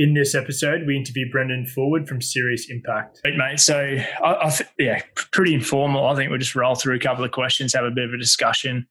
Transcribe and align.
In 0.00 0.14
this 0.14 0.36
episode, 0.36 0.86
we 0.86 0.96
interview 0.96 1.28
Brendan 1.28 1.66
Forward 1.66 2.08
from 2.08 2.22
Serious 2.22 2.70
Impact. 2.70 3.20
Right, 3.24 3.36
mate. 3.36 3.58
So, 3.58 3.96
I, 4.22 4.46
I 4.46 4.50
th- 4.50 4.70
yeah, 4.78 5.02
pretty 5.32 5.54
informal. 5.54 6.06
I 6.06 6.14
think 6.14 6.30
we'll 6.30 6.38
just 6.38 6.54
roll 6.54 6.76
through 6.76 6.94
a 6.94 7.00
couple 7.00 7.24
of 7.24 7.32
questions, 7.32 7.74
have 7.74 7.84
a 7.84 7.90
bit 7.90 8.04
of 8.04 8.12
a 8.12 8.16
discussion. 8.16 8.86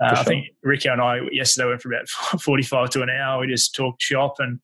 Uh, 0.00 0.10
sure. 0.10 0.18
I 0.18 0.22
think 0.22 0.46
Ricky 0.62 0.88
and 0.88 1.00
I 1.00 1.18
yesterday 1.32 1.68
went 1.68 1.82
for 1.82 1.92
about 1.92 2.08
45 2.40 2.90
to 2.90 3.02
an 3.02 3.10
hour. 3.10 3.40
We 3.40 3.48
just 3.48 3.74
talked 3.74 4.00
shop 4.00 4.36
and 4.38 4.60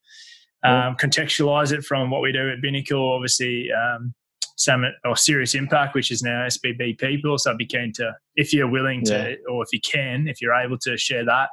um, 0.63 0.96
contextualize 0.96 1.72
it 1.72 1.85
from 1.85 2.11
what 2.11 2.22
we 2.22 2.31
do 2.31 2.49
at 2.50 2.63
Binnacle, 2.63 3.17
obviously, 3.17 3.68
um, 3.72 4.14
Summit 4.62 4.94
or 5.04 5.16
Serious 5.16 5.54
Impact, 5.54 5.94
which 5.94 6.11
is 6.11 6.22
now 6.22 6.46
SBB 6.46 6.98
People. 6.98 7.39
So 7.39 7.50
I'd 7.50 7.58
be 7.58 7.66
keen 7.66 7.93
to, 7.94 8.12
if 8.36 8.53
you're 8.53 8.70
willing 8.70 9.04
to, 9.04 9.30
yeah. 9.30 9.53
or 9.53 9.62
if 9.62 9.72
you 9.72 9.80
can, 9.80 10.29
if 10.29 10.40
you're 10.40 10.54
able 10.54 10.79
to 10.79 10.96
share 10.96 11.25
that 11.25 11.50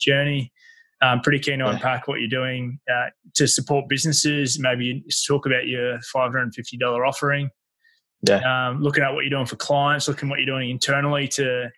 journey. 0.00 0.52
I'm 1.02 1.20
pretty 1.22 1.38
keen 1.38 1.60
to 1.60 1.64
yeah. 1.64 1.72
unpack 1.72 2.08
what 2.08 2.20
you're 2.20 2.28
doing 2.28 2.78
uh, 2.92 3.08
to 3.34 3.48
support 3.48 3.88
businesses. 3.88 4.58
Maybe 4.60 5.02
talk 5.26 5.46
about 5.46 5.66
your 5.66 5.98
$550 6.14 7.08
offering. 7.08 7.50
Yeah. 8.28 8.68
Um, 8.68 8.82
looking 8.82 9.02
at 9.02 9.14
what 9.14 9.22
you're 9.22 9.30
doing 9.30 9.46
for 9.46 9.56
clients, 9.56 10.08
looking 10.08 10.28
at 10.28 10.30
what 10.30 10.40
you're 10.40 10.54
doing 10.54 10.68
internally 10.68 11.26
to 11.28 11.70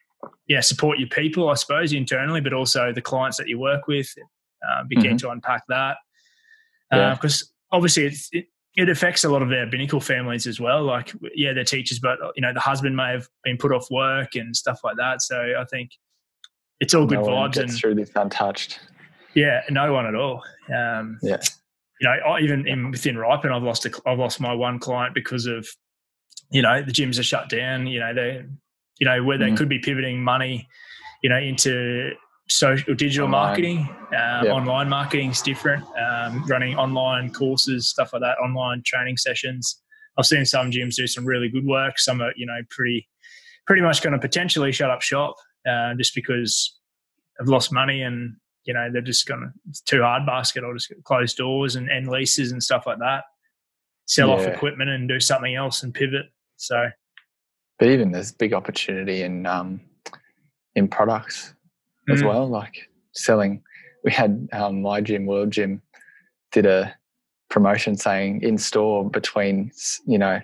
yeah 0.48 0.60
support 0.60 0.98
your 0.98 1.08
people, 1.08 1.48
I 1.48 1.54
suppose 1.54 1.92
internally, 1.92 2.40
but 2.40 2.52
also 2.52 2.92
the 2.92 3.00
clients 3.00 3.36
that 3.36 3.48
you 3.48 3.60
work 3.60 3.86
with. 3.86 4.12
Uh, 4.68 4.84
be 4.88 4.96
keen 4.96 5.04
mm-hmm. 5.04 5.16
to 5.16 5.30
unpack 5.30 5.62
that 5.68 5.96
because 6.90 7.42
uh, 7.72 7.76
obviously 7.76 8.12
it, 8.32 8.46
it 8.76 8.88
affects 8.88 9.24
a 9.24 9.28
lot 9.28 9.42
of 9.42 9.48
their 9.48 9.66
Binnacle 9.66 10.02
families 10.02 10.46
as 10.46 10.60
well. 10.60 10.82
Like 10.84 11.12
yeah, 11.34 11.52
they're 11.52 11.64
teachers, 11.64 11.98
but 11.98 12.18
you 12.36 12.42
know 12.42 12.52
the 12.52 12.60
husband 12.60 12.96
may 12.96 13.10
have 13.12 13.28
been 13.44 13.58
put 13.58 13.72
off 13.72 13.90
work 13.90 14.34
and 14.34 14.56
stuff 14.56 14.80
like 14.82 14.96
that. 14.96 15.22
So 15.22 15.54
I 15.58 15.64
think 15.64 15.90
it's 16.80 16.94
all 16.94 17.06
good 17.06 17.20
no 17.20 17.26
vibes 17.26 17.58
and 17.58 17.72
through 17.72 17.94
this 17.94 18.10
untouched. 18.16 18.80
Yeah, 19.34 19.62
no 19.70 19.92
one 19.92 20.06
at 20.06 20.14
all. 20.14 20.42
Um, 20.74 21.18
yeah. 21.22 21.38
You 22.00 22.08
know, 22.08 22.38
even 22.38 22.66
in, 22.66 22.90
within 22.90 23.16
Ripen, 23.16 23.52
I've 23.52 23.62
lost 23.62 23.86
a, 23.86 23.92
I've 24.04 24.18
lost 24.18 24.40
my 24.40 24.52
one 24.52 24.80
client 24.80 25.14
because 25.14 25.46
of, 25.46 25.68
you 26.50 26.60
know, 26.60 26.82
the 26.82 26.90
gyms 26.90 27.18
are 27.20 27.22
shut 27.22 27.48
down. 27.48 27.86
You 27.86 28.00
know, 28.00 28.12
they, 28.12 28.44
you 28.98 29.06
know, 29.06 29.22
where 29.22 29.38
they 29.38 29.50
mm. 29.50 29.56
could 29.56 29.68
be 29.68 29.78
pivoting 29.78 30.20
money, 30.22 30.68
you 31.22 31.30
know, 31.30 31.38
into 31.38 32.10
social 32.48 32.94
digital 32.94 33.26
online. 33.26 33.46
marketing. 33.48 33.78
Um, 33.78 34.44
yeah. 34.44 34.52
Online 34.52 34.88
marketing 34.88 35.30
is 35.30 35.42
different. 35.42 35.84
Um, 35.96 36.44
running 36.46 36.76
online 36.76 37.32
courses, 37.32 37.88
stuff 37.88 38.12
like 38.12 38.22
that, 38.22 38.38
online 38.38 38.82
training 38.84 39.16
sessions. 39.16 39.80
I've 40.18 40.26
seen 40.26 40.44
some 40.44 40.70
gyms 40.70 40.94
do 40.94 41.06
some 41.06 41.24
really 41.24 41.48
good 41.48 41.64
work. 41.64 41.98
Some 41.98 42.20
are, 42.20 42.32
you 42.36 42.44
know, 42.44 42.60
pretty, 42.68 43.08
pretty 43.66 43.82
much 43.82 44.02
going 44.02 44.12
to 44.12 44.18
potentially 44.18 44.72
shut 44.72 44.90
up 44.90 45.00
shop 45.00 45.36
uh, 45.66 45.94
just 45.94 46.14
because 46.14 46.78
have 47.38 47.48
lost 47.48 47.72
money 47.72 48.02
and 48.02 48.36
you 48.64 48.74
know 48.74 48.88
they're 48.92 49.02
just 49.02 49.26
gonna 49.26 49.52
it's 49.68 49.80
too 49.80 50.02
hard 50.02 50.24
basket 50.26 50.64
or 50.64 50.74
just 50.74 50.92
close 51.04 51.34
doors 51.34 51.76
and 51.76 51.90
end 51.90 52.08
leases 52.08 52.52
and 52.52 52.62
stuff 52.62 52.86
like 52.86 52.98
that 52.98 53.24
sell 54.06 54.28
yeah. 54.28 54.34
off 54.34 54.46
equipment 54.46 54.90
and 54.90 55.08
do 55.08 55.18
something 55.18 55.54
else 55.54 55.82
and 55.82 55.94
pivot 55.94 56.26
so 56.56 56.88
but 57.78 57.88
even 57.88 58.12
there's 58.12 58.32
big 58.32 58.52
opportunity 58.52 59.22
in 59.22 59.46
um 59.46 59.80
in 60.74 60.88
products 60.88 61.54
mm. 62.08 62.14
as 62.14 62.22
well 62.22 62.48
like 62.48 62.88
selling 63.12 63.62
we 64.04 64.10
had 64.10 64.48
um, 64.52 64.82
my 64.82 65.00
gym 65.00 65.26
world 65.26 65.50
gym 65.50 65.80
did 66.50 66.66
a 66.66 66.94
promotion 67.48 67.96
saying 67.96 68.42
in 68.42 68.56
store 68.58 69.08
between 69.08 69.70
you 70.06 70.18
know 70.18 70.40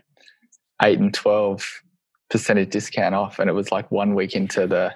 8 0.82 0.98
and 0.98 1.14
12 1.14 1.82
percentage 2.30 2.70
discount 2.70 3.14
off 3.14 3.38
and 3.38 3.48
it 3.48 3.54
was 3.54 3.72
like 3.72 3.90
one 3.90 4.14
week 4.14 4.34
into 4.34 4.66
the 4.66 4.94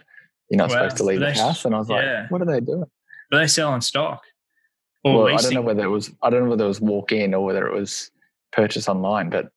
you're 0.50 0.58
not 0.58 0.70
supposed 0.70 0.98
to 0.98 1.04
leave 1.04 1.20
the 1.20 1.32
house 1.32 1.64
and 1.64 1.74
i 1.74 1.78
was 1.78 1.88
yeah. 1.88 2.20
like 2.22 2.30
what 2.30 2.42
are 2.42 2.44
they 2.44 2.60
doing 2.60 2.84
but 3.32 3.38
they 3.38 3.46
sell 3.46 3.74
in 3.74 3.80
stock. 3.80 4.22
well, 5.02 5.24
leasing. 5.24 5.38
I 5.38 5.42
don't 5.42 5.54
know 5.54 5.62
whether 5.62 5.84
it 5.84 5.88
was 5.88 6.12
I 6.22 6.28
don't 6.28 6.44
know 6.44 6.50
whether 6.50 6.66
it 6.66 6.68
was 6.68 6.82
walk 6.82 7.10
in 7.10 7.32
or 7.34 7.42
whether 7.44 7.66
it 7.66 7.74
was 7.74 8.10
purchase 8.52 8.88
online. 8.88 9.30
But 9.30 9.50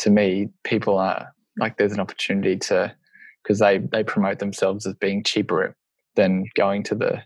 to 0.00 0.10
me, 0.10 0.50
people 0.62 0.98
are 0.98 1.34
like 1.56 1.78
there's 1.78 1.94
an 1.94 2.00
opportunity 2.00 2.58
to 2.58 2.94
because 3.42 3.58
they 3.60 3.78
they 3.78 4.04
promote 4.04 4.40
themselves 4.40 4.86
as 4.86 4.94
being 4.94 5.24
cheaper 5.24 5.74
than 6.16 6.44
going 6.54 6.82
to 6.84 6.94
the 6.94 7.22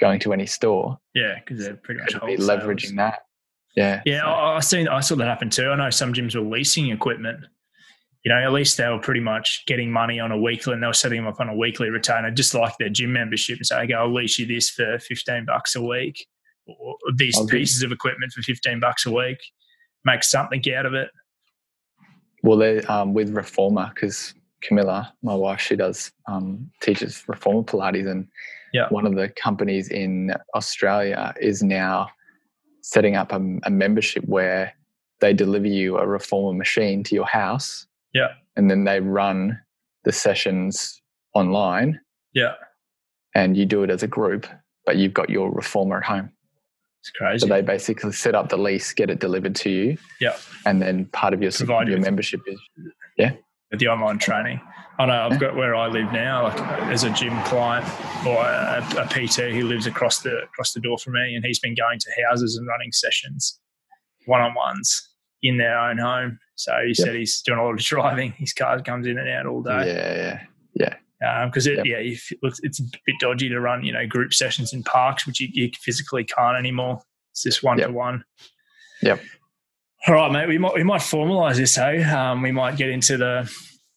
going 0.00 0.20
to 0.20 0.32
any 0.32 0.46
store. 0.46 0.98
Yeah, 1.14 1.38
because 1.38 1.64
they're 1.64 1.76
pretty 1.76 2.00
much 2.00 2.14
leveraging 2.14 2.96
that. 2.96 3.20
Yeah, 3.76 4.02
yeah. 4.04 4.20
So. 4.20 4.26
I, 4.26 4.56
I 4.56 4.60
seen 4.60 4.88
I 4.88 5.00
saw 5.00 5.16
that 5.16 5.26
happen 5.26 5.50
too. 5.50 5.70
I 5.70 5.76
know 5.76 5.90
some 5.90 6.12
gyms 6.12 6.34
were 6.34 6.42
leasing 6.42 6.90
equipment 6.90 7.44
you 8.24 8.32
know, 8.32 8.40
at 8.40 8.52
least 8.52 8.78
they 8.78 8.88
were 8.88 8.98
pretty 8.98 9.20
much 9.20 9.64
getting 9.66 9.92
money 9.92 10.18
on 10.18 10.32
a 10.32 10.38
weekly 10.38 10.72
and 10.72 10.82
they 10.82 10.86
were 10.86 10.94
setting 10.94 11.22
them 11.22 11.30
up 11.30 11.40
on 11.40 11.50
a 11.50 11.54
weekly 11.54 11.90
retainer, 11.90 12.30
just 12.30 12.54
like 12.54 12.76
their 12.78 12.88
gym 12.88 13.12
membership 13.12 13.58
and 13.58 13.66
say, 13.66 13.82
okay, 13.82 13.92
I'll 13.92 14.12
lease 14.12 14.38
you 14.38 14.46
this 14.46 14.70
for 14.70 14.98
15 14.98 15.44
bucks 15.44 15.76
a 15.76 15.82
week 15.82 16.26
or 16.66 16.96
these 17.16 17.36
I'll 17.36 17.46
pieces 17.46 17.82
of 17.82 17.92
equipment 17.92 18.32
for 18.32 18.40
15 18.40 18.80
bucks 18.80 19.04
a 19.04 19.10
week, 19.10 19.36
make 20.06 20.24
something 20.24 20.62
out 20.74 20.86
of 20.86 20.94
it. 20.94 21.10
Well, 22.42 22.56
they 22.56 22.80
um, 22.82 23.12
with 23.12 23.30
Reformer, 23.34 23.90
because 23.94 24.34
Camilla, 24.64 25.12
my 25.22 25.34
wife, 25.34 25.60
she 25.60 25.76
does 25.76 26.10
um, 26.26 26.70
teaches 26.80 27.22
Reformer 27.28 27.62
Pilates, 27.62 28.10
and 28.10 28.26
yeah. 28.72 28.88
one 28.88 29.06
of 29.06 29.14
the 29.14 29.28
companies 29.28 29.88
in 29.88 30.34
Australia 30.54 31.34
is 31.40 31.62
now 31.62 32.08
setting 32.80 33.16
up 33.16 33.32
a, 33.32 33.40
a 33.62 33.70
membership 33.70 34.24
where 34.24 34.72
they 35.20 35.32
deliver 35.32 35.68
you 35.68 35.96
a 35.98 36.06
reformer 36.06 36.52
machine 36.52 37.02
to 37.02 37.14
your 37.14 37.26
house 37.26 37.86
yeah. 38.14 38.28
And 38.56 38.70
then 38.70 38.84
they 38.84 39.00
run 39.00 39.60
the 40.04 40.12
sessions 40.12 41.02
online. 41.34 42.00
Yeah. 42.32 42.54
And 43.34 43.56
you 43.56 43.66
do 43.66 43.82
it 43.82 43.90
as 43.90 44.02
a 44.02 44.06
group, 44.06 44.46
but 44.86 44.96
you've 44.96 45.12
got 45.12 45.28
your 45.28 45.50
reformer 45.50 45.98
at 45.98 46.04
home. 46.04 46.30
It's 47.00 47.10
crazy. 47.10 47.40
So 47.40 47.46
they 47.52 47.60
basically 47.60 48.12
set 48.12 48.34
up 48.34 48.48
the 48.48 48.56
lease, 48.56 48.92
get 48.94 49.10
it 49.10 49.18
delivered 49.18 49.56
to 49.56 49.70
you. 49.70 49.98
Yeah. 50.20 50.36
And 50.64 50.80
then 50.80 51.06
part 51.06 51.34
of 51.34 51.42
your, 51.42 51.50
Provide 51.50 51.88
your 51.88 51.98
membership 51.98 52.40
is, 52.46 52.58
yeah. 53.18 53.32
The 53.76 53.88
online 53.88 54.18
training. 54.18 54.60
I 54.98 55.06
know 55.06 55.28
I've 55.28 55.40
got 55.40 55.56
where 55.56 55.74
I 55.74 55.88
live 55.88 56.12
now, 56.12 56.44
like 56.44 56.60
as 56.88 57.02
a 57.02 57.10
gym 57.10 57.40
client 57.42 57.84
or 58.24 58.36
a, 58.36 58.84
a, 58.98 59.06
PT 59.08 59.52
who 59.52 59.66
lives 59.66 59.86
across 59.86 60.20
the 60.20 60.42
across 60.44 60.72
the 60.72 60.80
door 60.80 60.98
from 60.98 61.14
me, 61.14 61.34
and 61.34 61.44
he's 61.44 61.58
been 61.58 61.74
going 61.74 61.98
to 61.98 62.10
houses 62.28 62.56
and 62.56 62.66
running 62.68 62.92
sessions, 62.92 63.58
one 64.26 64.40
on 64.40 64.54
ones 64.54 65.08
in 65.42 65.58
their 65.58 65.76
own 65.78 65.98
home. 65.98 66.38
So 66.54 66.72
he 66.82 66.88
yep. 66.88 66.96
said 66.96 67.14
he's 67.16 67.42
doing 67.42 67.58
a 67.58 67.64
lot 67.64 67.72
of 67.72 67.80
driving. 67.80 68.32
His 68.32 68.52
car 68.52 68.80
comes 68.82 69.06
in 69.06 69.18
and 69.18 69.28
out 69.28 69.46
all 69.46 69.62
day. 69.62 69.86
Yeah, 69.86 70.14
yeah, 70.14 70.40
yeah. 71.20 71.46
Because 71.46 71.66
um, 71.66 71.72
it, 71.72 71.86
yep. 71.86 72.04
yeah, 72.04 72.36
looks, 72.42 72.60
it's 72.62 72.80
a 72.80 72.84
bit 73.06 73.16
dodgy 73.18 73.48
to 73.48 73.60
run, 73.60 73.84
you 73.84 73.92
know, 73.92 74.06
group 74.06 74.32
sessions 74.32 74.72
in 74.72 74.82
parks, 74.84 75.26
which 75.26 75.40
you, 75.40 75.48
you 75.52 75.70
physically 75.80 76.24
can't 76.24 76.56
anymore. 76.56 77.02
It's 77.32 77.42
just 77.42 77.62
one 77.62 77.78
to 77.78 77.90
one. 77.90 78.24
Yep. 79.02 79.20
All 80.06 80.14
right, 80.14 80.30
mate. 80.30 80.48
We 80.48 80.58
might 80.58 80.74
we 80.74 80.82
might 80.82 81.00
formalize 81.00 81.56
this. 81.56 81.76
Hey, 81.76 82.02
um, 82.04 82.42
we 82.42 82.52
might 82.52 82.76
get 82.76 82.90
into 82.90 83.16
the 83.16 83.50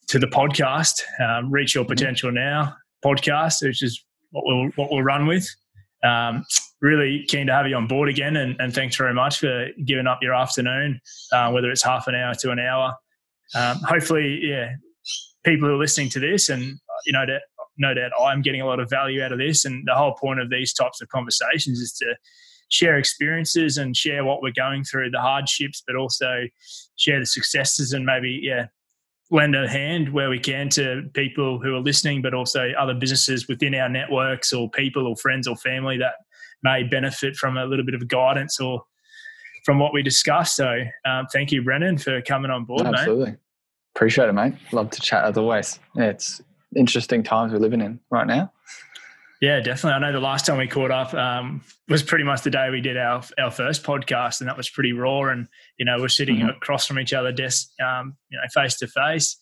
to 0.07 0.19
the 0.19 0.27
podcast. 0.27 1.01
Um, 1.19 1.51
Reach 1.51 1.75
your 1.75 1.83
potential 1.83 2.31
now 2.31 2.77
podcast, 3.03 3.61
which 3.61 3.83
is 3.83 4.05
what 4.31 4.45
we'll 4.45 4.69
what 4.77 4.89
we'll 4.89 5.03
run 5.03 5.27
with. 5.27 5.45
Um, 6.05 6.45
really 6.79 7.25
keen 7.27 7.47
to 7.47 7.53
have 7.53 7.67
you 7.67 7.75
on 7.75 7.87
board 7.87 8.07
again, 8.07 8.37
and, 8.37 8.55
and 8.57 8.73
thanks 8.73 8.95
very 8.95 9.13
much 9.13 9.39
for 9.39 9.67
giving 9.85 10.07
up 10.07 10.19
your 10.21 10.33
afternoon, 10.33 11.01
uh, 11.33 11.51
whether 11.51 11.69
it's 11.69 11.83
half 11.83 12.07
an 12.07 12.15
hour 12.15 12.33
to 12.35 12.51
an 12.51 12.59
hour. 12.59 12.95
Um, 13.53 13.79
hopefully, 13.79 14.39
yeah, 14.43 14.75
people 15.43 15.67
who 15.67 15.75
are 15.75 15.77
listening 15.77 16.07
to 16.11 16.21
this, 16.21 16.47
and 16.47 16.79
you 17.05 17.11
know, 17.11 17.25
no 17.77 17.93
doubt 17.93 18.11
I'm 18.17 18.41
getting 18.41 18.61
a 18.61 18.65
lot 18.65 18.79
of 18.79 18.89
value 18.89 19.21
out 19.21 19.33
of 19.33 19.39
this. 19.39 19.65
And 19.65 19.85
the 19.85 19.93
whole 19.93 20.13
point 20.13 20.39
of 20.39 20.49
these 20.49 20.71
types 20.71 21.01
of 21.01 21.09
conversations 21.09 21.79
is 21.79 21.91
to 21.95 22.15
share 22.69 22.97
experiences 22.97 23.77
and 23.77 23.95
share 23.95 24.25
what 24.25 24.41
we're 24.41 24.51
going 24.51 24.83
through, 24.83 25.09
the 25.09 25.21
hardships, 25.21 25.83
but 25.85 25.95
also 25.95 26.43
share 26.97 27.19
the 27.19 27.25
successes 27.25 27.93
and 27.93 28.05
maybe, 28.05 28.39
yeah, 28.43 28.67
lend 29.29 29.55
a 29.55 29.67
hand 29.67 30.13
where 30.13 30.29
we 30.29 30.39
can 30.39 30.69
to 30.69 31.03
people 31.13 31.59
who 31.59 31.75
are 31.75 31.79
listening, 31.79 32.21
but 32.21 32.33
also 32.33 32.71
other 32.79 32.93
businesses 32.93 33.47
within 33.47 33.75
our 33.75 33.89
networks 33.89 34.53
or 34.53 34.69
people 34.69 35.07
or 35.07 35.15
friends 35.15 35.47
or 35.47 35.55
family 35.57 35.97
that 35.97 36.13
may 36.63 36.83
benefit 36.83 37.35
from 37.35 37.57
a 37.57 37.65
little 37.65 37.85
bit 37.85 37.95
of 37.95 38.07
guidance 38.07 38.59
or 38.59 38.81
from 39.65 39.79
what 39.79 39.93
we 39.93 40.01
discussed. 40.01 40.55
So 40.55 40.81
um, 41.05 41.27
thank 41.31 41.51
you, 41.51 41.61
Brennan, 41.61 41.97
for 41.97 42.21
coming 42.21 42.51
on 42.51 42.63
board, 42.63 42.85
Absolutely. 42.85 43.31
Mate. 43.31 43.39
Appreciate 43.95 44.29
it, 44.29 44.33
mate. 44.33 44.53
Love 44.71 44.91
to 44.91 45.01
chat 45.01 45.25
as 45.25 45.37
always. 45.37 45.79
Yeah, 45.95 46.05
it's 46.05 46.41
interesting 46.75 47.23
times 47.23 47.51
we're 47.51 47.59
living 47.59 47.81
in 47.81 47.99
right 48.09 48.27
now. 48.27 48.51
Yeah, 49.41 49.59
definitely. 49.59 49.93
I 49.93 49.99
know 49.99 50.11
the 50.11 50.19
last 50.19 50.45
time 50.45 50.57
we 50.57 50.67
caught 50.67 50.89
up 50.89 51.13
um, 51.13 51.61
was 51.87 52.01
pretty 52.01 52.23
much 52.23 52.41
the 52.41 52.49
day 52.49 52.69
we 52.71 52.81
did 52.81 52.97
our 52.97 53.23
our 53.37 53.51
first 53.51 53.83
podcast, 53.83 54.39
and 54.39 54.49
that 54.49 54.57
was 54.57 54.69
pretty 54.69 54.93
raw. 54.93 55.23
And 55.23 55.47
you 55.77 55.85
know, 55.85 55.97
we're 55.99 56.07
sitting 56.07 56.37
mm-hmm. 56.37 56.49
across 56.49 56.87
from 56.87 56.99
each 56.99 57.13
other, 57.13 57.31
desk, 57.31 57.69
um, 57.79 58.15
you 58.29 58.37
know, 58.37 58.43
face 58.53 58.77
to 58.77 58.87
face. 58.87 59.37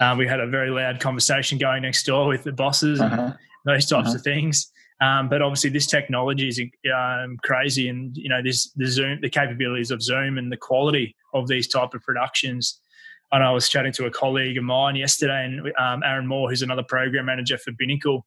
Um, 0.00 0.18
we 0.18 0.26
had 0.26 0.40
a 0.40 0.46
very 0.46 0.70
loud 0.70 1.00
conversation 1.00 1.58
going 1.58 1.82
next 1.82 2.04
door 2.04 2.26
with 2.26 2.44
the 2.44 2.52
bosses 2.52 3.00
uh-huh. 3.00 3.22
and 3.22 3.34
those 3.64 3.86
types 3.86 4.08
uh-huh. 4.08 4.16
of 4.16 4.22
things. 4.22 4.72
Um, 5.00 5.28
but 5.28 5.40
obviously, 5.40 5.70
this 5.70 5.86
technology 5.86 6.48
is 6.48 6.60
um, 6.92 7.36
crazy, 7.44 7.88
and 7.88 8.16
you 8.16 8.28
know, 8.28 8.42
this 8.42 8.72
the 8.72 8.86
Zoom, 8.86 9.20
the 9.20 9.30
capabilities 9.30 9.92
of 9.92 10.02
Zoom, 10.02 10.38
and 10.38 10.50
the 10.50 10.56
quality 10.56 11.14
of 11.32 11.46
these 11.46 11.68
type 11.68 11.94
of 11.94 12.02
productions 12.02 12.80
I 13.30 13.38
know 13.38 13.50
I 13.50 13.52
was 13.52 13.68
chatting 13.68 13.92
to 13.92 14.06
a 14.06 14.10
colleague 14.10 14.56
of 14.56 14.64
mine 14.64 14.96
yesterday, 14.96 15.44
and 15.44 15.72
um, 15.78 16.02
Aaron 16.02 16.26
Moore, 16.26 16.48
who's 16.48 16.62
another 16.62 16.82
program 16.82 17.26
manager 17.26 17.58
for 17.58 17.72
Binnacle, 17.72 18.22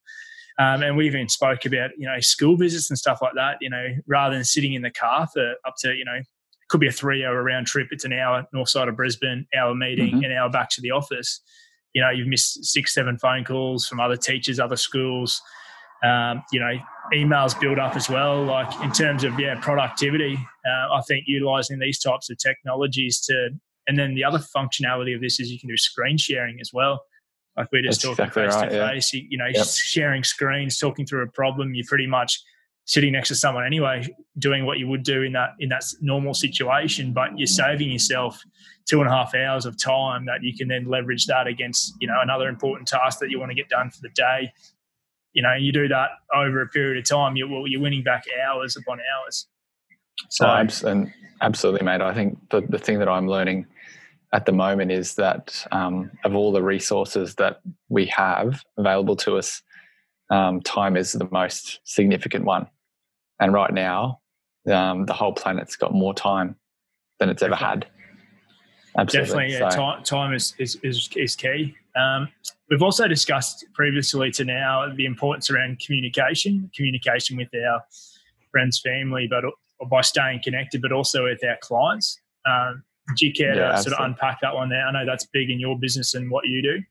um, 0.58 0.82
and 0.82 0.96
we 0.96 1.06
even 1.06 1.28
spoke 1.28 1.64
about 1.64 1.90
you 1.96 2.06
know 2.06 2.20
school 2.20 2.56
visits 2.56 2.90
and 2.90 2.98
stuff 2.98 3.20
like 3.22 3.32
that. 3.34 3.56
You 3.60 3.70
know, 3.70 3.86
rather 4.06 4.34
than 4.34 4.44
sitting 4.44 4.74
in 4.74 4.82
the 4.82 4.90
car 4.90 5.26
for 5.32 5.54
up 5.66 5.74
to 5.80 5.94
you 5.94 6.04
know 6.04 6.20
could 6.68 6.80
be 6.80 6.88
a 6.88 6.92
three-hour 6.92 7.42
round 7.42 7.66
trip. 7.66 7.88
It's 7.90 8.04
an 8.04 8.14
hour 8.14 8.46
north 8.52 8.70
side 8.70 8.88
of 8.88 8.96
Brisbane, 8.96 9.46
hour 9.54 9.74
meeting, 9.74 10.14
mm-hmm. 10.14 10.24
an 10.24 10.32
hour 10.32 10.48
back 10.48 10.70
to 10.70 10.80
the 10.80 10.90
office. 10.90 11.40
You 11.92 12.00
know, 12.00 12.08
you've 12.08 12.28
missed 12.28 12.64
six, 12.64 12.94
seven 12.94 13.18
phone 13.18 13.44
calls 13.44 13.86
from 13.86 14.00
other 14.00 14.16
teachers, 14.16 14.58
other 14.58 14.76
schools. 14.76 15.40
Um, 16.02 16.42
you 16.50 16.58
know, 16.58 16.72
emails 17.14 17.58
build 17.60 17.78
up 17.78 17.94
as 17.94 18.08
well. 18.08 18.42
Like 18.42 18.72
in 18.82 18.90
terms 18.90 19.22
of 19.22 19.38
yeah, 19.38 19.60
productivity, 19.60 20.38
uh, 20.66 20.94
I 20.94 21.02
think 21.06 21.24
utilizing 21.26 21.78
these 21.78 21.98
types 21.98 22.30
of 22.30 22.38
technologies 22.38 23.20
to, 23.26 23.50
and 23.86 23.98
then 23.98 24.14
the 24.14 24.24
other 24.24 24.38
functionality 24.38 25.14
of 25.14 25.20
this 25.20 25.38
is 25.40 25.50
you 25.50 25.60
can 25.60 25.68
do 25.68 25.76
screen 25.76 26.16
sharing 26.16 26.58
as 26.60 26.70
well. 26.72 27.02
Like 27.56 27.68
we're 27.70 27.82
just 27.82 28.02
That's 28.02 28.16
talking 28.16 28.30
face 28.32 28.56
to 28.56 28.70
face. 28.70 29.12
You 29.12 29.38
know, 29.38 29.46
yep. 29.52 29.66
sharing 29.66 30.24
screens, 30.24 30.78
talking 30.78 31.06
through 31.06 31.22
a 31.22 31.28
problem. 31.28 31.74
You're 31.74 31.86
pretty 31.86 32.06
much 32.06 32.40
sitting 32.84 33.12
next 33.12 33.28
to 33.28 33.34
someone 33.34 33.64
anyway, 33.64 34.06
doing 34.38 34.66
what 34.66 34.78
you 34.78 34.88
would 34.88 35.02
do 35.02 35.22
in 35.22 35.32
that 35.32 35.50
in 35.58 35.68
that 35.68 35.84
normal 36.00 36.34
situation, 36.34 37.12
but 37.12 37.38
you're 37.38 37.46
saving 37.46 37.90
yourself 37.90 38.42
two 38.88 39.00
and 39.00 39.08
a 39.08 39.12
half 39.12 39.34
hours 39.34 39.66
of 39.66 39.80
time 39.80 40.26
that 40.26 40.42
you 40.42 40.56
can 40.56 40.68
then 40.68 40.86
leverage 40.86 41.26
that 41.26 41.46
against 41.46 41.94
you 42.00 42.08
know 42.08 42.18
another 42.22 42.48
important 42.48 42.88
task 42.88 43.18
that 43.20 43.30
you 43.30 43.38
want 43.38 43.50
to 43.50 43.54
get 43.54 43.68
done 43.68 43.90
for 43.90 44.00
the 44.02 44.10
day. 44.14 44.52
You 45.32 45.42
know, 45.42 45.54
you 45.54 45.72
do 45.72 45.88
that 45.88 46.10
over 46.34 46.60
a 46.60 46.68
period 46.68 46.98
of 46.98 47.08
time, 47.08 47.36
you're 47.36 47.66
you're 47.66 47.80
winning 47.80 48.02
back 48.02 48.24
hours 48.46 48.76
upon 48.76 48.98
hours. 49.14 49.46
So, 50.28 50.46
oh, 50.46 50.88
and 50.88 51.12
absolutely, 51.40 51.84
mate. 51.84 52.00
I 52.00 52.14
think 52.14 52.38
the 52.50 52.62
the 52.62 52.78
thing 52.78 52.98
that 52.98 53.08
I'm 53.08 53.28
learning 53.28 53.66
at 54.32 54.46
the 54.46 54.52
moment 54.52 54.90
is 54.90 55.14
that 55.14 55.66
um, 55.72 56.10
of 56.24 56.34
all 56.34 56.52
the 56.52 56.62
resources 56.62 57.34
that 57.34 57.60
we 57.88 58.06
have 58.06 58.62
available 58.78 59.16
to 59.16 59.36
us, 59.36 59.62
um, 60.30 60.60
time 60.62 60.96
is 60.96 61.12
the 61.12 61.28
most 61.30 61.80
significant 61.84 62.44
one. 62.44 62.66
And 63.40 63.52
right 63.52 63.72
now, 63.72 64.20
um, 64.70 65.04
the 65.04 65.12
whole 65.12 65.32
planet's 65.32 65.76
got 65.76 65.92
more 65.92 66.14
time 66.14 66.56
than 67.18 67.28
it's 67.28 67.42
ever 67.42 67.54
had. 67.54 67.86
Absolutely. 68.96 69.28
Definitely, 69.28 69.52
yeah. 69.54 69.68
So, 69.68 69.76
time, 69.76 70.04
time 70.04 70.34
is, 70.34 70.54
is, 70.58 70.76
is, 70.82 71.10
is 71.16 71.36
key. 71.36 71.74
Um, 71.94 72.28
we've 72.70 72.82
also 72.82 73.06
discussed 73.08 73.66
previously 73.74 74.30
to 74.32 74.44
now 74.44 74.90
the 74.94 75.04
importance 75.04 75.50
around 75.50 75.80
communication, 75.84 76.70
communication 76.74 77.36
with 77.36 77.48
our 77.54 77.82
friends, 78.50 78.80
family, 78.80 79.28
but 79.28 79.44
by 79.90 80.00
staying 80.00 80.40
connected, 80.42 80.80
but 80.80 80.92
also 80.92 81.24
with 81.24 81.44
our 81.44 81.58
clients. 81.60 82.18
Um, 82.46 82.82
do 83.16 83.26
you 83.26 83.32
care 83.32 83.54
yeah, 83.54 83.72
to 83.72 83.82
sort 83.82 83.98
of 83.98 84.04
unpack 84.04 84.38
that 84.42 84.54
one 84.54 84.68
there? 84.68 84.86
I 84.86 84.92
know 84.92 85.04
that's 85.06 85.26
big 85.26 85.50
in 85.50 85.58
your 85.58 85.78
business 85.78 86.14
and 86.14 86.30
what 86.30 86.46
you 86.46 86.62
do. 86.62 86.82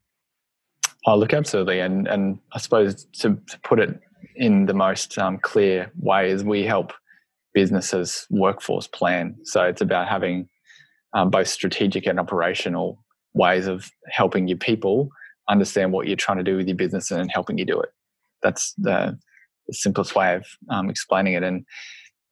Oh, 1.08 1.18
look, 1.18 1.34
absolutely, 1.34 1.80
and 1.80 2.08
and 2.08 2.40
I 2.54 2.60
suppose 2.60 3.06
to, 3.20 3.36
to 3.36 3.60
put 3.62 3.80
it 3.80 4.00
in 4.36 4.66
the 4.66 4.74
most 4.74 5.18
um, 5.18 5.38
clear 5.40 5.92
way 6.00 6.30
is 6.30 6.44
we 6.44 6.64
help 6.64 6.94
businesses 7.54 8.26
workforce 8.30 8.88
plan. 8.88 9.36
So 9.44 9.64
it's 9.64 9.82
about 9.82 10.08
having 10.08 10.48
um, 11.14 11.30
both 11.30 11.48
strategic 11.48 12.06
and 12.06 12.20
operational 12.20 13.04
ways 13.34 13.68
of 13.68 13.90
helping 14.10 14.48
your 14.48 14.58
people 14.58 15.10
understand 15.50 15.92
what 15.92 16.08
you're 16.08 16.16
trying 16.16 16.38
to 16.38 16.44
do 16.44 16.56
with 16.56 16.68
your 16.68 16.78
business 16.78 17.12
and 17.12 17.32
helping 17.32 17.58
you 17.58 17.66
do 17.66 17.80
it. 17.80 17.90
That's 18.42 18.74
the, 18.78 19.18
the 19.68 19.74
simplest 19.74 20.16
way 20.16 20.36
of 20.36 20.46
um, 20.70 20.90
explaining 20.90 21.34
it. 21.34 21.44
And 21.44 21.66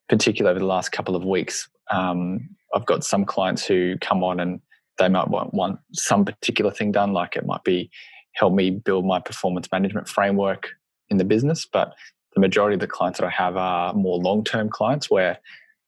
particularly 0.08 0.52
over 0.52 0.60
the 0.60 0.66
last 0.66 0.92
couple 0.92 1.16
of 1.16 1.26
weeks, 1.26 1.70
um, 1.90 2.50
I've 2.74 2.86
got 2.86 3.04
some 3.04 3.26
clients 3.26 3.66
who 3.66 3.98
come 4.00 4.24
on 4.24 4.40
and 4.40 4.62
they 4.98 5.10
might 5.10 5.30
want, 5.30 5.54
want 5.54 5.80
some 5.94 6.26
particular 6.26 6.72
thing 6.72 6.92
done, 6.92 7.14
like 7.14 7.36
it 7.36 7.46
might 7.46 7.64
be 7.64 7.90
help 8.34 8.54
me 8.54 8.70
build 8.70 9.06
my 9.06 9.20
performance 9.20 9.68
management 9.72 10.08
framework 10.08 10.70
in 11.10 11.18
the 11.18 11.24
business. 11.24 11.66
But 11.66 11.94
the 12.34 12.40
majority 12.40 12.76
of 12.76 12.80
the 12.80 12.88
clients 12.88 13.20
that 13.20 13.26
I 13.26 13.32
have 13.32 13.58
are 13.58 13.94
more 13.94 14.18
long 14.18 14.44
term 14.44 14.70
clients 14.70 15.10
where 15.10 15.40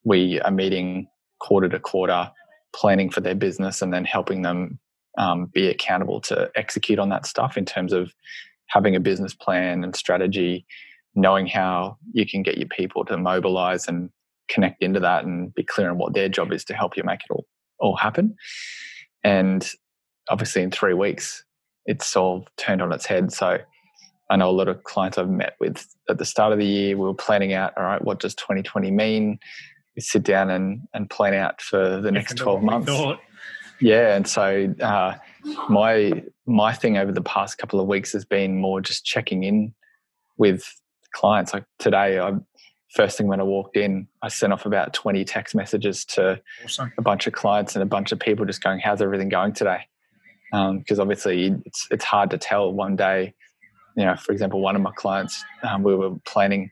we 0.03 0.42
are 0.42 0.51
meeting 0.51 1.07
quarter 1.39 1.69
to 1.69 1.80
quarter, 1.80 2.31
planning 2.74 3.09
for 3.09 3.21
their 3.21 3.36
business, 3.36 3.81
and 3.81 3.94
then 3.94 4.06
helping 4.06 4.42
them 4.42 4.80
um, 5.18 5.45
be 5.45 5.68
accountable 5.68 6.21
to 6.21 6.50
execute 6.56 7.00
on 7.00 7.09
that 7.09 7.25
stuff 7.25 7.57
in 7.57 7.65
terms 7.65 7.94
of 7.94 8.13
having 8.68 8.95
a 8.95 9.00
business 9.00 9.33
plan 9.33 9.83
and 9.83 9.95
strategy, 9.95 10.65
knowing 11.13 11.45
how 11.45 11.97
you 12.13 12.25
can 12.25 12.42
get 12.42 12.57
your 12.57 12.69
people 12.69 13.04
to 13.06 13.18
mobilize 13.18 13.88
and 13.88 14.09
connect 14.51 14.83
into 14.83 15.00
that 15.00 15.24
and 15.24 15.53
be 15.53 15.63
clear 15.63 15.89
on 15.89 15.98
what 15.98 16.13
their 16.13 16.30
job 16.30 16.51
is 16.51 16.63
to 16.65 16.74
help 16.74 16.98
you 16.98 17.03
make 17.03 17.21
it 17.21 17.31
all, 17.31 17.45
all 17.80 17.95
happen. 17.95 18.36
And 19.24 19.68
obviously, 20.30 20.62
in 20.62 20.71
three 20.71 20.94
weeks, 20.94 21.44
it's 21.86 22.15
all 22.15 22.45
turned 22.57 22.81
on 22.81 22.92
its 22.92 23.06
head. 23.06 23.31
So 23.31 23.57
I 24.30 24.36
know 24.36 24.50
a 24.50 24.51
lot 24.51 24.68
of 24.68 24.83
clients 24.83 25.18
I've 25.18 25.30
met 25.30 25.56
with 25.59 25.86
at 26.09 26.18
the 26.18 26.25
start 26.25 26.53
of 26.53 26.59
the 26.59 26.65
year, 26.65 26.98
we 26.98 27.03
were 27.03 27.13
planning 27.13 27.53
out, 27.53 27.74
all 27.77 27.83
right, 27.83 28.03
what 28.03 28.19
does 28.19 28.36
2020 28.36 28.92
mean? 28.92 29.39
We 29.95 30.01
sit 30.01 30.24
down 30.24 30.50
and, 30.50 30.88
and 30.94 31.09
plan 31.09 31.33
out 31.33 31.62
for 31.62 32.00
the 32.00 32.12
next 32.12 32.38
12 32.38 32.62
months. 32.63 32.92
Yeah. 33.81 34.15
And 34.15 34.27
so 34.27 34.74
uh, 34.80 35.15
my, 35.69 36.24
my 36.45 36.74
thing 36.74 36.97
over 36.97 37.12
the 37.12 37.21
past 37.21 37.57
couple 37.57 37.80
of 37.80 37.88
weeks 37.88 38.13
has 38.13 38.25
been 38.25 38.57
more 38.57 38.80
just 38.80 39.04
checking 39.04 39.44
in 39.44 39.74
with 40.38 40.63
clients. 41.13 41.54
Like 41.54 41.65
today, 41.80 42.19
I 42.19 42.33
first 42.93 43.17
thing 43.17 43.27
when 43.27 43.39
I 43.39 43.43
walked 43.43 43.77
in, 43.77 44.07
I 44.21 44.27
sent 44.27 44.51
off 44.53 44.65
about 44.65 44.93
20 44.93 45.23
text 45.25 45.55
messages 45.55 46.03
to 46.05 46.41
awesome. 46.63 46.91
a 46.97 47.01
bunch 47.01 47.25
of 47.27 47.33
clients 47.33 47.75
and 47.75 47.83
a 47.83 47.85
bunch 47.85 48.11
of 48.11 48.19
people 48.19 48.45
just 48.45 48.61
going, 48.61 48.79
how's 48.79 49.01
everything 49.01 49.29
going 49.29 49.53
today? 49.53 49.88
because 50.51 50.99
um, 50.99 51.01
obviously 51.01 51.55
it's 51.65 51.88
it's 51.91 52.03
hard 52.03 52.29
to 52.29 52.38
tell 52.38 52.71
one 52.71 52.95
day. 52.95 53.33
You 53.95 54.05
know, 54.05 54.15
for 54.15 54.31
example, 54.31 54.61
one 54.61 54.75
of 54.75 54.81
my 54.81 54.91
clients, 54.91 55.43
um, 55.63 55.83
we 55.83 55.95
were 55.95 56.15
planning 56.25 56.71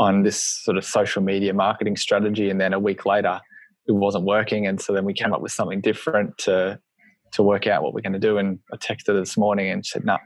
on 0.00 0.22
this 0.22 0.40
sort 0.40 0.76
of 0.76 0.84
social 0.84 1.22
media 1.22 1.52
marketing 1.52 1.96
strategy, 1.96 2.48
and 2.48 2.60
then 2.60 2.72
a 2.72 2.78
week 2.78 3.04
later, 3.04 3.40
it 3.86 3.92
wasn't 3.92 4.24
working, 4.24 4.66
and 4.66 4.80
so 4.80 4.92
then 4.92 5.04
we 5.04 5.14
came 5.14 5.32
up 5.32 5.40
with 5.40 5.52
something 5.52 5.80
different 5.80 6.38
to 6.38 6.80
to 7.32 7.42
work 7.42 7.66
out 7.66 7.82
what 7.82 7.92
we're 7.92 8.00
going 8.00 8.12
to 8.12 8.18
do. 8.18 8.38
And 8.38 8.58
I 8.72 8.76
texted 8.76 9.08
her 9.08 9.14
this 9.14 9.36
morning 9.36 9.68
and 9.70 9.84
said, 9.84 10.04
"No, 10.04 10.14
nah, 10.14 10.18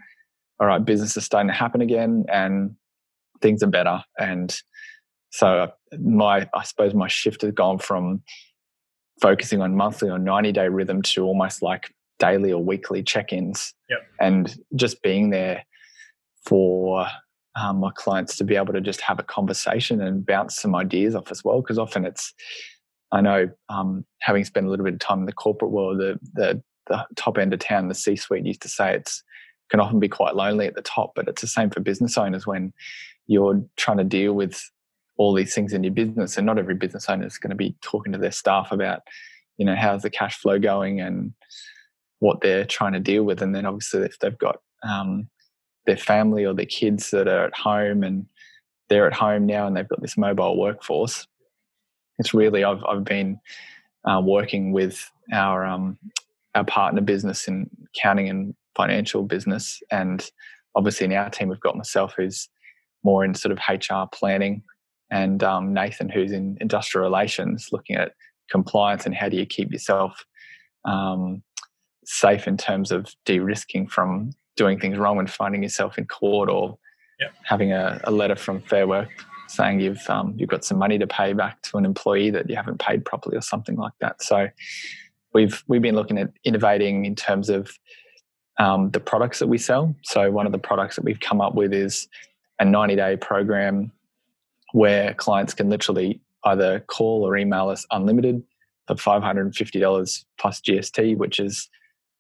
all 0.60 0.66
right, 0.66 0.84
business 0.84 1.16
is 1.16 1.24
starting 1.24 1.48
to 1.48 1.54
happen 1.54 1.80
again, 1.80 2.24
and 2.30 2.76
things 3.40 3.62
are 3.62 3.68
better." 3.68 4.04
And 4.18 4.54
so 5.32 5.72
my, 5.98 6.46
I 6.54 6.62
suppose, 6.62 6.94
my 6.94 7.08
shift 7.08 7.42
has 7.42 7.52
gone 7.52 7.78
from 7.78 8.22
focusing 9.20 9.62
on 9.62 9.76
monthly 9.76 10.10
or 10.10 10.18
90 10.18 10.52
day 10.52 10.68
rhythm 10.68 11.02
to 11.02 11.24
almost 11.24 11.62
like 11.62 11.92
daily 12.18 12.52
or 12.52 12.62
weekly 12.62 13.02
check-ins 13.02 13.74
yep. 13.88 14.00
and 14.20 14.56
just 14.76 15.02
being 15.02 15.30
there 15.30 15.64
for 16.44 17.06
um, 17.56 17.78
my 17.80 17.90
clients 17.94 18.36
to 18.36 18.44
be 18.44 18.56
able 18.56 18.72
to 18.72 18.80
just 18.80 19.00
have 19.00 19.18
a 19.18 19.24
conversation 19.24 20.00
and 20.00 20.24
bounce 20.24 20.56
some 20.56 20.74
ideas 20.74 21.14
off 21.14 21.30
as 21.30 21.42
well 21.44 21.60
because 21.60 21.78
often 21.78 22.04
it's 22.04 22.32
i 23.10 23.20
know 23.20 23.48
um, 23.68 24.04
having 24.20 24.44
spent 24.44 24.66
a 24.66 24.70
little 24.70 24.84
bit 24.84 24.94
of 24.94 25.00
time 25.00 25.20
in 25.20 25.26
the 25.26 25.32
corporate 25.32 25.70
world 25.70 25.98
the, 25.98 26.18
the, 26.32 26.62
the 26.86 27.04
top 27.16 27.38
end 27.38 27.52
of 27.52 27.58
town 27.58 27.88
the 27.88 27.94
c 27.94 28.16
suite 28.16 28.46
used 28.46 28.62
to 28.62 28.68
say 28.68 28.94
it's 28.94 29.22
can 29.70 29.80
often 29.80 29.98
be 29.98 30.08
quite 30.08 30.36
lonely 30.36 30.66
at 30.66 30.74
the 30.74 30.82
top 30.82 31.12
but 31.14 31.28
it's 31.28 31.42
the 31.42 31.48
same 31.48 31.70
for 31.70 31.80
business 31.80 32.16
owners 32.16 32.46
when 32.46 32.72
you're 33.26 33.62
trying 33.76 33.98
to 33.98 34.04
deal 34.04 34.32
with 34.32 34.62
all 35.16 35.34
these 35.34 35.54
things 35.54 35.72
in 35.72 35.84
your 35.84 35.92
business 35.92 36.36
and 36.36 36.46
not 36.46 36.58
every 36.58 36.74
business 36.74 37.08
owner 37.08 37.26
is 37.26 37.38
going 37.38 37.50
to 37.50 37.56
be 37.56 37.76
talking 37.82 38.12
to 38.12 38.18
their 38.18 38.32
staff 38.32 38.72
about 38.72 39.00
you 39.58 39.66
know 39.66 39.76
how's 39.76 40.02
the 40.02 40.10
cash 40.10 40.38
flow 40.38 40.58
going 40.58 41.00
and 41.00 41.32
what 42.22 42.40
they're 42.40 42.64
trying 42.64 42.92
to 42.92 43.00
deal 43.00 43.24
with. 43.24 43.42
And 43.42 43.52
then 43.52 43.66
obviously, 43.66 44.02
if 44.02 44.16
they've 44.20 44.38
got 44.38 44.60
um, 44.84 45.28
their 45.86 45.96
family 45.96 46.44
or 46.46 46.54
their 46.54 46.66
kids 46.66 47.10
that 47.10 47.26
are 47.26 47.46
at 47.46 47.54
home 47.54 48.04
and 48.04 48.26
they're 48.88 49.08
at 49.08 49.12
home 49.12 49.44
now 49.44 49.66
and 49.66 49.76
they've 49.76 49.88
got 49.88 50.00
this 50.00 50.16
mobile 50.16 50.56
workforce, 50.56 51.26
it's 52.20 52.32
really, 52.32 52.62
I've, 52.62 52.84
I've 52.84 53.02
been 53.02 53.40
uh, 54.04 54.22
working 54.24 54.70
with 54.70 55.10
our, 55.32 55.66
um, 55.66 55.98
our 56.54 56.64
partner 56.64 57.00
business 57.00 57.48
in 57.48 57.68
accounting 57.88 58.28
and 58.28 58.54
financial 58.76 59.24
business. 59.24 59.82
And 59.90 60.24
obviously, 60.76 61.06
in 61.06 61.12
our 61.14 61.28
team, 61.28 61.48
we've 61.48 61.58
got 61.58 61.76
myself 61.76 62.14
who's 62.16 62.48
more 63.02 63.24
in 63.24 63.34
sort 63.34 63.50
of 63.50 63.58
HR 63.68 64.06
planning 64.12 64.62
and 65.12 65.44
um, 65.44 65.74
Nathan, 65.74 66.08
who's 66.08 66.32
in 66.32 66.56
industrial 66.60 67.04
relations, 67.04 67.68
looking 67.70 67.96
at 67.96 68.12
compliance 68.50 69.04
and 69.04 69.14
how 69.14 69.28
do 69.28 69.36
you 69.36 69.44
keep 69.44 69.70
yourself 69.70 70.24
um, 70.86 71.42
safe 72.04 72.48
in 72.48 72.56
terms 72.56 72.90
of 72.90 73.14
de-risking 73.26 73.86
from 73.86 74.30
doing 74.56 74.80
things 74.80 74.98
wrong 74.98 75.18
and 75.18 75.30
finding 75.30 75.62
yourself 75.62 75.98
in 75.98 76.06
court 76.06 76.48
or 76.48 76.78
yep. 77.20 77.32
having 77.44 77.72
a, 77.72 78.00
a, 78.04 78.10
letter 78.10 78.34
from 78.34 78.60
Fair 78.62 78.88
Work 78.88 79.10
saying 79.48 79.80
you've 79.80 80.08
um, 80.08 80.34
you've 80.36 80.48
got 80.48 80.64
some 80.64 80.78
money 80.78 80.98
to 80.98 81.06
pay 81.06 81.34
back 81.34 81.60
to 81.62 81.76
an 81.76 81.84
employee 81.84 82.30
that 82.30 82.48
you 82.48 82.56
haven't 82.56 82.80
paid 82.80 83.04
properly 83.04 83.36
or 83.36 83.42
something 83.42 83.76
like 83.76 83.92
that. 84.00 84.22
So 84.22 84.48
we've 85.34 85.62
we've 85.68 85.82
been 85.82 85.94
looking 85.94 86.18
at 86.18 86.30
innovating 86.44 87.04
in 87.04 87.14
terms 87.14 87.50
of 87.50 87.70
um, 88.58 88.90
the 88.90 89.00
products 89.00 89.38
that 89.40 89.48
we 89.48 89.58
sell. 89.58 89.94
So 90.04 90.30
one 90.30 90.46
of 90.46 90.52
the 90.52 90.58
products 90.58 90.96
that 90.96 91.04
we've 91.04 91.20
come 91.20 91.40
up 91.40 91.54
with 91.54 91.72
is 91.74 92.08
a 92.58 92.64
90 92.64 92.96
day 92.96 93.16
program 93.16 93.92
where 94.72 95.14
clients 95.14 95.54
can 95.54 95.68
literally 95.68 96.20
either 96.44 96.80
call 96.80 97.26
or 97.26 97.36
email 97.36 97.68
us 97.68 97.86
unlimited 97.90 98.42
for 98.88 98.96
$550 98.96 100.24
plus 100.38 100.60
GST, 100.60 101.16
which 101.16 101.38
is 101.38 101.68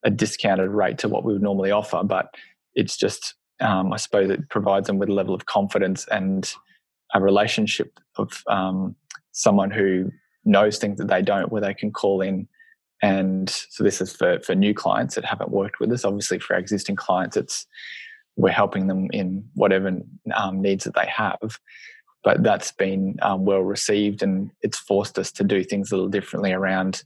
a 0.04 0.10
discounted 0.10 0.70
rate 0.70 0.98
to 0.98 1.08
what 1.08 1.24
we 1.24 1.32
would 1.32 1.42
normally 1.42 1.70
offer, 1.70 2.02
but 2.04 2.34
it's 2.74 2.96
just 2.96 3.34
um, 3.60 3.92
I 3.92 3.96
suppose 3.96 4.28
it 4.30 4.48
provides 4.48 4.88
them 4.88 4.98
with 4.98 5.08
a 5.08 5.14
level 5.14 5.34
of 5.34 5.46
confidence 5.46 6.06
and 6.08 6.52
a 7.14 7.20
relationship 7.20 8.00
of 8.16 8.42
um, 8.48 8.96
someone 9.32 9.70
who 9.70 10.10
knows 10.44 10.78
things 10.78 10.98
that 10.98 11.08
they 11.08 11.22
don't, 11.22 11.52
where 11.52 11.60
they 11.60 11.74
can 11.74 11.92
call 11.92 12.20
in. 12.20 12.48
And 13.02 13.48
so 13.48 13.84
this 13.84 14.00
is 14.00 14.14
for 14.14 14.40
for 14.40 14.54
new 14.54 14.74
clients 14.74 15.14
that 15.14 15.24
haven't 15.24 15.50
worked 15.50 15.80
with 15.80 15.92
us. 15.92 16.04
Obviously, 16.04 16.38
for 16.38 16.56
existing 16.56 16.96
clients, 16.96 17.36
it's 17.36 17.66
we're 18.36 18.50
helping 18.50 18.86
them 18.86 19.08
in 19.12 19.44
whatever 19.54 20.00
um, 20.34 20.62
needs 20.62 20.84
that 20.84 20.94
they 20.94 21.06
have. 21.06 21.58
But 22.24 22.42
that's 22.42 22.70
been 22.72 23.16
um, 23.22 23.44
well 23.44 23.60
received, 23.60 24.22
and 24.22 24.50
it's 24.60 24.78
forced 24.78 25.18
us 25.18 25.32
to 25.32 25.44
do 25.44 25.64
things 25.64 25.90
a 25.90 25.96
little 25.96 26.10
differently 26.10 26.52
around 26.52 27.02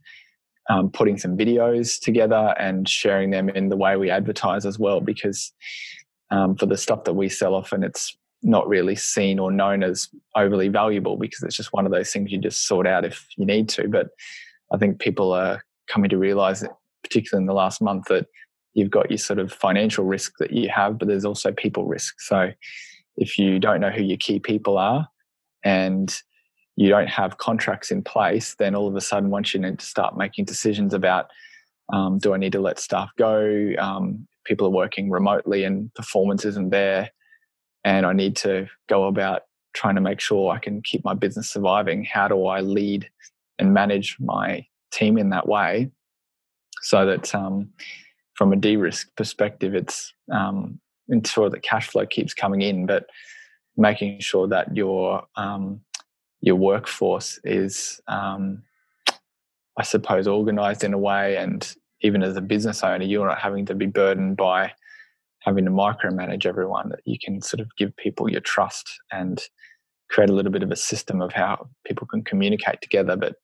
um, 0.68 0.90
putting 0.90 1.16
some 1.16 1.36
videos 1.36 2.00
together 2.00 2.54
and 2.58 2.88
sharing 2.88 3.30
them 3.30 3.48
in 3.48 3.68
the 3.68 3.76
way 3.76 3.96
we 3.96 4.10
advertise 4.10 4.66
as 4.66 4.78
well. 4.78 5.00
Because 5.00 5.52
um, 6.30 6.56
for 6.56 6.66
the 6.66 6.76
stuff 6.76 7.04
that 7.04 7.14
we 7.14 7.28
sell, 7.28 7.54
often 7.54 7.82
it's 7.82 8.16
not 8.42 8.68
really 8.68 8.94
seen 8.94 9.38
or 9.38 9.50
known 9.50 9.82
as 9.82 10.08
overly 10.36 10.68
valuable 10.68 11.16
because 11.16 11.42
it's 11.42 11.56
just 11.56 11.72
one 11.72 11.86
of 11.86 11.92
those 11.92 12.12
things 12.12 12.30
you 12.30 12.38
just 12.38 12.66
sort 12.66 12.86
out 12.86 13.04
if 13.04 13.26
you 13.36 13.46
need 13.46 13.68
to. 13.70 13.88
But 13.88 14.08
I 14.72 14.76
think 14.76 14.98
people 14.98 15.32
are 15.32 15.64
coming 15.88 16.10
to 16.10 16.18
realize, 16.18 16.64
particularly 17.02 17.42
in 17.42 17.46
the 17.46 17.54
last 17.54 17.80
month, 17.80 18.06
that 18.08 18.26
you've 18.74 18.90
got 18.90 19.10
your 19.10 19.18
sort 19.18 19.38
of 19.38 19.52
financial 19.52 20.04
risk 20.04 20.34
that 20.38 20.52
you 20.52 20.68
have, 20.68 20.98
but 20.98 21.08
there's 21.08 21.24
also 21.24 21.50
people 21.52 21.86
risk. 21.86 22.20
So 22.20 22.50
if 23.16 23.38
you 23.38 23.58
don't 23.58 23.80
know 23.80 23.90
who 23.90 24.02
your 24.02 24.18
key 24.18 24.38
people 24.38 24.78
are 24.78 25.08
and 25.64 26.14
you 26.76 26.88
don't 26.88 27.08
have 27.08 27.38
contracts 27.38 27.90
in 27.90 28.02
place, 28.02 28.54
then 28.58 28.74
all 28.74 28.86
of 28.86 28.94
a 28.96 29.00
sudden, 29.00 29.30
once 29.30 29.54
you 29.54 29.60
need 29.60 29.78
to 29.78 29.86
start 29.86 30.16
making 30.16 30.44
decisions 30.44 30.92
about 30.92 31.26
um, 31.92 32.18
do 32.18 32.34
I 32.34 32.36
need 32.36 32.52
to 32.52 32.60
let 32.60 32.78
staff 32.78 33.10
go? 33.16 33.72
Um, 33.78 34.26
people 34.44 34.66
are 34.66 34.70
working 34.70 35.10
remotely 35.10 35.64
and 35.64 35.92
performance 35.94 36.44
isn't 36.44 36.70
there. 36.70 37.10
And 37.84 38.04
I 38.04 38.12
need 38.12 38.36
to 38.36 38.66
go 38.88 39.06
about 39.06 39.42
trying 39.74 39.94
to 39.94 40.00
make 40.00 40.20
sure 40.20 40.52
I 40.52 40.58
can 40.58 40.82
keep 40.82 41.04
my 41.04 41.14
business 41.14 41.48
surviving. 41.48 42.04
How 42.04 42.26
do 42.26 42.46
I 42.46 42.60
lead 42.60 43.08
and 43.58 43.72
manage 43.72 44.16
my 44.18 44.66
team 44.90 45.18
in 45.18 45.30
that 45.30 45.46
way 45.46 45.90
so 46.82 47.06
that 47.06 47.34
um, 47.34 47.70
from 48.34 48.52
a 48.52 48.56
de-risk 48.56 49.08
perspective, 49.16 49.74
it's 49.74 50.12
um, 50.32 50.80
ensure 51.08 51.50
that 51.50 51.62
cash 51.62 51.88
flow 51.88 52.06
keeps 52.06 52.34
coming 52.34 52.62
in, 52.62 52.86
but 52.86 53.06
making 53.76 54.20
sure 54.20 54.48
that 54.48 54.76
your 54.76 55.24
um, 55.36 55.80
your 56.40 56.56
workforce 56.56 57.40
is, 57.44 58.00
um, 58.08 58.62
I 59.76 59.82
suppose, 59.82 60.26
organized 60.26 60.84
in 60.84 60.94
a 60.94 60.98
way, 60.98 61.36
and 61.36 61.74
even 62.02 62.22
as 62.22 62.36
a 62.36 62.40
business 62.42 62.82
owner, 62.82 63.04
you're 63.04 63.26
not 63.26 63.38
having 63.38 63.66
to 63.66 63.74
be 63.74 63.86
burdened 63.86 64.36
by 64.36 64.72
having 65.40 65.64
to 65.64 65.70
micromanage 65.70 66.46
everyone. 66.46 66.90
That 66.90 67.00
you 67.04 67.18
can 67.22 67.40
sort 67.40 67.60
of 67.60 67.68
give 67.76 67.96
people 67.96 68.30
your 68.30 68.40
trust 68.40 68.90
and 69.12 69.42
create 70.08 70.30
a 70.30 70.32
little 70.32 70.52
bit 70.52 70.62
of 70.62 70.70
a 70.70 70.76
system 70.76 71.20
of 71.20 71.32
how 71.32 71.68
people 71.84 72.06
can 72.06 72.22
communicate 72.22 72.80
together, 72.80 73.16
but 73.16 73.36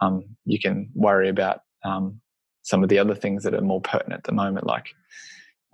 um, 0.00 0.24
you 0.44 0.58
can 0.58 0.88
worry 0.94 1.28
about 1.28 1.60
um, 1.84 2.20
some 2.62 2.82
of 2.82 2.88
the 2.88 2.98
other 2.98 3.14
things 3.14 3.42
that 3.44 3.54
are 3.54 3.60
more 3.60 3.80
pertinent 3.80 4.20
at 4.20 4.24
the 4.24 4.32
moment, 4.32 4.66
like 4.66 4.94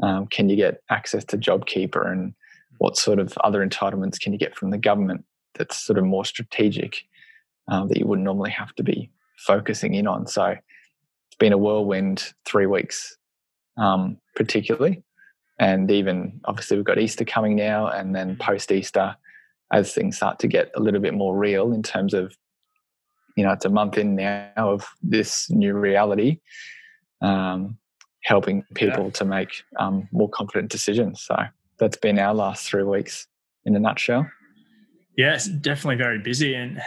um, 0.03 0.27
can 0.27 0.49
you 0.49 0.57
get 0.57 0.83
access 0.91 1.25
to 1.27 1.39
JobKeeper 1.39 2.11
and 2.11 2.35
what 2.79 2.97
sort 2.97 3.19
of 3.19 3.37
other 3.39 3.67
entitlements 3.67 4.21
can 4.21 4.33
you 4.33 4.39
get 4.39 4.57
from 4.57 4.71
the 4.71 4.79
government 4.79 5.25
that's 5.55 5.77
sort 5.77 5.99
of 5.99 6.05
more 6.05 6.25
strategic 6.25 7.05
um, 7.69 7.89
that 7.89 7.99
you 7.99 8.07
wouldn't 8.07 8.25
normally 8.25 8.51
have 8.51 8.75
to 8.75 8.83
be 8.83 9.11
focusing 9.37 9.95
in 9.95 10.07
on. 10.07 10.27
So 10.27 10.45
it's 10.47 11.39
been 11.39 11.53
a 11.53 11.59
whirlwind 11.59 12.33
three 12.45 12.67
weeks, 12.67 13.17
um, 13.77 14.19
particularly. 14.35 15.03
And 15.59 15.91
even 15.91 16.41
obviously, 16.47 16.77
we've 16.77 16.85
got 16.85 16.99
Easter 16.99 17.25
coming 17.25 17.55
now, 17.55 17.87
and 17.87 18.15
then 18.15 18.37
post 18.37 18.73
Easter, 18.73 19.17
as 19.73 19.95
things 19.95 20.17
start 20.17 20.41
to 20.41 20.49
get 20.49 20.71
a 20.75 20.81
little 20.81 21.01
bit 21.01 21.15
more 21.15 21.37
real 21.37 21.73
in 21.73 21.83
terms 21.83 22.13
of, 22.13 22.37
you 23.37 23.45
know, 23.45 23.53
it's 23.53 23.65
a 23.65 23.71
month 23.71 23.97
in 23.97 24.17
now 24.17 24.51
of 24.57 24.87
this 25.03 25.49
new 25.51 25.75
reality 25.75 26.41
um, 27.23 27.79
helping 28.25 28.65
people 28.75 29.05
yeah. 29.05 29.11
to 29.11 29.25
make 29.25 29.63
um, 29.79 30.09
more 30.13 30.29
confident 30.29 30.71
decisions. 30.71 31.23
So 31.23 31.37
that's 31.79 31.97
been 31.97 32.19
our 32.19 32.35
last 32.35 32.67
three 32.67 32.83
weeks 32.83 33.27
in 33.65 33.77
a 33.77 33.79
nutshell. 33.79 34.27
Yeah, 35.17 35.39
definitely 35.61 35.97
very 35.97 36.19
busy. 36.19 36.55
And 36.55 36.81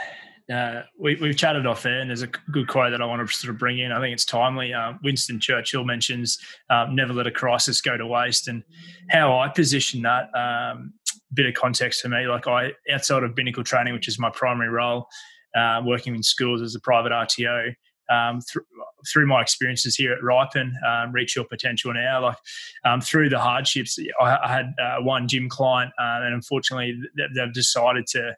uh, 0.52 0.84
we, 1.00 1.16
we've 1.16 1.38
chatted 1.38 1.66
off 1.66 1.84
there, 1.84 2.00
and 2.00 2.10
there's 2.10 2.22
a 2.22 2.28
good 2.52 2.68
quote 2.68 2.92
that 2.92 3.02
I 3.02 3.06
want 3.06 3.28
to 3.28 3.34
sort 3.34 3.54
of 3.54 3.60
bring 3.60 3.80
in. 3.80 3.92
I 3.92 4.00
think 4.00 4.14
it's 4.14 4.26
timely. 4.26 4.74
Uh, 4.74 4.94
Winston 5.04 5.40
Churchill 5.40 5.86
mentions 5.86 6.38
um, 6.70 6.96
never 6.96 7.14
let 7.14 7.28
a 7.28 7.32
crisis 7.32 7.82
go 7.82 7.98
to 7.98 8.06
waste. 8.06 8.48
And 8.48 8.64
how 9.10 9.38
I 9.40 9.50
position 9.50 10.02
that, 10.04 10.30
um, 10.36 10.94
bit 11.34 11.46
of 11.46 11.54
context 11.54 12.02
for 12.02 12.10
me, 12.10 12.26
like 12.28 12.48
I, 12.48 12.72
outside 12.92 13.24
of 13.24 13.36
Binnacle 13.36 13.64
training, 13.64 13.94
which 13.94 14.08
is 14.08 14.18
my 14.18 14.30
primary 14.30 14.70
role, 14.70 15.08
uh, 15.56 15.82
working 15.86 16.16
in 16.16 16.24
schools 16.24 16.62
as 16.62 16.76
a 16.76 16.80
private 16.80 17.12
RTO, 17.12 17.74
um, 18.10 18.40
th- 18.42 18.66
through 19.12 19.28
my 19.28 19.42
experiences 19.42 19.96
here 19.96 20.14
at 20.14 20.24
Ripen, 20.24 20.74
um, 20.88 21.12
Reach 21.12 21.36
Your 21.36 21.46
Potential 21.46 21.94
Now, 21.94 22.22
like 22.22 22.38
um, 22.86 23.02
through 23.02 23.30
the 23.30 23.40
hardships, 23.40 23.98
I, 24.20 24.38
I 24.44 24.52
had 24.52 24.74
uh, 24.82 25.02
one 25.02 25.28
gym 25.28 25.50
client, 25.50 25.92
uh, 26.00 26.22
and 26.24 26.34
unfortunately, 26.34 27.00
they've 27.36 27.54
decided 27.54 28.08
to 28.08 28.36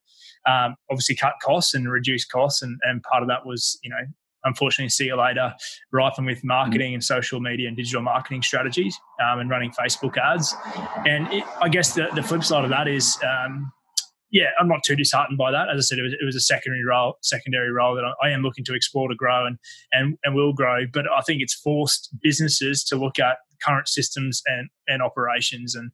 um, 0.47 0.75
obviously 0.89 1.15
cut 1.15 1.33
costs 1.41 1.73
and 1.73 1.89
reduce 1.89 2.25
costs, 2.25 2.61
and, 2.61 2.79
and 2.83 3.03
part 3.03 3.23
of 3.23 3.29
that 3.29 3.45
was, 3.45 3.79
you 3.83 3.89
know, 3.89 4.01
unfortunately, 4.43 4.89
see 4.89 5.05
you 5.05 5.19
later, 5.19 5.53
Ripen 5.91 6.25
with 6.25 6.43
marketing 6.43 6.93
and 6.93 7.03
social 7.03 7.39
media 7.39 7.67
and 7.67 7.75
digital 7.75 8.01
marketing 8.01 8.41
strategies 8.41 8.97
um, 9.21 9.39
and 9.39 9.49
running 9.49 9.71
Facebook 9.71 10.17
ads. 10.17 10.55
And 11.05 11.27
it, 11.33 11.43
I 11.61 11.69
guess 11.69 11.93
the, 11.93 12.07
the 12.15 12.23
flip 12.23 12.43
side 12.43 12.63
of 12.63 12.69
that 12.69 12.87
is 12.87 13.17
um, 13.23 13.71
yeah, 14.31 14.49
I'm 14.59 14.67
not 14.67 14.83
too 14.83 14.95
disheartened 14.95 15.37
by 15.37 15.51
that. 15.51 15.69
As 15.69 15.77
I 15.77 15.81
said, 15.81 15.99
it 15.99 16.03
was, 16.03 16.13
it 16.13 16.25
was 16.25 16.35
a 16.35 16.41
secondary 16.41 16.83
role, 16.83 17.17
secondary 17.21 17.71
role 17.71 17.95
that 17.95 18.03
I, 18.21 18.29
am 18.29 18.41
looking 18.41 18.63
to 18.65 18.75
explore 18.75 19.07
to 19.07 19.15
grow 19.15 19.45
and, 19.45 19.57
and 19.91 20.17
and 20.23 20.35
will 20.35 20.53
grow. 20.53 20.85
But 20.91 21.05
I 21.11 21.21
think 21.21 21.41
it's 21.41 21.53
forced 21.53 22.09
businesses 22.21 22.83
to 22.85 22.95
look 22.95 23.19
at 23.19 23.37
current 23.63 23.87
systems 23.87 24.41
and 24.45 24.69
and 24.87 25.01
operations. 25.01 25.75
And 25.75 25.91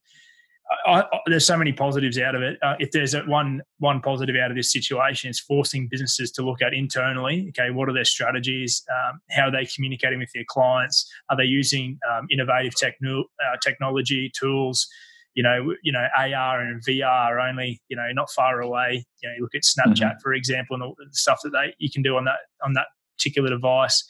I, 0.85 1.01
I, 1.01 1.19
there's 1.27 1.45
so 1.45 1.57
many 1.57 1.71
positives 1.71 2.17
out 2.17 2.35
of 2.35 2.41
it. 2.41 2.57
Uh, 2.61 2.75
if 2.79 2.91
there's 2.91 3.15
one 3.25 3.61
one 3.79 4.01
positive 4.01 4.35
out 4.35 4.51
of 4.51 4.57
this 4.57 4.71
situation, 4.71 5.29
it's 5.29 5.39
forcing 5.39 5.87
businesses 5.89 6.31
to 6.33 6.41
look 6.41 6.61
at 6.61 6.73
internally. 6.73 7.45
Okay, 7.49 7.71
what 7.71 7.87
are 7.87 7.93
their 7.93 8.05
strategies? 8.05 8.83
Um, 8.91 9.21
how 9.31 9.43
are 9.43 9.51
they 9.51 9.65
communicating 9.65 10.19
with 10.19 10.29
their 10.33 10.45
clients? 10.49 11.09
Are 11.29 11.37
they 11.37 11.45
using 11.45 11.99
um, 12.11 12.27
innovative 12.29 12.75
techno, 12.75 13.21
uh, 13.21 13.57
technology 13.63 14.31
tools? 14.37 14.87
You 15.35 15.43
know, 15.43 15.73
you 15.83 15.91
know, 15.91 16.07
AR 16.17 16.61
and 16.61 16.81
VR 16.83 17.05
are 17.05 17.39
only, 17.39 17.81
you 17.89 17.97
know, 17.97 18.07
not 18.13 18.31
far 18.31 18.61
away. 18.61 19.05
You 19.21 19.29
know, 19.29 19.35
you 19.35 19.41
look 19.41 19.53
at 19.53 19.63
Snapchat, 19.63 19.97
mm-hmm. 19.97 20.19
for 20.21 20.33
example, 20.33 20.75
and 20.75 20.83
all 20.83 20.95
the 20.97 21.05
stuff 21.11 21.41
that 21.43 21.51
they 21.51 21.75
you 21.77 21.91
can 21.91 22.01
do 22.01 22.15
on 22.15 22.25
that 22.25 22.39
on 22.63 22.73
that 22.73 22.87
particular 23.17 23.49
device. 23.49 24.03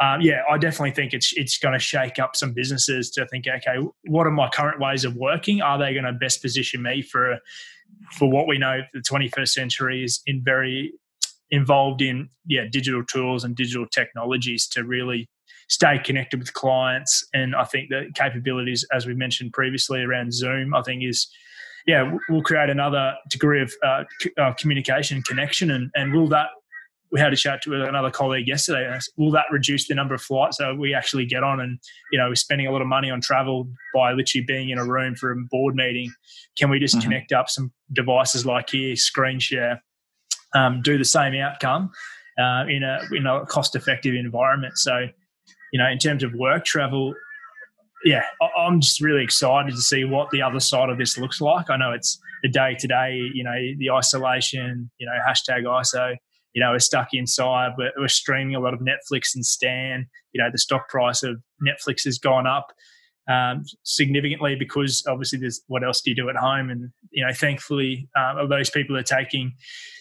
Um, 0.00 0.20
yeah, 0.20 0.42
I 0.50 0.58
definitely 0.58 0.92
think 0.92 1.12
it's 1.12 1.32
it's 1.36 1.58
going 1.58 1.74
to 1.74 1.78
shake 1.78 2.18
up 2.18 2.34
some 2.36 2.52
businesses 2.52 3.10
to 3.10 3.26
think, 3.26 3.46
okay, 3.46 3.76
what 4.06 4.26
are 4.26 4.30
my 4.30 4.48
current 4.48 4.80
ways 4.80 5.04
of 5.04 5.16
working? 5.16 5.60
Are 5.60 5.78
they 5.78 5.92
going 5.92 6.04
to 6.04 6.12
best 6.12 6.42
position 6.42 6.82
me 6.82 7.02
for 7.02 7.38
for 8.12 8.30
what 8.30 8.46
we 8.46 8.56
know 8.56 8.80
the 8.94 9.00
21st 9.00 9.48
century 9.48 10.02
is 10.02 10.22
in 10.26 10.42
very 10.42 10.92
involved 11.50 12.00
in 12.00 12.30
yeah 12.46 12.62
digital 12.70 13.04
tools 13.04 13.44
and 13.44 13.54
digital 13.54 13.86
technologies 13.86 14.66
to 14.66 14.84
really 14.84 15.28
stay 15.72 15.98
connected 15.98 16.38
with 16.38 16.52
clients. 16.52 17.26
And 17.32 17.56
I 17.56 17.64
think 17.64 17.88
the 17.88 18.10
capabilities, 18.14 18.84
as 18.92 19.06
we 19.06 19.14
mentioned 19.14 19.54
previously 19.54 20.02
around 20.02 20.34
Zoom, 20.34 20.74
I 20.74 20.82
think 20.82 21.02
is, 21.02 21.30
yeah, 21.86 22.12
we'll 22.28 22.42
create 22.42 22.68
another 22.68 23.14
degree 23.30 23.62
of 23.62 23.72
uh, 23.82 24.04
uh, 24.38 24.52
communication 24.58 25.16
and 25.16 25.24
connection. 25.24 25.70
And, 25.70 25.90
and 25.94 26.12
will 26.12 26.28
that, 26.28 26.48
we 27.10 27.20
had 27.20 27.32
a 27.32 27.36
chat 27.36 27.62
to 27.62 27.84
another 27.84 28.10
colleague 28.10 28.46
yesterday. 28.46 28.98
Will 29.16 29.30
that 29.30 29.46
reduce 29.50 29.88
the 29.88 29.94
number 29.94 30.14
of 30.14 30.20
flights 30.20 30.58
that 30.58 30.76
we 30.76 30.92
actually 30.92 31.24
get 31.24 31.42
on? 31.42 31.58
And 31.60 31.78
you 32.10 32.18
know, 32.18 32.28
we're 32.28 32.34
spending 32.34 32.66
a 32.66 32.70
lot 32.70 32.82
of 32.82 32.86
money 32.86 33.10
on 33.10 33.22
travel 33.22 33.66
by 33.94 34.12
literally 34.12 34.44
being 34.44 34.68
in 34.68 34.78
a 34.78 34.84
room 34.84 35.14
for 35.14 35.30
a 35.30 35.36
board 35.50 35.74
meeting. 35.74 36.12
Can 36.58 36.68
we 36.68 36.78
just 36.78 36.96
mm-hmm. 36.96 37.04
connect 37.04 37.32
up 37.32 37.48
some 37.48 37.72
devices 37.92 38.44
like 38.44 38.70
here, 38.70 38.96
screen 38.96 39.40
share, 39.40 39.82
um, 40.54 40.80
do 40.82 40.96
the 40.96 41.04
same 41.04 41.34
outcome 41.34 41.90
uh, 42.38 42.64
in 42.68 42.82
a 42.82 43.00
in 43.12 43.26
a 43.26 43.44
cost 43.46 43.76
effective 43.76 44.14
environment? 44.14 44.78
So 44.78 45.08
you 45.72 45.78
know, 45.78 45.88
in 45.88 45.98
terms 45.98 46.22
of 46.22 46.32
work 46.34 46.64
travel, 46.64 47.14
yeah, 48.04 48.24
I'm 48.56 48.80
just 48.80 49.00
really 49.00 49.22
excited 49.22 49.74
to 49.74 49.80
see 49.80 50.04
what 50.04 50.30
the 50.30 50.42
other 50.42 50.60
side 50.60 50.90
of 50.90 50.98
this 50.98 51.18
looks 51.18 51.40
like. 51.40 51.70
I 51.70 51.76
know 51.76 51.92
it's 51.92 52.18
the 52.42 52.48
day 52.48 52.76
to 52.78 52.88
day, 52.88 53.20
you 53.32 53.44
know, 53.44 53.56
the 53.78 53.90
isolation, 53.90 54.90
you 54.98 55.06
know, 55.06 55.12
hashtag 55.26 55.62
ISO, 55.64 56.16
you 56.52 56.60
know, 56.60 56.72
we're 56.72 56.80
stuck 56.80 57.08
inside, 57.12 57.72
we're, 57.78 57.92
we're 57.96 58.08
streaming 58.08 58.54
a 58.54 58.60
lot 58.60 58.74
of 58.74 58.80
Netflix 58.80 59.34
and 59.34 59.46
Stan, 59.46 60.06
you 60.32 60.42
know, 60.42 60.50
the 60.50 60.58
stock 60.58 60.88
price 60.88 61.22
of 61.22 61.40
Netflix 61.66 62.04
has 62.04 62.18
gone 62.18 62.46
up 62.46 62.72
um, 63.32 63.64
significantly 63.82 64.56
because 64.56 65.02
obviously 65.08 65.38
there's 65.38 65.62
what 65.68 65.84
else 65.84 66.00
do 66.00 66.10
you 66.10 66.16
do 66.16 66.28
at 66.28 66.36
home? 66.36 66.70
And, 66.70 66.90
you 67.10 67.24
know, 67.24 67.32
thankfully, 67.32 68.08
um, 68.16 68.48
those 68.48 68.70
people 68.70 68.96
are 68.96 69.02
taking, 69.02 69.54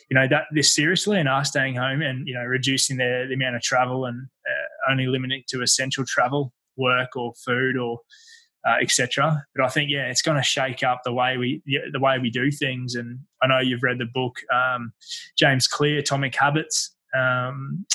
you 0.09 0.15
know, 0.15 0.27
that 0.27 0.43
this 0.53 0.73
seriously 0.73 1.19
and 1.19 1.29
are 1.29 1.45
staying 1.45 1.75
home 1.75 2.01
and, 2.01 2.27
you 2.27 2.33
know, 2.33 2.43
reducing 2.43 2.97
their, 2.97 3.27
the 3.27 3.35
amount 3.35 3.55
of 3.55 3.61
travel 3.61 4.05
and 4.05 4.27
uh, 4.45 4.91
only 4.91 5.07
limiting 5.07 5.43
to 5.50 5.61
essential 5.61 6.03
travel 6.05 6.51
work 6.77 7.15
or 7.15 7.33
food 7.45 7.77
or 7.77 8.00
uh, 8.67 8.75
etc. 8.81 9.43
But 9.55 9.65
I 9.65 9.69
think 9.69 9.89
yeah, 9.89 10.07
it's 10.07 10.21
going 10.21 10.38
to 10.38 10.43
shake 10.43 10.83
up 10.83 11.01
the 11.03 11.13
way 11.13 11.38
we 11.38 11.61
the 11.65 12.00
way 12.00 12.19
we 12.19 12.29
do 12.29 12.51
things. 12.51 12.95
And 12.95 13.19
I 13.41 13.47
know 13.47 13.59
you've 13.59 13.83
read 13.83 13.97
the 13.97 14.05
book 14.05 14.35
um, 14.53 14.93
James 15.38 15.67
Clear, 15.67 16.00
Atomic 16.00 16.35
Habits. 16.35 16.95
Um, 17.17 17.85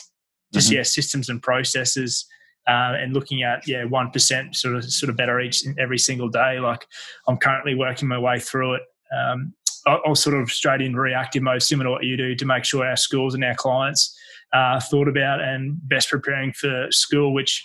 just 0.52 0.69
mm-hmm. 0.69 0.76
yeah, 0.76 0.83
systems 0.83 1.28
and 1.28 1.43
processes. 1.43 2.26
Uh, 2.68 2.94
and 2.99 3.14
looking 3.14 3.44
at 3.44 3.66
yeah 3.68 3.85
one 3.85 4.11
percent 4.11 4.56
sort 4.56 4.75
of 4.75 4.85
sort 4.85 5.08
of 5.08 5.16
better 5.16 5.40
each 5.40 5.64
every 5.78 5.99
single 5.99 6.28
day. 6.28 6.58
Like 6.58 6.85
I'm 7.28 7.37
currently 7.37 7.75
working 7.75 8.08
my 8.08 8.18
way 8.18 8.40
through 8.40 8.75
it. 8.75 8.82
Um, 9.16 9.54
I'll 9.87 10.16
sort 10.16 10.35
of 10.40 10.50
straight 10.50 10.80
in 10.80 10.96
reactive 10.96 11.44
mode, 11.44 11.62
similar 11.62 11.87
to 11.87 11.90
what 11.92 12.04
you 12.04 12.16
do, 12.16 12.35
to 12.35 12.44
make 12.44 12.64
sure 12.64 12.85
our 12.85 12.96
schools 12.96 13.35
and 13.35 13.44
our 13.44 13.54
clients 13.54 14.18
uh, 14.52 14.80
thought 14.80 15.06
about 15.06 15.40
and 15.40 15.76
best 15.88 16.11
preparing 16.11 16.52
for 16.52 16.88
school, 16.90 17.32
which 17.32 17.62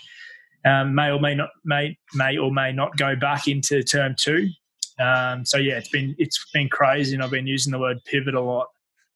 um, 0.66 0.94
may 0.94 1.10
or 1.10 1.20
may 1.20 1.34
not 1.34 1.50
may 1.66 1.98
may 2.14 2.38
or 2.38 2.52
may 2.52 2.72
not 2.72 2.96
go 2.98 3.16
back 3.16 3.48
into 3.48 3.82
term 3.84 4.16
two. 4.20 4.50
Um, 5.00 5.46
so 5.46 5.58
yeah, 5.58 5.78
it's 5.78 5.90
been 5.90 6.16
it's 6.18 6.46
been 6.54 6.70
crazy, 6.70 7.16
and 7.16 7.24
I've 7.24 7.32
been 7.32 7.48
using 7.48 7.72
the 7.72 7.80
word 7.80 7.98
pivot 8.06 8.36
a 8.36 8.42
lot. 8.42 8.68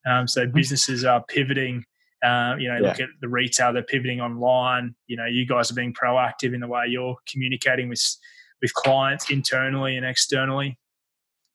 Um, 0.08 0.28
so 0.28 0.42
mm-hmm. 0.42 0.56
businesses 0.56 1.06
are 1.06 1.24
pivoting. 1.28 1.84
Uh, 2.24 2.56
you 2.58 2.68
know, 2.68 2.76
yeah. 2.76 2.88
look 2.88 3.00
at 3.00 3.10
the 3.22 3.28
retail; 3.28 3.74
they're 3.74 3.84
pivoting 3.84 4.22
online. 4.22 4.96
You 5.08 5.18
know, 5.18 5.26
you 5.26 5.46
guys 5.46 5.72
are 5.72 5.76
being 5.76 5.94
proactive 5.94 6.54
in 6.54 6.60
the 6.60 6.68
way 6.68 6.86
you're 6.88 7.16
communicating 7.28 7.90
with 7.90 8.02
with 8.62 8.74
clients 8.74 9.30
internally 9.30 9.98
and 9.98 10.06
externally 10.06 10.78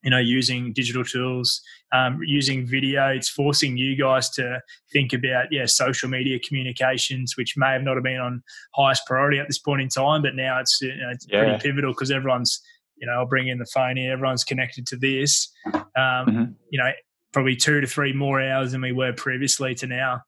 you 0.03 0.11
know, 0.11 0.19
using 0.19 0.73
digital 0.73 1.05
tools, 1.05 1.61
um, 1.93 2.21
using 2.25 2.67
video. 2.67 3.09
It's 3.09 3.29
forcing 3.29 3.77
you 3.77 3.97
guys 3.97 4.31
to 4.31 4.61
think 4.93 5.13
about, 5.13 5.47
yeah, 5.51 5.67
social 5.67 6.09
media 6.09 6.39
communications, 6.39 7.37
which 7.37 7.55
may 7.57 7.73
have 7.73 7.83
not 7.83 7.97
have 7.97 8.05
been 8.05 8.21
on 8.21 8.43
highest 8.75 9.07
priority 9.07 9.39
at 9.39 9.47
this 9.47 9.59
point 9.59 9.83
in 9.83 9.89
time, 9.89 10.23
but 10.23 10.35
now 10.35 10.59
it's, 10.61 10.81
you 10.81 10.97
know, 10.97 11.11
it's 11.11 11.27
yeah. 11.29 11.45
pretty 11.45 11.59
pivotal 11.59 11.93
because 11.93 12.11
everyone's, 12.11 12.63
you 12.97 13.07
know, 13.07 13.15
I'll 13.15 13.27
bring 13.27 13.49
in 13.49 13.59
the 13.59 13.67
phone 13.67 13.97
here, 13.97 14.13
everyone's 14.13 14.45
connected 14.45 14.87
to 14.89 14.97
this. 14.97 15.53
Um, 15.75 15.83
mm-hmm. 15.97 16.45
You 16.71 16.79
know, 16.79 16.91
probably 17.33 17.57
two 17.57 17.81
to 17.81 17.87
three 17.87 18.13
more 18.13 18.41
hours 18.43 18.73
than 18.73 18.81
we 18.81 18.93
were 18.93 19.13
previously 19.13 19.75
to 19.77 19.87
now. 19.87 20.23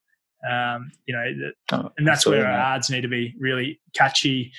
Um, 0.48 0.90
you 1.06 1.14
know, 1.14 1.50
oh, 1.72 1.90
and 1.96 2.06
that's 2.06 2.26
where 2.26 2.46
our 2.46 2.52
ads 2.52 2.90
need 2.90 3.02
to 3.02 3.08
be 3.08 3.34
really 3.38 3.80
catchy, 3.94 4.52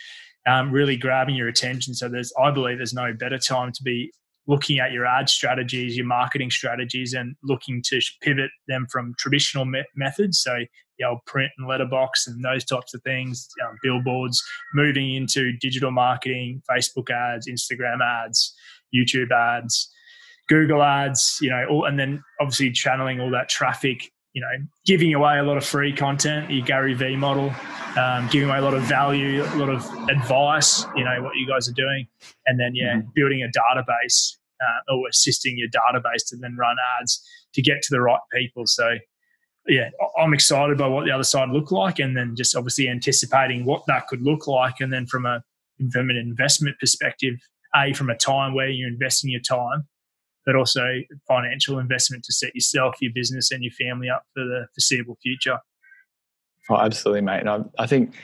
um, 0.47 0.71
really 0.71 0.95
grabbing 0.95 1.35
your 1.35 1.47
attention. 1.47 1.93
So 1.93 2.07
there's, 2.09 2.31
I 2.41 2.51
believe, 2.51 2.77
there's 2.77 2.93
no 2.93 3.13
better 3.13 3.37
time 3.37 3.71
to 3.73 3.83
be 3.83 4.11
looking 4.47 4.79
at 4.79 4.91
your 4.91 5.05
ad 5.05 5.29
strategies, 5.29 5.95
your 5.95 6.05
marketing 6.05 6.51
strategies, 6.51 7.13
and 7.13 7.35
looking 7.43 7.81
to 7.87 7.99
pivot 8.21 8.51
them 8.67 8.87
from 8.91 9.13
traditional 9.17 9.65
me- 9.65 9.85
methods. 9.95 10.39
So, 10.39 10.55
you 10.55 11.05
know, 11.05 11.21
print 11.25 11.51
and 11.57 11.67
letterbox 11.67 12.27
and 12.27 12.43
those 12.43 12.65
types 12.65 12.93
of 12.93 13.01
things, 13.03 13.47
um, 13.63 13.77
billboards, 13.81 14.43
moving 14.73 15.15
into 15.15 15.53
digital 15.59 15.91
marketing, 15.91 16.61
Facebook 16.69 17.09
ads, 17.09 17.47
Instagram 17.47 17.99
ads, 18.01 18.53
YouTube 18.93 19.31
ads, 19.31 19.89
Google 20.49 20.83
ads, 20.83 21.37
you 21.41 21.49
know, 21.49 21.65
all, 21.69 21.85
and 21.85 21.97
then 21.97 22.21
obviously 22.39 22.71
channeling 22.71 23.19
all 23.19 23.31
that 23.31 23.49
traffic 23.49 24.11
you 24.33 24.41
know, 24.41 24.65
giving 24.85 25.13
away 25.13 25.37
a 25.37 25.43
lot 25.43 25.57
of 25.57 25.65
free 25.65 25.93
content, 25.93 26.49
your 26.49 26.65
Gary 26.65 26.93
V 26.95 27.15
model, 27.15 27.53
um, 27.97 28.27
giving 28.29 28.49
away 28.49 28.57
a 28.57 28.61
lot 28.61 28.73
of 28.73 28.81
value, 28.83 29.43
a 29.43 29.55
lot 29.55 29.69
of 29.69 29.85
advice, 30.09 30.85
you 30.95 31.03
know, 31.03 31.21
what 31.21 31.35
you 31.35 31.47
guys 31.47 31.69
are 31.69 31.73
doing. 31.73 32.07
And 32.47 32.59
then, 32.59 32.73
yeah, 32.73 32.95
mm-hmm. 32.95 33.09
building 33.13 33.43
a 33.43 33.47
database 33.47 34.37
uh, 34.59 34.93
or 34.93 35.07
assisting 35.07 35.57
your 35.57 35.69
database 35.69 36.25
to 36.27 36.37
then 36.37 36.55
run 36.57 36.77
ads 36.99 37.23
to 37.53 37.61
get 37.61 37.81
to 37.83 37.87
the 37.91 38.01
right 38.01 38.19
people. 38.33 38.65
So, 38.65 38.95
yeah, 39.67 39.91
I'm 40.19 40.33
excited 40.33 40.77
by 40.77 40.87
what 40.87 41.05
the 41.05 41.11
other 41.11 41.23
side 41.23 41.49
look 41.49 41.71
like 41.71 41.99
and 41.99 42.17
then 42.17 42.35
just 42.35 42.55
obviously 42.55 42.89
anticipating 42.89 43.65
what 43.65 43.83
that 43.87 44.07
could 44.07 44.23
look 44.23 44.47
like. 44.47 44.79
And 44.79 44.91
then 44.91 45.05
from 45.05 45.25
a, 45.25 45.43
from 45.91 46.09
an 46.09 46.17
investment 46.17 46.79
perspective, 46.79 47.35
A, 47.75 47.93
from 47.93 48.09
a 48.09 48.17
time 48.17 48.55
where 48.55 48.69
you're 48.69 48.89
investing 48.89 49.29
your 49.29 49.41
time, 49.41 49.87
but 50.45 50.55
also 50.55 50.83
financial 51.27 51.79
investment 51.79 52.23
to 52.25 52.33
set 52.33 52.53
yourself, 52.55 52.95
your 53.01 53.11
business, 53.13 53.51
and 53.51 53.63
your 53.63 53.73
family 53.73 54.09
up 54.09 54.23
for 54.33 54.43
the 54.43 54.67
foreseeable 54.73 55.17
future. 55.21 55.59
Oh, 56.69 56.77
absolutely, 56.77 57.21
mate. 57.21 57.41
And 57.41 57.49
I, 57.49 57.59
I 57.77 57.87
think, 57.87 58.15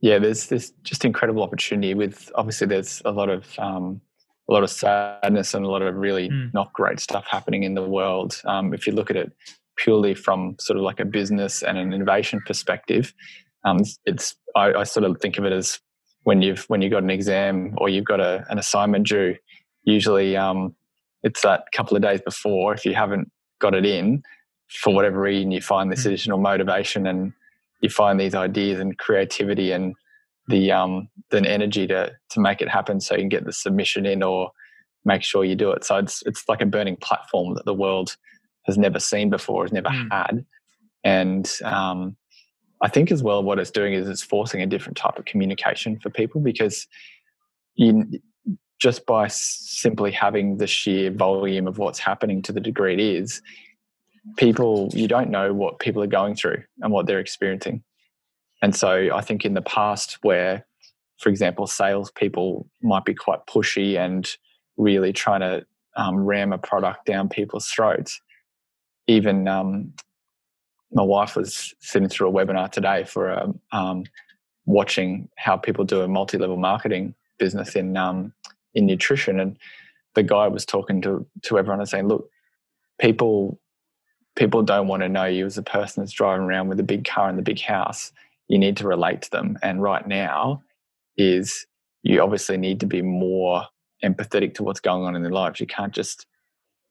yeah, 0.00 0.18
there's 0.18 0.46
this 0.46 0.72
just 0.82 1.04
incredible 1.04 1.42
opportunity 1.42 1.94
with 1.94 2.30
obviously 2.34 2.66
there's 2.66 3.02
a 3.04 3.10
lot 3.10 3.30
of 3.30 3.46
um, 3.58 4.00
a 4.48 4.52
lot 4.52 4.62
of 4.62 4.70
sadness 4.70 5.54
and 5.54 5.64
a 5.64 5.68
lot 5.68 5.82
of 5.82 5.94
really 5.94 6.28
mm. 6.28 6.52
not 6.54 6.72
great 6.72 7.00
stuff 7.00 7.26
happening 7.28 7.64
in 7.64 7.74
the 7.74 7.82
world. 7.82 8.40
Um, 8.46 8.72
if 8.72 8.86
you 8.86 8.92
look 8.92 9.10
at 9.10 9.16
it 9.16 9.32
purely 9.76 10.14
from 10.14 10.56
sort 10.58 10.76
of 10.76 10.82
like 10.82 11.00
a 11.00 11.04
business 11.04 11.62
and 11.62 11.76
an 11.78 11.92
innovation 11.92 12.40
perspective, 12.46 13.12
um, 13.64 13.82
it's 14.04 14.34
I, 14.56 14.72
I, 14.72 14.84
sort 14.84 15.04
of 15.04 15.20
think 15.20 15.38
of 15.38 15.44
it 15.44 15.52
as 15.52 15.80
when 16.22 16.42
you've 16.42 16.64
when 16.68 16.80
you've 16.80 16.92
got 16.92 17.02
an 17.02 17.10
exam 17.10 17.74
or 17.78 17.88
you've 17.88 18.04
got 18.04 18.20
a, 18.20 18.44
an 18.48 18.58
assignment 18.58 19.06
due. 19.06 19.36
Usually, 19.84 20.36
um, 20.36 20.74
it's 21.22 21.42
that 21.42 21.64
couple 21.72 21.96
of 21.96 22.02
days 22.02 22.20
before 22.20 22.74
if 22.74 22.84
you 22.84 22.94
haven't 22.94 23.30
got 23.60 23.74
it 23.74 23.84
in 23.86 24.22
for 24.68 24.94
whatever 24.94 25.20
reason 25.20 25.50
you 25.50 25.60
find 25.60 25.90
this 25.90 26.02
mm. 26.02 26.06
additional 26.06 26.38
motivation 26.38 27.06
and 27.06 27.32
you 27.80 27.88
find 27.88 28.20
these 28.20 28.34
ideas 28.34 28.80
and 28.80 28.98
creativity 28.98 29.72
and 29.72 29.94
the 30.48 30.70
um 30.72 31.08
the 31.30 31.38
energy 31.48 31.86
to 31.86 32.10
to 32.30 32.40
make 32.40 32.60
it 32.60 32.68
happen 32.68 33.00
so 33.00 33.14
you 33.14 33.20
can 33.20 33.28
get 33.28 33.44
the 33.44 33.52
submission 33.52 34.06
in 34.06 34.22
or 34.22 34.50
make 35.04 35.22
sure 35.22 35.44
you 35.44 35.54
do 35.54 35.70
it 35.70 35.84
so 35.84 35.96
it's 35.96 36.22
it's 36.26 36.48
like 36.48 36.60
a 36.60 36.66
burning 36.66 36.96
platform 36.96 37.54
that 37.54 37.64
the 37.64 37.74
world 37.74 38.16
has 38.64 38.76
never 38.76 38.98
seen 38.98 39.30
before 39.30 39.64
has 39.64 39.72
never 39.72 39.88
mm. 39.88 40.08
had 40.10 40.44
and 41.04 41.52
um 41.64 42.16
I 42.80 42.88
think 42.88 43.10
as 43.10 43.22
well 43.22 43.42
what 43.42 43.58
it's 43.58 43.70
doing 43.70 43.92
is 43.92 44.08
it's 44.08 44.22
forcing 44.22 44.62
a 44.62 44.66
different 44.66 44.96
type 44.96 45.18
of 45.18 45.24
communication 45.24 45.98
for 45.98 46.10
people 46.10 46.40
because 46.40 46.86
you 47.74 48.08
just 48.78 49.06
by 49.06 49.28
simply 49.28 50.12
having 50.12 50.58
the 50.58 50.66
sheer 50.66 51.10
volume 51.10 51.66
of 51.66 51.78
what's 51.78 51.98
happening 51.98 52.42
to 52.42 52.52
the 52.52 52.60
degree 52.60 52.94
it 52.94 53.00
is, 53.00 53.42
people, 54.36 54.90
you 54.92 55.08
don't 55.08 55.30
know 55.30 55.52
what 55.52 55.78
people 55.78 56.02
are 56.02 56.08
going 56.08 56.34
through 56.34 56.62
and 56.80 56.92
what 56.92 57.06
they're 57.06 57.18
experiencing. 57.18 57.82
And 58.62 58.74
so 58.74 59.10
I 59.14 59.20
think 59.20 59.44
in 59.44 59.54
the 59.54 59.62
past, 59.62 60.18
where, 60.22 60.66
for 61.18 61.28
example, 61.28 61.66
salespeople 61.66 62.68
might 62.82 63.04
be 63.04 63.14
quite 63.14 63.46
pushy 63.46 63.96
and 63.96 64.28
really 64.76 65.12
trying 65.12 65.40
to 65.40 65.66
um, 65.96 66.16
ram 66.16 66.52
a 66.52 66.58
product 66.58 67.06
down 67.06 67.28
people's 67.28 67.66
throats, 67.66 68.20
even 69.06 69.48
um, 69.48 69.92
my 70.92 71.02
wife 71.02 71.36
was 71.36 71.74
sitting 71.80 72.08
through 72.08 72.28
a 72.28 72.32
webinar 72.32 72.70
today 72.70 73.04
for 73.04 73.32
um, 73.32 73.60
um, 73.72 74.04
watching 74.66 75.28
how 75.36 75.56
people 75.56 75.84
do 75.84 76.02
a 76.02 76.08
multi-level 76.08 76.56
marketing 76.56 77.14
business 77.38 77.74
in 77.74 77.96
um, 77.96 78.32
in 78.78 78.86
nutrition. 78.86 79.40
And 79.40 79.56
the 80.14 80.22
guy 80.22 80.48
was 80.48 80.64
talking 80.64 81.02
to 81.02 81.26
to 81.42 81.58
everyone 81.58 81.80
and 81.80 81.88
saying, 81.88 82.08
"Look, 82.08 82.30
people 82.98 83.60
people 84.36 84.62
don't 84.62 84.86
want 84.86 85.02
to 85.02 85.08
know 85.08 85.24
you 85.24 85.44
as 85.44 85.58
a 85.58 85.62
person 85.62 86.02
that's 86.02 86.12
driving 86.12 86.46
around 86.46 86.68
with 86.68 86.78
a 86.78 86.84
big 86.84 87.04
car 87.04 87.28
and 87.28 87.36
the 87.36 87.42
big 87.42 87.60
house. 87.60 88.12
You 88.46 88.56
need 88.56 88.76
to 88.76 88.86
relate 88.86 89.22
to 89.22 89.30
them. 89.30 89.58
And 89.62 89.82
right 89.82 90.06
now 90.06 90.62
is 91.16 91.66
you 92.04 92.22
obviously 92.22 92.56
need 92.56 92.78
to 92.80 92.86
be 92.86 93.02
more 93.02 93.66
empathetic 94.04 94.54
to 94.54 94.62
what's 94.62 94.78
going 94.78 95.02
on 95.04 95.16
in 95.16 95.22
their 95.22 95.32
lives. 95.32 95.58
You 95.58 95.66
can't 95.66 95.92
just 95.92 96.26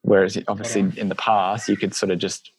whereas 0.02 0.38
obviously 0.48 0.92
in 1.00 1.10
the 1.10 1.16
past 1.16 1.68
you 1.68 1.78
could 1.78 1.94
sort 1.94 2.12
of 2.12 2.20
just 2.20 2.52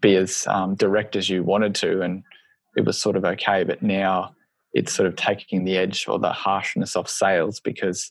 be 0.00 0.16
as 0.16 0.46
um, 0.46 0.74
direct 0.74 1.16
as 1.16 1.28
you 1.28 1.42
wanted 1.42 1.74
to 1.74 2.00
and 2.00 2.22
it 2.76 2.84
was 2.84 2.98
sort 2.98 3.16
of 3.16 3.24
okay 3.24 3.64
but 3.64 3.82
now 3.82 4.34
it's 4.72 4.92
sort 4.92 5.06
of 5.06 5.14
taking 5.16 5.64
the 5.64 5.76
edge 5.76 6.06
or 6.08 6.18
the 6.18 6.32
harshness 6.32 6.96
off 6.96 7.10
sales 7.10 7.60
because 7.60 8.10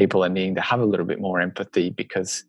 people 0.00 0.24
are 0.24 0.30
needing 0.30 0.54
to 0.54 0.62
have 0.62 0.80
a 0.80 0.86
little 0.86 1.04
bit 1.04 1.20
more 1.20 1.42
empathy 1.42 1.90
because 1.90 2.42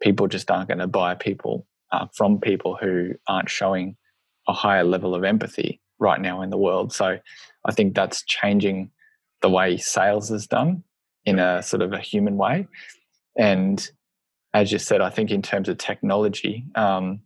people 0.00 0.26
just 0.26 0.50
aren't 0.50 0.68
going 0.68 0.78
to 0.78 0.86
buy 0.86 1.14
people 1.14 1.66
uh, 1.92 2.06
from 2.14 2.40
people 2.40 2.78
who 2.80 3.12
aren't 3.28 3.50
showing 3.50 3.94
a 4.48 4.54
higher 4.54 4.84
level 4.84 5.14
of 5.14 5.22
empathy 5.22 5.82
right 5.98 6.18
now 6.18 6.40
in 6.40 6.48
the 6.48 6.56
world. 6.56 6.94
So 6.94 7.18
I 7.66 7.72
think 7.72 7.94
that's 7.94 8.24
changing 8.24 8.90
the 9.42 9.50
way 9.50 9.76
sales 9.76 10.30
is 10.30 10.46
done 10.46 10.82
in 11.26 11.38
a 11.38 11.62
sort 11.62 11.82
of 11.82 11.92
a 11.92 11.98
human 11.98 12.38
way. 12.38 12.66
And 13.36 13.86
as 14.54 14.72
you 14.72 14.78
said, 14.78 15.02
I 15.02 15.10
think 15.10 15.30
in 15.30 15.42
terms 15.42 15.68
of 15.68 15.76
technology, 15.76 16.64
um, 16.74 17.20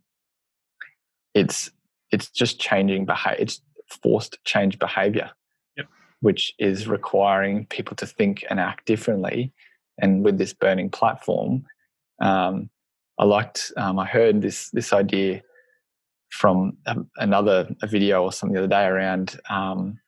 it's 1.33 1.71
it's 2.11 2.29
just 2.29 2.59
changing 2.59 3.05
behavior. 3.05 3.43
It's 3.43 3.61
forced 4.01 4.43
change 4.43 4.77
behavior 4.77 5.31
which 6.21 6.53
is 6.59 6.87
requiring 6.87 7.65
people 7.67 7.95
to 7.95 8.05
think 8.05 8.43
and 8.49 8.59
act 8.59 8.85
differently. 8.85 9.53
And 10.01 10.23
with 10.23 10.37
this 10.37 10.53
burning 10.53 10.89
platform, 10.89 11.65
um, 12.21 12.69
I 13.17 13.25
liked, 13.25 13.71
um, 13.77 13.99
I 13.99 14.05
heard 14.05 14.41
this 14.41 14.69
this 14.71 14.93
idea 14.93 15.41
from 16.29 16.77
a, 16.85 16.95
another 17.17 17.69
a 17.81 17.87
video 17.87 18.23
or 18.23 18.31
something 18.31 18.53
the 18.53 18.59
other 18.59 18.67
day 18.67 18.85
around 18.85 19.39
um, 19.49 19.99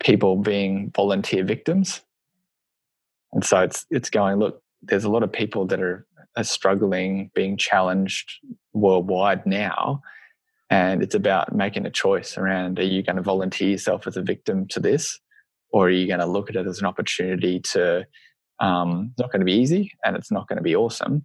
people 0.00 0.36
being 0.36 0.92
volunteer 0.94 1.44
victims. 1.44 2.00
And 3.32 3.44
so 3.44 3.60
it's 3.60 3.86
it's 3.90 4.10
going. 4.10 4.38
Look, 4.38 4.62
there's 4.82 5.04
a 5.04 5.10
lot 5.10 5.22
of 5.22 5.32
people 5.32 5.66
that 5.66 5.80
are, 5.80 6.06
are 6.36 6.44
struggling, 6.44 7.30
being 7.34 7.56
challenged 7.56 8.30
worldwide 8.72 9.44
now, 9.44 10.02
and 10.70 11.02
it's 11.02 11.14
about 11.14 11.54
making 11.54 11.86
a 11.86 11.90
choice 11.90 12.36
around 12.36 12.78
are 12.78 12.84
you 12.84 13.02
going 13.02 13.16
to 13.16 13.22
volunteer 13.22 13.70
yourself 13.70 14.06
as 14.06 14.16
a 14.16 14.22
victim 14.22 14.66
to 14.68 14.80
this 14.80 15.20
or 15.70 15.86
are 15.86 15.90
you 15.90 16.06
going 16.06 16.20
to 16.20 16.26
look 16.26 16.50
at 16.50 16.56
it 16.56 16.66
as 16.66 16.80
an 16.80 16.86
opportunity 16.86 17.60
to 17.60 18.06
um, 18.60 19.08
it's 19.10 19.20
not 19.20 19.32
going 19.32 19.40
to 19.40 19.46
be 19.46 19.52
easy 19.52 19.92
and 20.04 20.16
it's 20.16 20.30
not 20.30 20.48
going 20.48 20.56
to 20.56 20.62
be 20.62 20.76
awesome 20.76 21.22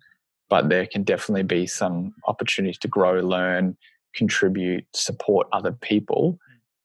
but 0.49 0.67
there 0.69 0.87
can 0.87 1.03
definitely 1.03 1.43
be 1.43 1.67
some 1.67 2.13
opportunities 2.27 2.77
to 2.79 2.87
grow 2.87 3.19
learn 3.19 3.77
contribute 4.15 4.85
support 4.93 5.47
other 5.51 5.71
people 5.71 6.39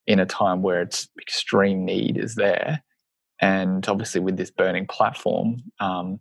in 0.07 0.21
a 0.21 0.27
time 0.27 0.63
where 0.63 0.83
it's 0.83 1.09
extreme 1.21 1.85
need 1.85 2.19
is 2.19 2.35
there. 2.35 2.83
And 3.41 3.87
obviously 3.89 4.21
with 4.21 4.37
this 4.37 4.51
burning 4.51 4.87
platform 4.87 5.57
um, 5.81 6.21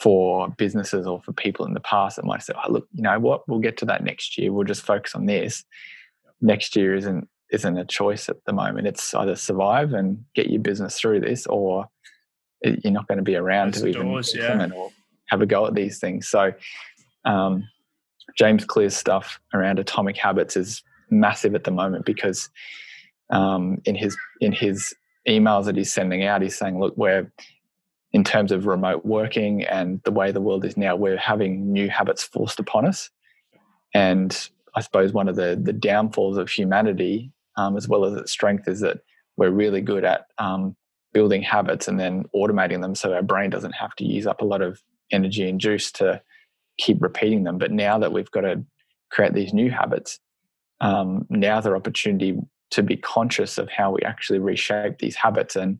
for 0.00 0.48
businesses 0.58 1.06
or 1.06 1.22
for 1.22 1.32
people 1.32 1.64
in 1.66 1.74
the 1.74 1.80
past 1.80 2.16
that 2.16 2.24
might 2.24 2.42
say 2.42 2.52
oh, 2.56 2.70
look 2.70 2.88
you 2.92 3.02
know 3.02 3.18
what? 3.18 3.48
We'll 3.48 3.60
get 3.60 3.78
to 3.78 3.84
that 3.86 4.04
next 4.04 4.36
year. 4.36 4.52
We'll 4.52 4.64
just 4.64 4.82
focus 4.82 5.14
on 5.14 5.26
this. 5.26 5.64
Next 6.40 6.76
year 6.76 6.94
isn't 6.94 7.28
isn't 7.50 7.78
a 7.78 7.84
choice 7.84 8.28
at 8.28 8.44
the 8.44 8.52
moment. 8.52 8.88
It's 8.88 9.14
either 9.14 9.36
survive 9.36 9.92
and 9.92 10.24
get 10.34 10.50
your 10.50 10.60
business 10.60 10.98
through 10.98 11.20
this, 11.20 11.46
or 11.46 11.86
you're 12.62 12.92
not 12.92 13.06
going 13.08 13.18
to 13.18 13.24
be 13.24 13.36
around 13.36 13.74
Those 13.74 13.82
to 13.82 13.88
even 13.88 14.06
doors, 14.06 14.34
yeah. 14.34 14.68
or 14.74 14.90
have 15.26 15.42
a 15.42 15.46
go 15.46 15.66
at 15.66 15.74
these 15.74 15.98
things. 15.98 16.28
So, 16.28 16.52
um, 17.24 17.68
James 18.36 18.64
Clear's 18.64 18.96
stuff 18.96 19.40
around 19.54 19.78
atomic 19.78 20.16
habits 20.16 20.56
is 20.56 20.82
massive 21.10 21.54
at 21.54 21.64
the 21.64 21.70
moment 21.70 22.04
because 22.04 22.50
um, 23.30 23.80
in 23.84 23.94
his 23.94 24.16
in 24.40 24.52
his 24.52 24.94
emails 25.28 25.64
that 25.64 25.76
he's 25.76 25.92
sending 25.92 26.24
out, 26.24 26.42
he's 26.42 26.56
saying, 26.56 26.78
"Look, 26.78 26.96
we're 26.96 27.30
in 28.12 28.24
terms 28.24 28.52
of 28.52 28.66
remote 28.66 29.04
working 29.04 29.64
and 29.64 30.00
the 30.04 30.10
way 30.10 30.32
the 30.32 30.40
world 30.40 30.64
is 30.64 30.76
now, 30.76 30.96
we're 30.96 31.18
having 31.18 31.72
new 31.72 31.90
habits 31.90 32.22
forced 32.22 32.58
upon 32.58 32.86
us, 32.86 33.10
and 33.94 34.48
I 34.74 34.80
suppose 34.80 35.12
one 35.12 35.28
of 35.28 35.36
the 35.36 35.58
the 35.60 35.72
downfalls 35.72 36.38
of 36.38 36.48
humanity 36.48 37.32
um, 37.56 37.76
as 37.76 37.88
well 37.88 38.04
as 38.04 38.14
its 38.14 38.30
strength 38.30 38.68
is 38.68 38.80
that 38.80 38.98
we're 39.36 39.50
really 39.50 39.80
good 39.80 40.04
at 40.04 40.26
um, 40.38 40.76
building 41.12 41.42
habits 41.42 41.88
and 41.88 41.98
then 41.98 42.24
automating 42.34 42.82
them 42.82 42.94
so 42.94 43.14
our 43.14 43.22
brain 43.22 43.50
doesn't 43.50 43.72
have 43.72 43.94
to 43.96 44.04
use 44.04 44.26
up 44.26 44.40
a 44.40 44.44
lot 44.44 44.62
of 44.62 44.82
energy 45.10 45.48
and 45.48 45.60
juice 45.60 45.90
to 45.92 46.20
keep 46.78 47.00
repeating 47.02 47.44
them. 47.44 47.58
But 47.58 47.72
now 47.72 47.98
that 47.98 48.12
we've 48.12 48.30
got 48.30 48.42
to 48.42 48.64
create 49.10 49.34
these 49.34 49.54
new 49.54 49.70
habits, 49.70 50.18
um, 50.80 51.26
now's 51.30 51.66
our 51.66 51.76
opportunity 51.76 52.38
to 52.70 52.82
be 52.82 52.96
conscious 52.96 53.58
of 53.58 53.70
how 53.70 53.92
we 53.92 54.02
actually 54.02 54.40
reshape 54.40 54.98
these 54.98 55.16
habits. 55.16 55.56
And 55.56 55.78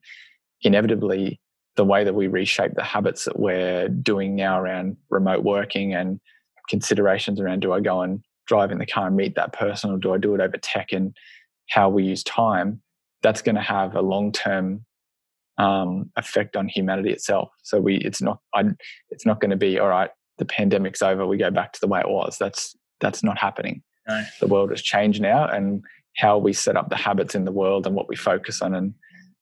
inevitably, 0.62 1.41
the 1.77 1.85
way 1.85 2.05
that 2.05 2.15
we 2.15 2.27
reshape 2.27 2.75
the 2.75 2.83
habits 2.83 3.27
that 3.27 3.39
we're 3.39 3.89
doing 3.89 4.35
now 4.35 4.59
around 4.59 4.97
remote 5.11 5.45
working 5.45 5.95
and 5.95 6.19
considerations 6.69 7.39
around 7.39 7.61
do 7.61 7.73
I 7.73 7.81
go 7.81 8.01
and 8.01 8.23
drive 8.47 8.73
in 8.73 8.79
the 8.79 8.87
car 8.87 9.09
and 9.09 9.17
meet 9.17 9.35
that 9.35 9.53
person 9.53 9.91
or 9.91 9.99
do 9.99 10.15
I 10.15 10.19
do 10.19 10.35
it 10.35 10.41
over 10.41 10.57
tech 10.57 10.93
and 10.93 11.15
how 11.69 11.89
we 11.91 12.05
use 12.05 12.23
time, 12.23 12.81
that's 13.23 13.43
going 13.43 13.57
to 13.57 13.61
have 13.61 13.95
a 13.95 14.01
long 14.01 14.33
term 14.33 14.86
um, 15.59 16.11
effect 16.16 16.57
on 16.57 16.69
humanity 16.69 17.11
itself. 17.11 17.51
So 17.62 17.81
we, 17.81 17.97
it's 17.97 18.21
not, 18.21 18.38
I, 18.55 18.64
it's 19.11 19.27
not 19.27 19.40
going 19.40 19.51
to 19.51 19.57
be 19.57 19.79
all 19.79 19.88
right. 19.88 20.11
The 20.38 20.45
pandemic's 20.45 21.03
over. 21.03 21.27
We 21.27 21.38
go 21.38 21.51
back 21.51 21.73
to 21.73 21.81
the 21.81 21.87
way 21.87 22.01
it 22.01 22.09
was. 22.09 22.37
That's 22.38 22.77
that's 23.01 23.23
not 23.23 23.38
happening. 23.38 23.83
No. 24.07 24.23
The 24.40 24.47
world 24.47 24.71
has 24.71 24.83
changed 24.83 25.21
now, 25.21 25.47
and 25.49 25.83
how 26.16 26.38
we 26.38 26.53
set 26.53 26.77
up 26.77 26.88
the 26.88 26.97
habits 26.97 27.35
in 27.35 27.45
the 27.45 27.53
world 27.53 27.87
and 27.87 27.95
what 27.95 28.09
we 28.09 28.16
focus 28.16 28.62
on 28.62 28.75
and 28.75 28.95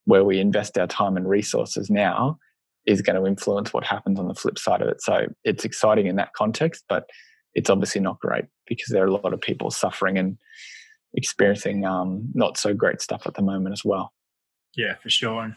where 0.05 0.25
we 0.25 0.39
invest 0.39 0.79
our 0.79 0.87
time 0.87 1.17
and 1.17 1.29
resources 1.29 1.91
now 1.91 2.39
is 2.87 3.01
going 3.01 3.21
to 3.21 3.27
influence 3.27 3.73
what 3.73 3.85
happens 3.85 4.19
on 4.19 4.29
the 4.29 4.35
flip 4.35 4.59
side 4.59 4.83
of 4.83 4.89
it. 4.89 5.01
So 5.01 5.27
it's 5.45 5.65
exciting 5.65 6.07
in 6.07 6.17
that 6.17 6.35
context, 6.35 6.85
but 6.89 7.05
it's 7.55 7.71
obviously 7.71 8.01
not 8.01 8.21
great 8.21 8.45
because 8.67 8.89
there 8.89 9.03
are 9.03 9.09
a 9.09 9.15
lot 9.15 9.33
of 9.33 9.41
people 9.41 9.71
suffering 9.71 10.19
and 10.19 10.37
experiencing 11.15 11.85
um, 11.85 12.29
not 12.35 12.57
so 12.57 12.75
great 12.75 13.01
stuff 13.01 13.23
at 13.27 13.35
the 13.35 13.43
moment 13.43 13.73
as 13.73 13.85
well. 13.85 14.13
Yeah, 14.77 14.95
for 14.97 15.11
sure. 15.11 15.43
And 15.43 15.55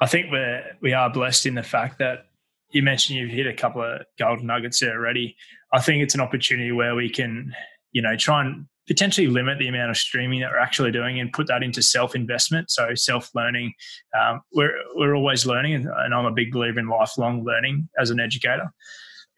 I 0.00 0.06
think 0.06 0.30
we're 0.30 0.64
we 0.80 0.92
are 0.92 1.10
blessed 1.10 1.46
in 1.46 1.54
the 1.54 1.62
fact 1.62 1.98
that 1.98 2.26
you 2.70 2.82
mentioned 2.82 3.18
you've 3.18 3.30
hit 3.30 3.46
a 3.46 3.54
couple 3.54 3.82
of 3.82 4.02
golden 4.18 4.46
nuggets 4.46 4.80
there 4.80 4.92
already. 4.92 5.36
I 5.72 5.80
think 5.80 6.02
it's 6.02 6.14
an 6.14 6.20
opportunity 6.20 6.72
where 6.72 6.94
we 6.94 7.08
can, 7.08 7.54
you 7.92 8.02
know, 8.02 8.16
try 8.16 8.42
and 8.42 8.66
potentially 8.86 9.26
limit 9.26 9.58
the 9.58 9.68
amount 9.68 9.90
of 9.90 9.96
streaming 9.96 10.40
that 10.40 10.50
we're 10.50 10.58
actually 10.58 10.90
doing 10.90 11.20
and 11.20 11.32
put 11.32 11.46
that 11.46 11.62
into 11.62 11.82
self 11.82 12.14
investment. 12.14 12.70
So 12.70 12.94
self 12.94 13.30
learning. 13.34 13.72
Um, 14.18 14.42
we're 14.52 14.74
we're 14.96 15.14
always 15.14 15.46
learning, 15.46 15.74
and, 15.74 15.86
and, 15.86 16.14
I'm 16.14 16.26
a 16.26 16.32
big 16.32 16.52
believer 16.52 16.80
in 16.80 16.88
lifelong 16.88 17.44
learning 17.44 17.88
as 17.98 18.10
an 18.10 18.20
educator. 18.20 18.72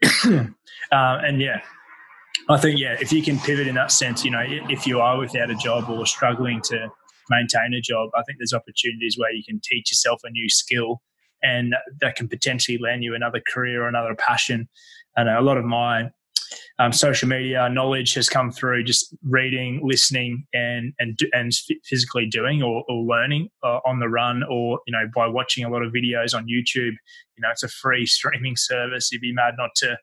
uh, 0.24 0.46
and 0.92 1.40
yeah, 1.40 1.60
I 2.48 2.56
think, 2.58 2.80
yeah, 2.80 2.96
if 3.00 3.12
you 3.12 3.22
can 3.22 3.38
pivot 3.38 3.66
in 3.66 3.74
that 3.74 3.92
sense, 3.92 4.24
you 4.24 4.30
know, 4.30 4.42
if 4.44 4.86
you 4.86 5.00
are 5.00 5.18
without 5.18 5.50
a 5.50 5.54
job 5.54 5.88
or 5.90 6.06
struggling 6.06 6.60
to 6.62 6.90
maintain 7.30 7.72
a 7.74 7.80
job, 7.80 8.10
I 8.14 8.22
think 8.22 8.38
there's 8.38 8.52
opportunities 8.52 9.16
where 9.16 9.32
you 9.32 9.42
can 9.44 9.60
teach 9.62 9.90
yourself 9.90 10.20
a 10.24 10.30
new 10.30 10.48
skill 10.48 11.00
and 11.42 11.74
that 12.00 12.16
can 12.16 12.28
potentially 12.28 12.78
land 12.78 13.02
you 13.02 13.14
another 13.14 13.40
career 13.52 13.84
or 13.84 13.88
another 13.88 14.14
passion. 14.14 14.68
And 15.16 15.28
a 15.28 15.40
lot 15.40 15.56
of 15.56 15.64
my 15.64 16.10
um, 16.78 16.92
social 16.92 17.28
media 17.28 17.68
knowledge 17.70 18.14
has 18.14 18.28
come 18.28 18.50
through 18.50 18.84
just 18.84 19.14
reading, 19.22 19.80
listening, 19.82 20.46
and 20.52 20.92
and 20.98 21.18
and 21.32 21.52
physically 21.84 22.26
doing 22.26 22.62
or, 22.62 22.84
or 22.88 23.04
learning 23.04 23.48
uh, 23.62 23.78
on 23.86 24.00
the 24.00 24.08
run, 24.08 24.42
or 24.50 24.80
you 24.86 24.92
know 24.92 25.06
by 25.14 25.26
watching 25.26 25.64
a 25.64 25.70
lot 25.70 25.82
of 25.82 25.92
videos 25.92 26.34
on 26.34 26.44
YouTube. 26.44 26.94
You 27.36 27.42
know, 27.42 27.50
it's 27.50 27.62
a 27.62 27.68
free 27.68 28.06
streaming 28.16 28.56
service. 28.56 29.10
You'd 29.12 29.22
be 29.22 29.32
mad 29.32 29.54
not 29.56 29.70
to 29.76 29.96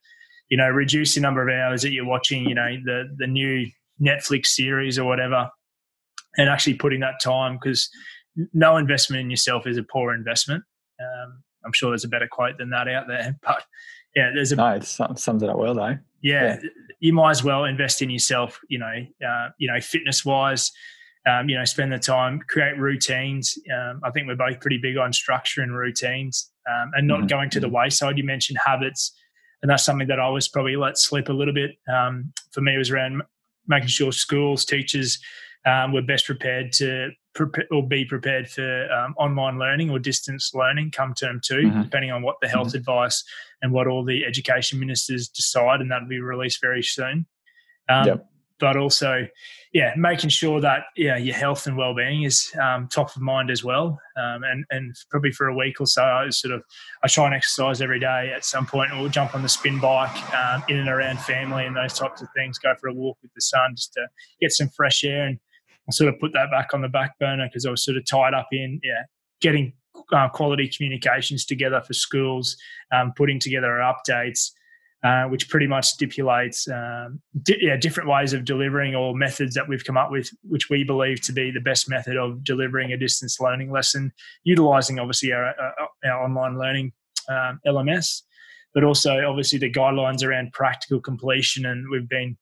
you 0.50 0.58
know, 0.58 0.70
reduce 0.70 1.16
the 1.16 1.22
number 1.22 1.48
of 1.48 1.54
hours 1.54 1.82
that 1.82 1.92
you're 1.92 2.06
watching, 2.06 2.48
you 2.48 2.56
know, 2.56 2.78
the 2.84 3.04
the 3.18 3.28
new 3.28 3.66
Netflix 4.02 4.48
series 4.48 4.98
or 4.98 5.06
whatever, 5.06 5.50
and 6.38 6.50
actually 6.50 6.76
putting 6.76 7.00
that 7.02 7.16
time 7.22 7.58
because 7.62 7.90
no 8.54 8.78
investment 8.78 9.22
in 9.22 9.30
yourself 9.30 9.66
is 9.66 9.78
a 9.78 9.84
poor 9.84 10.14
investment. 10.14 10.64
Um, 11.00 11.44
I'm 11.66 11.74
sure 11.74 11.92
there's 11.92 12.04
a 12.04 12.10
better 12.10 12.28
quote 12.30 12.58
than 12.58 12.70
that 12.72 12.88
out 12.88 13.08
there, 13.08 13.38
but 13.44 13.64
yeah, 14.16 14.32
there's 14.34 14.52
a 14.52 14.56
no, 14.56 14.70
it 14.70 14.86
sums 14.86 15.44
it 15.44 15.50
up 15.50 15.58
well 15.58 15.76
though. 15.76 15.98
Yeah, 16.22 16.60
yeah, 16.62 16.70
you 17.00 17.14
might 17.14 17.32
as 17.32 17.44
well 17.44 17.66
invest 17.66 18.02
in 18.02 18.10
yourself. 18.10 18.60
You 18.70 18.80
know, 18.80 19.06
uh, 19.28 19.50
you 19.58 19.72
know, 19.72 19.80
fitness 19.80 20.26
wise. 20.26 20.72
Um, 21.30 21.50
you 21.50 21.58
know, 21.58 21.66
spend 21.66 21.92
the 21.92 22.00
time, 22.00 22.40
create 22.48 22.80
routines. 22.80 23.58
Um, 23.70 24.00
I 24.02 24.12
think 24.12 24.28
we're 24.28 24.38
both 24.38 24.62
pretty 24.62 24.80
big 24.82 24.96
on 24.96 25.12
structure 25.12 25.62
and 25.62 25.76
routines, 25.76 26.50
um, 26.70 26.92
and 26.96 27.06
not 27.06 27.18
mm-hmm. 27.18 27.28
going 27.28 27.50
to 27.50 27.60
the 27.60 27.68
mm-hmm. 27.68 27.76
wayside. 27.76 28.18
You 28.18 28.24
mentioned 28.24 28.58
habits 28.66 29.12
and 29.62 29.72
that's 29.72 29.84
something 29.84 30.08
that 30.08 30.20
I 30.20 30.30
was 30.30 30.48
probably 30.48 30.76
let 30.76 30.98
slip 30.98 31.30
a 31.30 31.34
little 31.34 31.54
bit. 31.54 31.72
Um, 31.92 32.32
for 32.52 32.62
me, 32.62 32.76
it 32.76 32.78
was 32.78 32.92
around 32.92 33.22
making 33.68 33.90
sure 33.90 34.12
schools, 34.12 34.66
teachers 34.66 35.20
um, 35.68 35.92
were 35.92 36.02
best 36.02 36.26
prepared 36.26 36.72
to 36.72 37.10
or 37.70 37.88
be 37.88 38.04
prepared 38.04 38.50
for 38.50 38.92
um, 38.92 39.14
online 39.20 39.60
learning 39.60 39.92
or 39.92 40.00
distance 40.00 40.52
learning 40.56 40.90
come 40.90 41.14
term 41.14 41.40
2 41.46 41.54
mm-hmm. 41.54 41.82
depending 41.84 42.10
on 42.10 42.24
what 42.24 42.38
the 42.42 42.48
health 42.48 42.70
mm-hmm. 42.70 42.78
advice 42.78 43.24
and 43.62 43.72
what 43.72 43.86
all 43.86 44.04
the 44.04 44.26
education 44.26 44.80
ministers 44.80 45.28
decide, 45.28 45.82
and 45.82 45.92
that'll 45.92 46.08
be 46.08 46.20
released 46.20 46.62
very 46.62 46.82
soon. 46.82 47.28
Um, 47.90 48.08
yep 48.08 48.30
but 48.60 48.76
also, 48.76 49.28
yeah, 49.74 49.94
making 49.96 50.30
sure 50.30 50.60
that 50.62 50.86
yeah 50.96 51.18
your 51.18 51.36
health 51.36 51.68
and 51.68 51.78
well-being 51.78 52.24
is 52.24 52.52
um, 52.62 52.88
top 52.88 53.16
of 53.16 53.22
mind 53.22 53.52
as 53.52 53.64
well. 53.64 54.00
Um, 54.18 54.44
and 54.44 54.66
and 54.72 54.96
probably 55.10 55.32
for 55.32 55.48
a 55.48 55.56
week 55.56 55.80
or 55.80 55.86
so, 55.86 56.04
I 56.04 56.30
sort 56.30 56.54
of 56.54 56.64
I 57.04 57.08
try 57.08 57.26
and 57.26 57.36
exercise 57.36 57.82
every 57.82 58.00
day 58.00 58.32
at 58.36 58.46
some 58.46 58.66
point, 58.66 58.92
or 58.94 59.10
jump 59.10 59.36
on 59.36 59.44
the 59.44 59.50
spin 59.50 59.80
bike 59.80 60.16
um, 60.34 60.64
in 60.68 60.78
and 60.78 60.90
around 60.90 61.20
family 61.20 61.66
and 61.66 61.76
those 61.76 61.94
types 61.94 62.22
of 62.22 62.30
things. 62.36 62.58
Go 62.58 62.74
for 62.80 62.88
a 62.88 62.94
walk 62.94 63.18
with 63.22 63.34
the 63.34 63.42
sun 63.42 63.76
just 63.76 63.94
to 63.94 64.08
get 64.42 64.52
some 64.52 64.70
fresh 64.70 65.04
air, 65.04 65.28
and 65.28 65.40
I 65.88 65.92
sort 65.92 66.14
of 66.14 66.20
put 66.20 66.34
that 66.34 66.52
back 66.52 66.74
on 66.74 66.82
the 66.82 66.90
back 66.90 67.18
burner 67.20 67.48
because 67.48 67.66
I 67.66 67.72
was 67.72 67.84
sort 67.84 67.98
of 67.98 68.06
tied 68.06 68.34
up 68.34 68.48
in 68.52 68.80
yeah 68.84 69.04
getting 69.42 69.74
uh, 70.14 70.30
quality 70.30 70.70
communications 70.70 71.46
together 71.46 71.82
for 71.82 71.94
schools, 71.94 72.58
um, 72.94 73.14
putting 73.16 73.40
together 73.40 73.82
updates. 73.82 74.52
Uh, 75.04 75.26
which 75.26 75.48
pretty 75.48 75.68
much 75.68 75.86
stipulates 75.86 76.68
um, 76.70 77.22
di- 77.44 77.60
yeah, 77.62 77.78
different 77.78 78.10
ways 78.10 78.34
of 78.34 78.44
delivering 78.44 78.96
or 78.96 79.16
methods 79.16 79.54
that 79.54 79.68
we've 79.68 79.86
come 79.86 79.96
up 79.96 80.10
with, 80.10 80.28
which 80.42 80.72
we 80.72 80.84
believe 80.84 81.22
to 81.22 81.32
be 81.32 81.52
the 81.52 81.62
best 81.62 81.88
method 81.88 82.18
of 82.18 82.44
delivering 82.44 82.92
a 82.92 82.98
distance 82.98 83.40
learning 83.40 83.72
lesson, 83.72 84.12
utilizing 84.44 84.98
obviously 84.98 85.32
our, 85.32 85.46
our, 85.46 85.74
uh, 85.80 86.08
our 86.08 86.24
online 86.24 86.58
learning 86.58 86.92
um, 87.30 87.60
LMS, 87.68 88.24
but 88.74 88.84
also 88.84 89.24
obviously 89.24 89.60
the 89.60 89.72
guidelines 89.72 90.24
around 90.24 90.52
practical 90.54 91.00
completion. 91.00 91.68
And 91.68 91.86
we've 91.92 92.10
been 92.10 92.36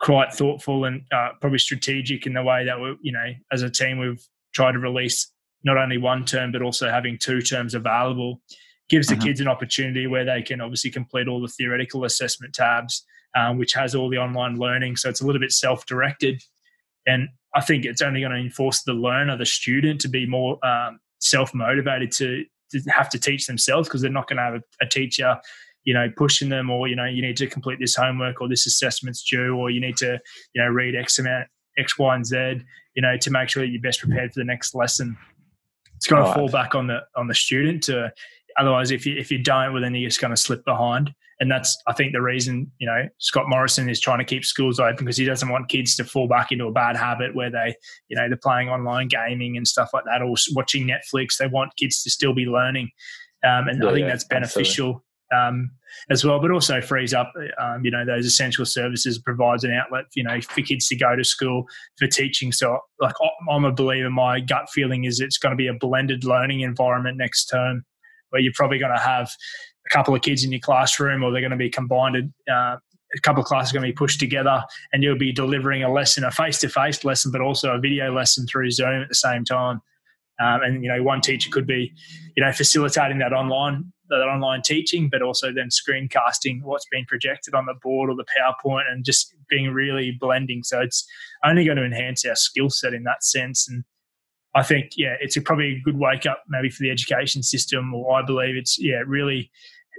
quite 0.00 0.32
thoughtful 0.32 0.84
and 0.84 1.02
uh, 1.12 1.30
probably 1.40 1.58
strategic 1.58 2.26
in 2.26 2.34
the 2.34 2.42
way 2.42 2.64
that 2.64 2.80
we, 2.80 2.96
you 3.02 3.12
know, 3.12 3.32
as 3.52 3.62
a 3.62 3.70
team, 3.70 3.98
we've 3.98 4.24
tried 4.54 4.72
to 4.72 4.78
release 4.78 5.30
not 5.64 5.76
only 5.76 5.98
one 5.98 6.24
term 6.24 6.52
but 6.52 6.62
also 6.62 6.88
having 6.88 7.18
two 7.18 7.40
terms 7.40 7.74
available 7.74 8.40
gives 8.88 9.08
the 9.08 9.14
uh-huh. 9.14 9.24
kids 9.24 9.40
an 9.40 9.48
opportunity 9.48 10.06
where 10.06 10.24
they 10.24 10.42
can 10.42 10.60
obviously 10.60 10.90
complete 10.90 11.28
all 11.28 11.40
the 11.40 11.48
theoretical 11.48 12.04
assessment 12.04 12.54
tabs, 12.54 13.04
um, 13.36 13.58
which 13.58 13.74
has 13.74 13.94
all 13.94 14.08
the 14.08 14.16
online 14.16 14.56
learning. 14.56 14.96
So 14.96 15.08
it's 15.08 15.20
a 15.20 15.26
little 15.26 15.40
bit 15.40 15.52
self 15.52 15.84
directed. 15.86 16.42
And 17.06 17.28
I 17.54 17.60
think 17.60 17.84
it's 17.84 18.02
only 18.02 18.20
going 18.20 18.32
to 18.32 18.38
enforce 18.38 18.82
the 18.82 18.94
learner, 18.94 19.36
the 19.36 19.46
student, 19.46 20.00
to 20.02 20.08
be 20.08 20.26
more 20.26 20.64
um, 20.64 21.00
self 21.20 21.54
motivated 21.54 22.12
to, 22.12 22.44
to, 22.72 22.80
have 22.90 23.08
to 23.10 23.18
teach 23.18 23.46
themselves 23.46 23.88
because 23.88 24.02
they're 24.02 24.10
not 24.10 24.28
going 24.28 24.38
to 24.38 24.42
have 24.42 24.54
a, 24.54 24.62
a 24.80 24.86
teacher 24.86 25.36
you 25.88 25.94
know, 25.94 26.06
pushing 26.18 26.50
them 26.50 26.68
or, 26.68 26.86
you 26.86 26.94
know, 26.94 27.06
you 27.06 27.22
need 27.22 27.38
to 27.38 27.46
complete 27.46 27.78
this 27.80 27.96
homework 27.96 28.42
or 28.42 28.48
this 28.48 28.66
assessment's 28.66 29.22
due 29.22 29.56
or 29.56 29.70
you 29.70 29.80
need 29.80 29.96
to, 29.96 30.20
you 30.52 30.62
know, 30.62 30.68
read 30.68 30.94
X 30.94 31.18
amount, 31.18 31.48
X, 31.78 31.98
Y, 31.98 32.14
and 32.14 32.26
Z, 32.26 32.60
you 32.94 33.00
know, 33.00 33.16
to 33.16 33.30
make 33.30 33.48
sure 33.48 33.62
that 33.62 33.70
you're 33.70 33.80
best 33.80 34.00
prepared 34.00 34.34
for 34.34 34.40
the 34.40 34.44
next 34.44 34.74
lesson. 34.74 35.16
It's 35.96 36.06
going 36.06 36.20
right. 36.20 36.28
to 36.28 36.34
fall 36.34 36.50
back 36.50 36.74
on 36.74 36.88
the 36.88 36.98
on 37.16 37.26
the 37.26 37.34
student 37.34 37.84
to 37.84 38.12
otherwise 38.58 38.90
if 38.90 39.06
you 39.06 39.16
if 39.16 39.30
you 39.30 39.38
don't 39.38 39.72
well 39.72 39.80
then 39.80 39.94
you're 39.94 40.10
just 40.10 40.20
going 40.20 40.30
to 40.30 40.36
slip 40.36 40.62
behind 40.66 41.14
and 41.40 41.50
that's 41.50 41.74
I 41.86 41.94
think 41.94 42.12
the 42.12 42.20
reason 42.20 42.70
you 42.78 42.86
know 42.86 43.08
Scott 43.16 43.48
Morrison 43.48 43.88
is 43.88 43.98
trying 43.98 44.18
to 44.18 44.24
keep 44.24 44.44
schools 44.44 44.78
open 44.78 45.06
because 45.06 45.16
he 45.16 45.24
doesn't 45.24 45.48
want 45.48 45.70
kids 45.70 45.96
to 45.96 46.04
fall 46.04 46.28
back 46.28 46.52
into 46.52 46.66
a 46.66 46.72
bad 46.72 46.96
habit 46.96 47.34
where 47.34 47.50
they 47.50 47.74
you 48.08 48.16
know 48.16 48.28
they're 48.28 48.36
playing 48.36 48.68
online 48.68 49.08
gaming 49.08 49.56
and 49.56 49.66
stuff 49.66 49.88
like 49.94 50.04
that 50.04 50.20
or 50.20 50.34
watching 50.54 50.86
Netflix. 50.86 51.38
They 51.38 51.46
want 51.46 51.72
kids 51.76 52.02
to 52.02 52.10
still 52.10 52.34
be 52.34 52.44
learning, 52.44 52.90
um, 53.42 53.68
and 53.68 53.82
yeah, 53.82 53.88
I 53.88 53.92
think 53.94 54.06
that's 54.06 54.24
beneficial 54.24 55.02
um, 55.36 55.70
as 56.10 56.24
well. 56.24 56.40
But 56.40 56.50
also 56.50 56.80
frees 56.80 57.14
up 57.14 57.32
um, 57.60 57.84
you 57.84 57.90
know 57.90 58.04
those 58.04 58.26
essential 58.26 58.64
services, 58.64 59.18
provides 59.18 59.64
an 59.64 59.72
outlet 59.72 60.06
you 60.14 60.22
know 60.22 60.40
for 60.40 60.62
kids 60.62 60.88
to 60.88 60.96
go 60.96 61.16
to 61.16 61.24
school 61.24 61.64
for 61.98 62.06
teaching. 62.06 62.52
So 62.52 62.78
like 63.00 63.14
I'm 63.50 63.64
a 63.64 63.72
believer. 63.72 64.10
My 64.10 64.40
gut 64.40 64.68
feeling 64.70 65.04
is 65.04 65.20
it's 65.20 65.38
going 65.38 65.52
to 65.52 65.56
be 65.56 65.68
a 65.68 65.74
blended 65.74 66.24
learning 66.24 66.60
environment 66.60 67.16
next 67.16 67.46
term 67.46 67.84
where 68.30 68.42
you're 68.42 68.52
probably 68.54 68.78
going 68.78 68.94
to 68.94 69.02
have 69.02 69.30
a 69.86 69.94
couple 69.94 70.14
of 70.14 70.22
kids 70.22 70.44
in 70.44 70.52
your 70.52 70.60
classroom 70.60 71.22
or 71.22 71.32
they're 71.32 71.40
going 71.40 71.50
to 71.50 71.56
be 71.56 71.70
combined. 71.70 72.32
Uh, 72.50 72.76
a 73.14 73.20
couple 73.22 73.40
of 73.40 73.46
classes 73.46 73.72
are 73.72 73.78
going 73.78 73.86
to 73.86 73.92
be 73.92 73.96
pushed 73.96 74.20
together 74.20 74.62
and 74.92 75.02
you'll 75.02 75.16
be 75.16 75.32
delivering 75.32 75.82
a 75.82 75.90
lesson, 75.90 76.24
a 76.24 76.30
face-to-face 76.30 77.04
lesson, 77.04 77.32
but 77.32 77.40
also 77.40 77.72
a 77.72 77.78
video 77.78 78.12
lesson 78.12 78.46
through 78.46 78.70
Zoom 78.70 79.00
at 79.00 79.08
the 79.08 79.14
same 79.14 79.44
time. 79.44 79.80
Um, 80.40 80.60
and 80.62 80.84
you 80.84 80.90
know, 80.90 81.02
one 81.02 81.20
teacher 81.20 81.50
could 81.50 81.66
be, 81.66 81.92
you 82.36 82.44
know, 82.44 82.52
facilitating 82.52 83.18
that 83.18 83.32
online 83.32 83.92
that 84.08 84.16
online 84.16 84.62
teaching, 84.62 85.08
but 85.08 85.22
also 85.22 85.52
then 85.52 85.68
screencasting 85.68 86.62
what's 86.62 86.86
being 86.90 87.04
projected 87.06 87.54
on 87.54 87.66
the 87.66 87.74
board 87.82 88.10
or 88.10 88.16
the 88.16 88.24
PowerPoint, 88.24 88.90
and 88.90 89.04
just 89.04 89.34
being 89.48 89.70
really 89.70 90.16
blending. 90.18 90.62
So 90.62 90.80
it's 90.80 91.06
only 91.44 91.64
going 91.64 91.78
to 91.78 91.84
enhance 91.84 92.24
our 92.24 92.36
skill 92.36 92.70
set 92.70 92.94
in 92.94 93.04
that 93.04 93.24
sense. 93.24 93.68
And 93.68 93.84
I 94.54 94.62
think, 94.62 94.92
yeah, 94.96 95.16
it's 95.20 95.36
a, 95.36 95.40
probably 95.40 95.76
a 95.76 95.80
good 95.80 95.98
wake 95.98 96.26
up 96.26 96.42
maybe 96.48 96.70
for 96.70 96.82
the 96.82 96.90
education 96.90 97.42
system, 97.42 97.94
or 97.94 98.18
I 98.18 98.24
believe 98.24 98.56
it's 98.56 98.78
yeah 98.78 99.02
really 99.06 99.50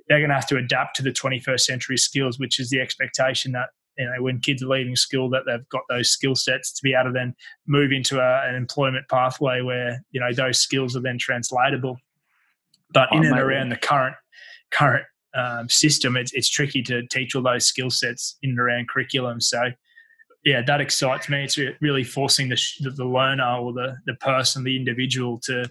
they're 0.08 0.20
going 0.20 0.30
to 0.30 0.36
have 0.36 0.48
to 0.48 0.58
adapt 0.58 0.96
to 0.96 1.04
the 1.04 1.12
21st 1.12 1.62
century 1.62 1.98
skills, 1.98 2.40
which 2.40 2.60
is 2.60 2.70
the 2.70 2.80
expectation 2.80 3.52
that 3.52 3.70
you 3.98 4.06
know 4.06 4.24
when 4.24 4.40
kids 4.40 4.64
are 4.64 4.68
leaving 4.68 4.96
school 4.96 5.30
that 5.30 5.44
they've 5.46 5.68
got 5.70 5.84
those 5.90 6.10
skill 6.10 6.36
sets 6.36 6.72
to 6.72 6.82
be 6.82 6.94
able 6.94 7.10
to 7.10 7.14
then 7.14 7.36
move 7.68 7.92
into 7.92 8.20
a, 8.20 8.50
an 8.50 8.56
employment 8.56 9.08
pathway 9.10 9.62
where 9.62 10.04
you 10.12 10.20
know 10.20 10.34
those 10.34 10.58
skills 10.58 10.96
are 10.96 11.02
then 11.02 11.18
translatable. 11.20 11.98
But 12.92 13.10
in 13.12 13.26
oh, 13.26 13.30
and 13.30 13.40
around 13.40 13.70
the 13.70 13.78
current 13.78 14.16
current 14.72 15.06
um, 15.36 15.70
system, 15.70 16.18
it's, 16.18 16.34
it's 16.34 16.50
tricky 16.50 16.82
to 16.84 17.06
teach 17.08 17.36
all 17.36 17.44
those 17.44 17.66
skill 17.66 17.90
sets 17.90 18.38
in 18.42 18.52
and 18.52 18.60
around 18.60 18.90
curriculum. 18.90 19.42
So 19.42 19.72
yeah, 20.46 20.62
that 20.66 20.82
excites 20.82 21.30
me. 21.30 21.44
It's 21.44 21.60
really 21.82 22.04
forcing 22.04 22.50
the, 22.50 22.58
the 22.96 23.06
learner 23.06 23.58
or 23.58 23.74
the, 23.74 23.98
the 24.06 24.14
person, 24.16 24.64
the 24.64 24.78
individual 24.78 25.40
to 25.44 25.70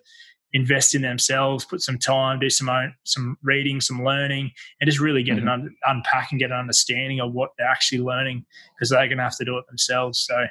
invest 0.52 0.94
in 0.94 1.02
themselves, 1.02 1.64
put 1.64 1.80
some 1.80 1.98
time, 1.98 2.38
do 2.38 2.50
some 2.50 2.68
own, 2.68 2.94
some 3.04 3.36
reading, 3.42 3.80
some 3.80 4.04
learning, 4.04 4.50
and 4.80 4.88
just 4.88 5.00
really 5.00 5.22
get 5.22 5.36
mm-hmm. 5.36 5.48
an 5.48 5.60
un, 5.60 5.76
unpack 5.84 6.30
and 6.30 6.40
get 6.40 6.50
an 6.50 6.56
understanding 6.56 7.20
of 7.20 7.32
what 7.32 7.50
they're 7.58 7.68
actually 7.68 8.00
learning 8.00 8.44
because 8.74 8.90
they're 8.90 9.06
going 9.06 9.18
to 9.18 9.24
have 9.24 9.36
to 9.36 9.44
do 9.44 9.58
it 9.58 9.66
themselves. 9.68 10.20
So, 10.20 10.46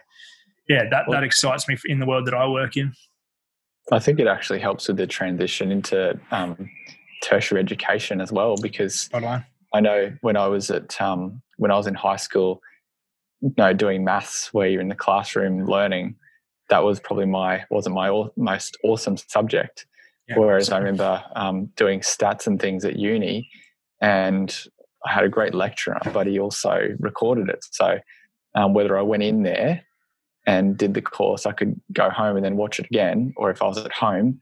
yeah, 0.67 0.89
that 0.89 1.08
well, 1.08 1.19
that 1.19 1.23
excites 1.23 1.67
me 1.67 1.77
in 1.86 1.99
the 1.99 2.06
world 2.06 2.27
that 2.27 2.34
I 2.34 2.47
work 2.47 2.77
in. 2.77 2.93
I 3.91 4.00
think 4.00 4.19
it 4.19 4.28
actually 4.28 4.60
helps 4.60 4.88
with 4.88 4.97
the 4.97 5.08
transition 5.08 5.71
into 5.71 6.19
um, 6.32 6.69
tertiary 7.23 7.62
education 7.62 8.19
as 8.19 8.32
well 8.32 8.58
because 8.58 9.10
I 9.73 9.80
know 9.80 10.13
when 10.21 10.36
I 10.38 10.47
was 10.47 10.69
at 10.69 11.00
um, 11.02 11.41
when 11.58 11.71
I 11.71 11.76
was 11.76 11.88
in 11.88 11.93
high 11.93 12.17
school, 12.17 12.62
you 13.41 13.54
know, 13.58 13.73
doing 13.73 14.04
maths 14.04 14.54
where 14.54 14.67
you're 14.67 14.82
in 14.82 14.89
the 14.89 14.95
classroom 14.95 15.65
learning 15.65 16.15
that 16.69 16.84
was 16.84 17.00
probably 17.00 17.26
my 17.26 17.63
wasn't 17.69 17.95
my 17.95 18.26
most 18.36 18.78
awesome 18.84 19.17
subject. 19.17 19.86
Yeah, 20.28 20.38
Whereas 20.38 20.71
I 20.71 20.78
remember 20.78 21.23
um, 21.36 21.67
doing 21.78 22.02
stats 22.02 22.47
and 22.47 22.60
things 22.60 22.84
at 22.84 22.97
uni, 22.97 23.50
and 24.02 24.54
I 25.06 25.13
had 25.13 25.23
a 25.23 25.30
great 25.30 25.54
lecturer, 25.54 26.00
but 26.13 26.28
he 26.28 26.39
also 26.39 26.89
recorded 27.00 27.50
it. 27.50 27.63
So 27.71 28.00
um, 28.56 28.73
whether 28.73 28.97
I 28.97 29.04
went 29.04 29.23
in 29.23 29.43
there 29.43 29.84
and 30.47 30.77
did 30.77 30.95
the 30.95 31.01
course, 31.01 31.45
I 31.45 31.51
could 31.51 31.79
go 31.91 32.10
home 32.10 32.36
and 32.36 32.43
then 32.43 32.57
watch 32.57 32.79
it 32.79 32.88
again, 32.88 33.33
or 33.38 33.51
if 33.51 33.62
I 33.62 33.67
was 33.67 33.77
at 33.77 33.91
home, 33.91 34.41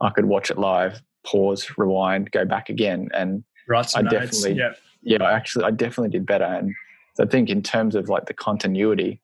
I 0.00 0.10
could 0.10 0.26
watch 0.26 0.50
it 0.50 0.58
live, 0.58 1.02
pause, 1.26 1.68
rewind, 1.76 2.30
go 2.30 2.44
back 2.44 2.68
again, 2.68 3.08
and 3.12 3.42
right, 3.66 3.90
I 3.96 4.02
definitely, 4.02 4.52
yeah, 4.52 4.74
yeah, 5.02 5.24
actually, 5.24 5.64
I 5.64 5.72
definitely 5.72 6.10
did 6.10 6.26
better. 6.26 6.44
And 6.44 6.74
so 7.14 7.24
I 7.24 7.26
think 7.26 7.48
in 7.48 7.62
terms 7.62 7.96
of 7.96 8.08
like 8.08 8.26
the 8.26 8.34
continuity, 8.34 9.20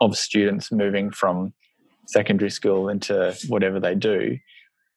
of 0.00 0.16
students 0.16 0.72
moving 0.72 1.10
from 1.10 1.52
secondary 2.06 2.50
school 2.50 2.88
into 2.88 3.36
whatever 3.48 3.78
they 3.78 3.94
do. 3.94 4.38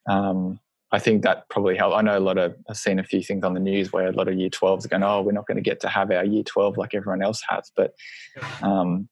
Um, 0.10 0.60
I 0.92 1.00
think 1.00 1.24
that 1.24 1.50
probably 1.50 1.76
helped. 1.76 1.96
I 1.96 2.02
know 2.02 2.18
a 2.18 2.20
lot 2.20 2.38
of, 2.38 2.56
I've 2.70 2.78
seen 2.78 3.00
a 3.00 3.04
few 3.04 3.22
things 3.22 3.44
on 3.44 3.54
the 3.54 3.60
news 3.60 3.92
where 3.92 4.08
a 4.08 4.12
lot 4.12 4.28
of 4.28 4.36
year 4.36 4.50
12s 4.50 4.86
are 4.86 4.90
going, 4.90 5.04
oh, 5.04 5.22
we're 5.22 5.32
not 5.32 5.48
going 5.48 5.58
to 5.58 5.62
get 5.62 5.80
to 5.82 5.90
have 5.90 6.12
our 6.12 6.24
year 6.24 6.44
12 6.44 6.78
like 6.78 6.94
everyone 6.94 7.24
else 7.24 7.42
has. 7.50 7.72
But 7.76 7.94
um, 8.62 9.10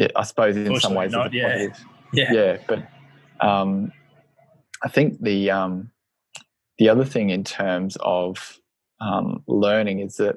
yeah, 0.00 0.08
I 0.16 0.24
suppose 0.24 0.56
in 0.56 0.80
some 0.80 0.94
ways, 0.94 1.12
not, 1.12 1.32
yeah. 1.32 1.68
yeah. 2.12 2.32
Yeah. 2.32 2.56
But 2.66 2.88
um, 3.46 3.92
I 4.82 4.88
think 4.88 5.20
the, 5.20 5.50
um, 5.50 5.90
the 6.78 6.88
other 6.88 7.04
thing 7.04 7.28
in 7.28 7.44
terms 7.44 7.98
of 8.00 8.58
um, 9.00 9.44
learning 9.46 10.00
is 10.00 10.16
that 10.16 10.36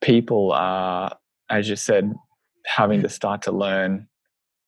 people 0.00 0.52
are, 0.52 1.16
as 1.50 1.68
you 1.68 1.74
said, 1.74 2.14
having 2.64 3.02
to 3.02 3.08
start 3.08 3.42
to 3.42 3.52
learn 3.52 4.06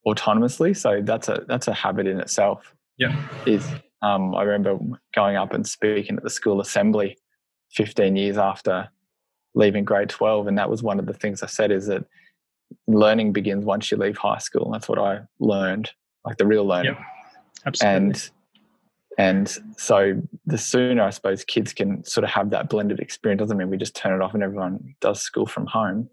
autonomously. 0.05 0.77
So 0.77 1.01
that's 1.03 1.29
a 1.29 1.45
that's 1.47 1.69
a 1.69 1.75
habit 1.75 2.09
in 2.09 2.19
itself. 2.19 2.75
Yeah. 2.99 3.15
Is 3.47 3.65
um, 4.03 4.35
I 4.35 4.43
remember 4.43 4.79
going 5.15 5.37
up 5.37 5.53
and 5.53 5.67
speaking 5.67 6.17
at 6.17 6.25
the 6.25 6.31
school 6.31 6.61
assembly 6.61 7.19
15 7.75 8.17
years 8.17 8.37
after 8.37 8.89
leaving 9.55 9.85
grade 9.85 10.09
12, 10.09 10.49
and 10.49 10.59
that 10.59 10.71
was 10.71 10.83
one 10.83 10.99
of 10.99 11.07
the 11.07 11.13
things 11.13 11.43
I 11.43 11.47
said 11.47 11.71
is 11.71 11.87
that 11.87 12.05
learning 12.87 13.33
begins 13.33 13.65
once 13.65 13.91
you 13.91 13.97
leave 13.97 14.17
high 14.17 14.39
school. 14.39 14.71
That's 14.73 14.89
what 14.89 14.99
I 14.99 15.21
learned, 15.39 15.91
like 16.25 16.37
the 16.37 16.47
real 16.47 16.65
learning. 16.65 16.95
Yep. 16.95 17.05
Absolutely. 17.67 17.97
And 17.97 18.31
and 19.19 19.59
so 19.77 20.23
the 20.47 20.57
sooner 20.57 21.03
I 21.03 21.11
suppose 21.11 21.45
kids 21.45 21.73
can 21.73 22.05
sort 22.05 22.25
of 22.25 22.31
have 22.31 22.51
that 22.51 22.69
blended 22.69 23.01
experience 23.01 23.41
doesn't 23.41 23.57
mean 23.57 23.69
we 23.69 23.77
just 23.77 23.97
turn 23.97 24.15
it 24.15 24.25
off 24.25 24.35
and 24.35 24.43
everyone 24.43 24.95
does 25.01 25.21
school 25.21 25.47
from 25.47 25.67
home. 25.67 26.09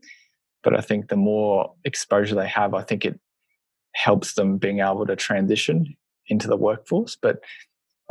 But 0.63 0.78
I 0.78 0.82
think 0.82 1.08
the 1.08 1.15
more 1.15 1.74
exposure 1.86 2.36
they 2.36 2.48
have, 2.48 2.74
I 2.74 2.82
think 2.82 3.06
it 3.06 3.20
helps 3.93 4.34
them 4.34 4.58
being 4.58 4.80
able 4.80 5.06
to 5.06 5.15
transition 5.15 5.96
into 6.28 6.48
the 6.48 6.58
workforce. 6.58 7.15
But 7.15 7.39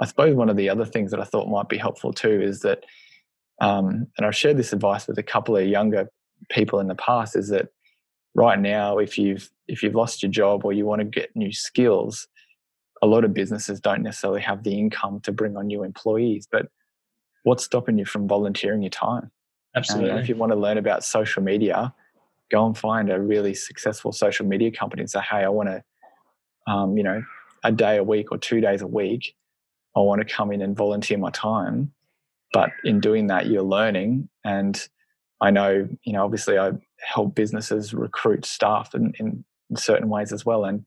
I 0.01 0.07
suppose 0.07 0.35
one 0.35 0.49
of 0.49 0.57
the 0.57 0.71
other 0.71 0.85
things 0.85 1.11
that 1.11 1.21
I 1.21 1.25
thought 1.25 1.49
might 1.49 1.69
be 1.69 1.79
helpful 1.79 2.13
too 2.13 2.41
is 2.41 2.61
that, 2.61 2.85
um, 3.61 4.07
and 4.17 4.27
I've 4.27 4.37
shared 4.37 4.57
this 4.57 4.73
advice 4.73 5.07
with 5.07 5.19
a 5.19 5.23
couple 5.23 5.57
of 5.57 5.67
younger 5.67 6.09
people 6.51 6.81
in 6.81 6.89
the 6.89 6.95
past, 6.95 7.37
is 7.37 7.49
that 7.49 7.69
right 8.37 8.61
now, 8.61 8.99
if 8.99 9.19
you've 9.19 9.51
if 9.67 9.83
you've 9.83 9.97
lost 9.97 10.23
your 10.23 10.31
job 10.31 10.65
or 10.65 10.73
you 10.73 10.87
want 10.87 11.01
to 11.01 11.05
get 11.05 11.35
new 11.35 11.53
skills, 11.53 12.29
a 13.03 13.07
lot 13.07 13.25
of 13.25 13.35
businesses 13.35 13.81
don't 13.81 14.03
necessarily 14.03 14.41
have 14.43 14.63
the 14.63 14.79
income 14.79 15.21
to 15.21 15.33
bring 15.33 15.57
on 15.57 15.67
new 15.67 15.83
employees. 15.83 16.47
But 16.51 16.69
what's 17.43 17.65
stopping 17.65 17.99
you 17.99 18.05
from 18.05 18.29
volunteering 18.29 18.83
your 18.83 18.91
time? 18.91 19.33
Absolutely. 19.75 20.11
And 20.11 20.21
if 20.21 20.29
you 20.29 20.37
want 20.37 20.53
to 20.53 20.59
learn 20.59 20.79
about 20.79 21.03
social 21.03 21.43
media, 21.43 21.93
go 22.51 22.65
and 22.65 22.79
find 22.79 23.11
a 23.11 23.21
really 23.21 23.55
successful 23.55 24.13
social 24.13 24.47
media 24.47 24.71
company 24.71 25.03
and 25.03 25.11
say, 25.11 25.21
hey, 25.21 25.39
I 25.39 25.49
want 25.49 25.69
to, 25.69 26.73
um, 26.73 26.97
you 26.97 27.03
know, 27.03 27.23
a 27.65 27.73
day 27.73 27.97
a 27.97 28.05
week 28.05 28.31
or 28.31 28.39
two 28.39 28.61
days 28.61 28.83
a 28.83 28.87
week, 28.87 29.35
I 29.97 30.01
want 30.01 30.27
to 30.27 30.35
come 30.35 30.53
in 30.53 30.63
and 30.63 30.77
volunteer 30.77 31.19
my 31.19 31.31
time. 31.31 31.93
But 32.53 32.71
in 32.85 33.01
doing 33.01 33.27
that, 33.27 33.47
you're 33.47 33.63
learning. 33.63 34.29
And 34.45 34.81
I 35.41 35.51
know, 35.51 35.89
you 36.03 36.13
know, 36.13 36.25
obviously 36.25 36.59
I 36.59 36.73
help 37.01 37.35
businesses 37.35 37.93
recruit 37.93 38.45
staff 38.45 38.95
in, 38.95 39.13
in, 39.19 39.45
in 39.71 39.77
certain 39.77 40.09
ways 40.09 40.33
as 40.33 40.47
well. 40.47 40.65
And 40.65 40.85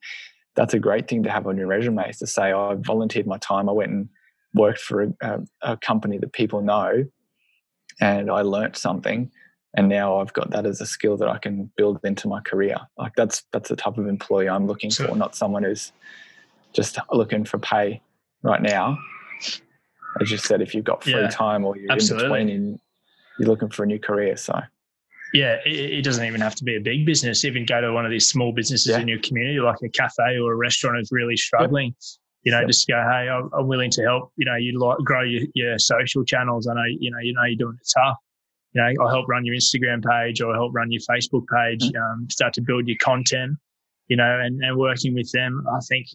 that's 0.56 0.74
a 0.74 0.80
great 0.80 1.08
thing 1.08 1.24
to 1.24 1.30
have 1.30 1.48
on 1.48 1.58
your 1.58 1.68
resume 1.68 2.10
is 2.10 2.18
to 2.20 2.28
say, 2.28 2.52
oh, 2.52 2.72
I 2.72 2.76
volunteered 2.76 3.28
my 3.28 3.38
time. 3.38 3.70
I 3.70 3.74
went 3.74 3.92
and 3.92 4.10
worked 4.54 4.80
for 4.80 5.14
a, 5.22 5.42
a, 5.62 5.78
company 5.78 6.18
that 6.18 6.34
people 6.34 6.62
know 6.62 7.06
and 8.02 8.32
I 8.32 8.42
learnt 8.42 8.76
something 8.76 9.32
and 9.76 9.88
now 9.88 10.20
I've 10.20 10.34
got 10.34 10.50
that 10.52 10.66
as 10.66 10.82
a 10.82 10.86
skill 10.86 11.18
that 11.18 11.30
I 11.30 11.38
can 11.38 11.72
build 11.78 12.00
into 12.04 12.28
my 12.28 12.42
career. 12.42 12.78
Like 12.98 13.14
that's 13.16 13.44
that's 13.52 13.70
the 13.70 13.76
type 13.76 13.98
of 13.98 14.08
employee 14.08 14.50
I'm 14.50 14.66
looking 14.66 14.90
so, 14.90 15.08
for, 15.08 15.16
not 15.16 15.36
someone 15.36 15.64
who's 15.64 15.92
just 16.74 16.98
looking 17.12 17.46
for 17.46 17.60
pay 17.60 18.02
right 18.42 18.62
now. 18.62 18.98
As 20.20 20.32
you 20.32 20.38
said, 20.38 20.62
if 20.62 20.74
you've 20.74 20.86
got 20.86 21.04
free 21.04 21.14
yeah, 21.14 21.30
time 21.30 21.66
or 21.66 21.78
you're 21.78 21.92
absolutely. 21.92 22.42
in 22.42 22.48
between, 22.48 22.50
and 22.50 22.80
you're 23.40 23.48
looking 23.48 23.70
for 23.70 23.84
a 23.84 23.88
new 23.88 24.00
career. 24.00 24.38
So, 24.38 24.60
yeah, 25.34 25.58
it, 25.66 26.00
it, 26.00 26.02
doesn't 26.04 26.26
even 26.26 26.42
have 26.42 26.56
to 26.56 26.64
be 26.64 26.76
a 26.76 26.80
big 26.82 27.06
business. 27.06 27.46
Even 27.46 27.66
go 27.66 27.82
to 27.82 27.94
one 27.94 28.06
of 28.06 28.12
these 28.12 28.28
small 28.28 28.52
businesses 28.52 28.88
yeah. 28.88 29.00
in 29.00 29.08
your 29.08 29.20
community, 29.20 29.60
like 29.60 29.78
a 29.84 29.90
cafe 29.90 30.38
or 30.40 30.54
a 30.54 30.56
restaurant, 30.56 31.00
is 31.00 31.10
really 31.12 31.38
struggling. 31.38 31.88
Yep. 31.88 31.94
You 32.44 32.52
know, 32.54 32.60
yep. 32.60 32.68
just 32.68 32.88
go, 32.88 32.96
hey, 32.96 33.30
I'm, 33.30 33.50
I'm 33.54 33.68
willing 33.68 33.92
to 33.92 34.04
help. 34.04 34.32
You 34.38 34.46
know, 34.46 34.56
you 34.56 34.80
like 34.80 34.98
grow 35.00 35.24
your, 35.24 35.44
your 35.54 35.80
social 35.80 36.24
channels. 36.24 36.68
I 36.68 36.74
know, 36.74 36.84
you 36.86 37.12
know, 37.12 37.20
you 37.22 37.34
know, 37.34 37.44
you're 37.44 37.58
doing 37.58 37.78
it 37.80 37.90
tough 37.94 38.18
you 38.74 38.82
know, 38.82 39.04
I'll 39.04 39.10
help 39.10 39.28
run 39.28 39.46
your 39.46 39.56
Instagram 39.56 40.04
page 40.04 40.42
or 40.42 40.52
I'll 40.52 40.62
help 40.62 40.76
run 40.76 40.92
your 40.92 41.02
Facebook 41.02 41.46
page, 41.48 41.82
mm. 41.82 42.00
um, 42.00 42.28
start 42.30 42.54
to 42.54 42.62
build 42.62 42.88
your 42.88 42.98
content, 43.02 43.58
you 44.08 44.18
know, 44.18 44.40
and, 44.40 44.64
and 44.64 44.78
working 44.78 45.14
with 45.14 45.32
them. 45.32 45.64
I 45.72 45.80
think 45.88 46.08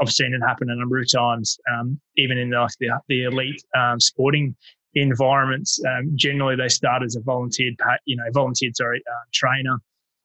I've 0.00 0.10
seen 0.10 0.34
it 0.34 0.40
happen 0.40 0.70
a 0.70 0.74
number 0.74 0.98
of 0.98 1.10
times, 1.10 1.58
um, 1.72 2.00
even 2.16 2.38
in 2.38 2.50
the, 2.50 2.68
the, 2.80 3.00
the 3.08 3.24
elite 3.24 3.62
um, 3.76 4.00
sporting 4.00 4.56
environments. 4.94 5.80
Um, 5.86 6.12
generally, 6.14 6.56
they 6.56 6.68
start 6.68 7.02
as 7.02 7.16
a 7.16 7.20
volunteered, 7.20 7.74
you 8.04 8.16
know, 8.16 8.24
volunteered 8.32 8.76
sorry 8.76 9.02
uh, 9.10 9.24
trainer. 9.32 9.78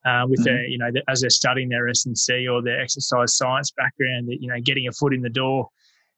Uh, 0.05 0.23
with 0.27 0.39
mm-hmm. 0.41 0.53
their, 0.53 0.67
you 0.67 0.77
know, 0.77 0.91
as 1.07 1.21
they're 1.21 1.31
studying 1.31 1.67
their 1.67 1.87
S&C 1.87 2.47
or 2.47 2.61
their 2.61 2.79
exercise 2.79 3.35
science 3.35 3.71
background, 3.71 4.27
that 4.27 4.37
you 4.39 4.47
know, 4.47 4.59
getting 4.63 4.87
a 4.87 4.91
foot 4.91 5.15
in 5.15 5.21
the 5.23 5.31
door, 5.31 5.67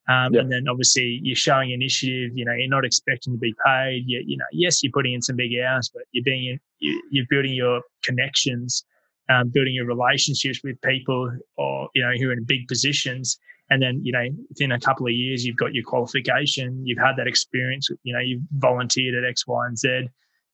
um, 0.09 0.33
yep. 0.33 0.43
And 0.43 0.51
then 0.51 0.67
obviously 0.69 1.19
you're 1.21 1.35
showing 1.35 1.71
initiative. 1.71 2.31
You 2.33 2.45
know, 2.45 2.53
you're 2.53 2.69
not 2.69 2.85
expecting 2.85 3.33
to 3.33 3.39
be 3.39 3.53
paid. 3.65 4.03
You, 4.05 4.23
you 4.25 4.37
know, 4.37 4.45
yes, 4.53 4.81
you're 4.81 4.91
putting 4.91 5.13
in 5.13 5.21
some 5.21 5.35
big 5.35 5.51
hours, 5.59 5.91
but 5.93 6.03
you're 6.11 6.23
being 6.23 6.57
you, 6.79 7.03
you're 7.11 7.25
building 7.29 7.53
your 7.53 7.81
connections, 8.03 8.85
um, 9.29 9.49
building 9.49 9.73
your 9.73 9.85
relationships 9.85 10.61
with 10.63 10.79
people, 10.81 11.29
or 11.57 11.89
you 11.93 12.01
know, 12.01 12.11
who 12.19 12.29
are 12.29 12.33
in 12.33 12.45
big 12.45 12.67
positions. 12.67 13.37
And 13.69 13.81
then 13.81 14.01
you 14.03 14.11
know, 14.11 14.23
within 14.49 14.71
a 14.71 14.79
couple 14.79 15.05
of 15.05 15.13
years, 15.13 15.45
you've 15.45 15.57
got 15.57 15.73
your 15.73 15.83
qualification. 15.83 16.85
You've 16.85 16.99
had 16.99 17.15
that 17.17 17.27
experience. 17.27 17.89
You 18.03 18.13
know, 18.13 18.19
you've 18.19 18.41
volunteered 18.57 19.15
at 19.15 19.27
X, 19.27 19.45
Y, 19.47 19.67
and 19.67 19.77
Z. 19.77 20.09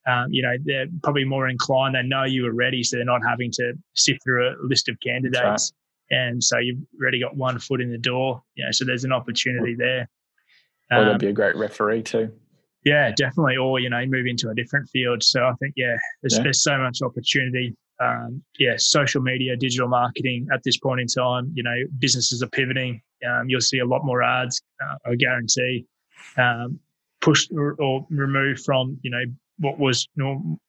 Um, 0.06 0.28
you 0.32 0.42
know, 0.42 0.56
they're 0.66 0.88
probably 1.02 1.24
more 1.24 1.48
inclined. 1.48 1.96
They 1.96 2.04
know 2.04 2.26
you 2.26 2.46
are 2.48 2.54
ready, 2.54 2.84
so 2.84 2.98
they're 2.98 3.06
not 3.06 3.22
having 3.26 3.52
to 3.54 3.74
sift 3.94 4.24
through 4.24 4.50
a 4.50 4.54
list 4.62 4.90
of 4.90 4.98
candidates 5.00 5.72
and 6.14 6.44
so 6.44 6.58
you've 6.60 6.80
already 7.02 7.20
got 7.20 7.36
one 7.36 7.60
foot 7.60 7.82
in 7.82 7.92
the 7.92 7.98
door. 7.98 8.44
You 8.56 8.66
know, 8.66 8.72
so 8.72 8.86
there's 8.86 9.04
an 9.04 9.12
opportunity 9.12 9.76
there. 9.76 10.10
Um, 10.92 11.00
or 11.00 11.06
that'd 11.06 11.20
be 11.20 11.28
a 11.28 11.34
great 11.34 11.56
referee 11.56 12.04
too. 12.04 12.32
Yeah, 12.86 13.12
definitely. 13.12 13.58
Or 13.58 13.80
you 13.80 13.90
know, 13.90 14.06
move 14.06 14.28
into 14.28 14.50
a 14.50 14.56
different 14.56 14.90
field. 14.90 15.24
So 15.24 15.44
I 15.44 15.54
think 15.54 15.74
yeah, 15.78 15.98
there's, 16.22 16.38
yeah. 16.38 16.44
there's 16.44 16.64
so 16.64 16.78
much 16.78 17.02
opportunity. 17.02 17.76
Um, 18.04 18.44
yeah, 18.60 18.74
social 18.78 19.22
media, 19.22 19.56
digital 19.56 19.88
marketing 19.88 20.48
at 20.54 20.62
this 20.64 20.78
point 20.78 21.02
in 21.02 21.08
time. 21.08 21.52
You 21.54 21.64
know, 21.64 21.76
businesses 22.00 22.42
are 22.44 22.50
pivoting. 22.50 23.02
Um, 23.28 23.50
you'll 23.50 23.62
see 23.62 23.80
a 23.80 23.86
lot 23.86 24.04
more 24.04 24.24
ads. 24.24 24.62
Uh, 24.82 25.12
I 25.12 25.16
guarantee. 25.16 25.86
Um, 26.38 26.80
pushed 27.22 27.52
or, 27.54 27.76
or 27.80 28.06
removed 28.10 28.62
from 28.66 28.98
you 29.02 29.12
know 29.12 29.24
what 29.60 29.80
was 29.80 30.08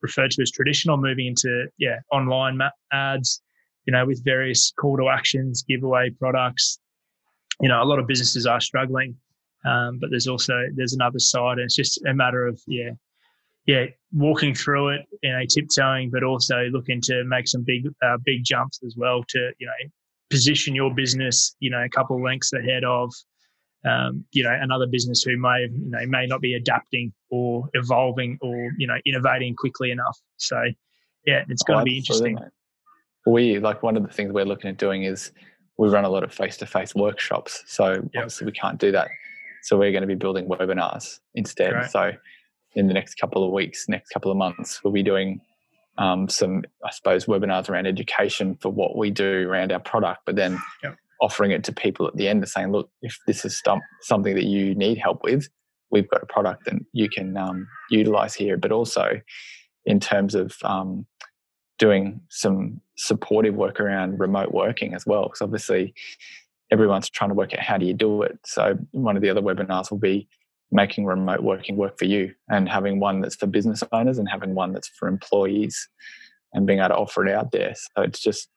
referred 0.03 0.31
to 0.33 0.42
as 0.42 0.51
traditional, 0.51 0.97
moving 0.97 1.27
into 1.27 1.66
yeah 1.79 2.01
online 2.12 2.61
ads 2.92 3.42
you 3.87 3.92
know, 3.92 4.07
with 4.07 4.25
various 4.25 4.73
call 4.79 4.97
to 4.97 5.09
actions, 5.09 5.62
giveaway 5.62 6.11
products. 6.11 6.79
You 7.61 7.68
know, 7.68 7.83
a 7.83 7.85
lot 7.85 7.99
of 7.99 8.07
businesses 8.07 8.47
are 8.47 8.61
struggling, 8.61 9.16
um, 9.64 9.99
but 10.01 10.11
there's 10.11 10.27
also 10.27 10.55
there's 10.75 10.94
another 10.94 11.18
side, 11.18 11.59
and 11.59 11.66
it's 11.66 11.77
just 11.77 12.05
a 12.07 12.14
matter 12.14 12.47
of 12.47 12.61
yeah, 12.66 12.90
yeah, 13.66 13.87
walking 14.12 14.55
through 14.55 14.90
it, 14.90 15.07
you 15.22 15.33
know, 15.33 15.44
tiptoeing, 15.48 16.11
but 16.11 16.22
also 16.22 16.64
looking 16.70 17.00
to 17.03 17.24
make 17.24 17.48
some 17.48 17.62
big 17.62 17.87
uh, 18.03 18.18
big 18.24 18.44
jumps 18.44 18.81
as 18.85 18.94
well 18.96 19.24
to 19.29 19.50
you 19.59 19.66
know 19.66 19.90
position 20.31 20.74
your 20.74 20.94
business, 20.94 21.55
you 21.61 21.70
know, 21.70 21.83
a 21.83 21.88
couple 21.88 22.16
of 22.16 22.22
lengths 22.22 22.53
ahead 22.53 22.85
of. 22.85 23.12
Um, 23.87 24.24
you 24.33 24.42
know, 24.42 24.57
another 24.59 24.87
business 24.87 25.22
who 25.22 25.37
may, 25.37 25.61
you 25.61 25.90
know, 25.90 26.07
may 26.07 26.24
not 26.24 26.40
be 26.40 26.55
adapting 26.55 27.12
or 27.31 27.68
evolving 27.74 28.38
or, 28.40 28.70
you 28.79 28.87
know, 28.87 28.96
innovating 29.05 29.55
quickly 29.55 29.90
enough. 29.90 30.18
So, 30.38 30.59
yeah, 31.27 31.44
it's 31.50 31.62
going 31.62 31.77
oh, 31.77 31.81
to 31.81 31.85
be 31.85 31.98
interesting 31.98 32.38
we 33.27 33.59
like 33.59 33.83
one 33.83 33.96
of 33.96 34.03
the 34.03 34.12
things 34.12 34.33
we're 34.33 34.44
looking 34.44 34.70
at 34.70 34.77
doing 34.77 35.05
is 35.05 35.33
we 35.79 35.88
run 35.88 36.05
a 36.05 36.09
lot 36.09 36.22
of 36.22 36.33
face-to-face 36.33 36.94
workshops 36.94 37.62
so 37.66 37.92
yep. 37.92 38.05
obviously 38.16 38.46
we 38.46 38.53
can't 38.53 38.79
do 38.79 38.92
that 38.92 39.09
so 39.62 39.77
we're 39.77 39.92
going 39.92 40.03
to 40.03 40.09
be 40.09 40.14
building 40.14 40.46
webinars 40.46 41.20
instead 41.35 41.72
Great. 41.72 41.90
so 41.90 42.12
in 42.74 42.88
the 42.88 42.94
next 42.94 43.14
couple 43.14 43.44
of 43.44 43.52
weeks 43.52 43.88
next 43.88 44.10
couple 44.10 44.30
of 44.30 44.37
months 44.37 44.82
we'll 44.82 44.92
be 44.92 45.02
doing 45.02 45.40
um, 45.98 46.28
some 46.28 46.62
i 46.84 46.90
suppose 46.90 47.26
webinars 47.26 47.68
around 47.68 47.87
education 47.87 48.56
for 48.56 48.70
what 48.70 48.96
we 48.96 49.10
do 49.10 49.48
around 49.48 49.72
our 49.72 49.80
product 49.80 50.20
but 50.26 50.37
then 50.37 50.60
yep. 50.82 50.96
offering 51.20 51.50
it 51.50 51.64
to 51.64 51.72
people 51.72 52.06
at 52.06 52.16
the 52.16 52.28
end 52.28 52.42
and 52.42 52.48
saying 52.48 52.72
look 52.72 52.90
if 53.02 53.18
this 53.26 53.44
is 53.44 53.62
something 54.02 54.34
that 54.34 54.44
you 54.44 54.74
need 54.74 54.98
help 54.98 55.22
with 55.22 55.48
we've 55.90 56.08
got 56.08 56.22
a 56.22 56.26
product 56.26 56.64
that 56.64 56.74
you 56.92 57.08
can 57.08 57.37
um, 57.37 57.66
utilize 57.90 58.34
here 58.34 58.56
but 58.56 58.72
also 58.72 59.20
in 59.87 60.00
terms 60.00 60.34
of 60.34 60.56
um, 60.64 61.06
doing 61.78 62.20
some 62.28 62.80
supportive 62.96 63.54
work 63.54 63.80
around 63.80 64.20
remote 64.20 64.52
working 64.52 64.94
as 64.94 65.06
well. 65.06 65.24
Because 65.24 65.42
obviously, 65.42 65.94
everyone's 66.70 67.10
trying 67.10 67.30
to 67.30 67.34
work 67.34 67.52
out 67.52 67.60
how 67.60 67.78
do 67.78 67.87
you 67.87 67.94
do 67.94 68.22
it. 68.22 68.38
So 68.44 68.78
one 68.92 69.16
of 69.16 69.22
the 69.22 69.30
other 69.30 69.42
webinars 69.42 69.90
will 69.90 69.98
be 69.98 70.28
making 70.72 71.05
remote 71.05 71.42
working 71.42 71.77
work 71.77 71.98
for 71.98 72.05
you, 72.05 72.35
and 72.48 72.68
having 72.68 73.00
one 73.00 73.20
that's 73.20 73.37
for 73.37 73.46
business 73.46 73.83
owners 73.92 74.18
and 74.18 74.29
having 74.29 74.55
one 74.55 74.72
that's 74.72 74.88
for 74.88 75.09
employees, 75.09 75.88
and 76.53 76.66
being 76.66 76.79
able 76.79 76.88
to 76.88 76.96
offer 76.96 77.27
it 77.27 77.35
out 77.35 77.53
there. 77.53 77.74
So 77.74 78.03
it's 78.03 78.20
just 78.20 78.48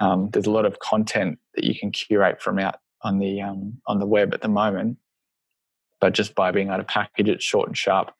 um, 0.00 0.30
there's 0.32 0.46
a 0.46 0.50
lot 0.50 0.66
of 0.66 0.78
content 0.78 1.38
that 1.54 1.64
you 1.64 1.78
can 1.78 1.90
curate 1.90 2.40
from 2.40 2.58
out 2.58 2.76
on 3.02 3.18
the 3.18 3.40
um, 3.42 3.80
on 3.86 3.98
the 3.98 4.06
web 4.06 4.34
at 4.34 4.42
the 4.42 4.48
moment, 4.48 4.98
but 6.00 6.14
just 6.14 6.34
by 6.34 6.50
being 6.50 6.68
able 6.68 6.78
to 6.78 6.84
package 6.84 7.28
it 7.28 7.42
short 7.42 7.68
and 7.68 7.76
sharp 7.76 8.12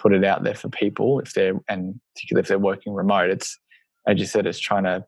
put 0.00 0.14
it 0.14 0.24
out 0.24 0.42
there 0.42 0.54
for 0.54 0.70
people 0.70 1.20
if 1.20 1.34
they're 1.34 1.60
and 1.68 2.00
particularly 2.14 2.42
if 2.42 2.48
they're 2.48 2.58
working 2.58 2.94
remote 2.94 3.28
it's 3.28 3.58
as 4.08 4.18
you 4.18 4.24
said 4.24 4.46
it's 4.46 4.58
trying 4.58 4.84
to 4.84 5.04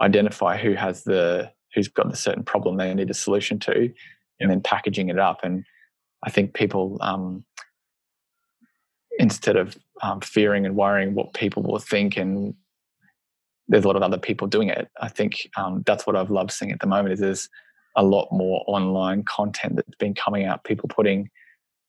identify 0.00 0.56
who 0.56 0.74
has 0.74 1.02
the 1.02 1.50
who's 1.74 1.88
got 1.88 2.08
the 2.08 2.16
certain 2.16 2.44
problem 2.44 2.76
they 2.76 2.94
need 2.94 3.10
a 3.10 3.14
solution 3.14 3.58
to 3.58 3.92
and 4.38 4.50
then 4.50 4.60
packaging 4.60 5.08
it 5.08 5.18
up 5.18 5.40
and 5.42 5.64
i 6.24 6.30
think 6.30 6.54
people 6.54 6.98
um, 7.00 7.44
instead 9.18 9.56
of 9.56 9.76
um, 10.02 10.20
fearing 10.20 10.66
and 10.66 10.76
worrying 10.76 11.14
what 11.14 11.32
people 11.34 11.62
will 11.62 11.78
think 11.78 12.16
and 12.16 12.54
there's 13.68 13.84
a 13.84 13.88
lot 13.88 13.96
of 13.96 14.02
other 14.02 14.18
people 14.18 14.46
doing 14.46 14.68
it 14.68 14.88
i 15.00 15.08
think 15.08 15.48
um, 15.56 15.82
that's 15.86 16.06
what 16.06 16.16
i've 16.16 16.30
loved 16.30 16.50
seeing 16.50 16.70
at 16.70 16.80
the 16.80 16.86
moment 16.86 17.12
is 17.12 17.20
there's 17.20 17.48
a 17.96 18.04
lot 18.04 18.28
more 18.30 18.62
online 18.66 19.22
content 19.22 19.76
that's 19.76 19.96
been 19.96 20.14
coming 20.14 20.44
out 20.44 20.64
people 20.64 20.88
putting 20.88 21.30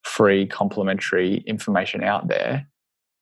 free 0.08 0.46
complimentary 0.46 1.44
information 1.46 2.04
out 2.04 2.28
there, 2.28 2.68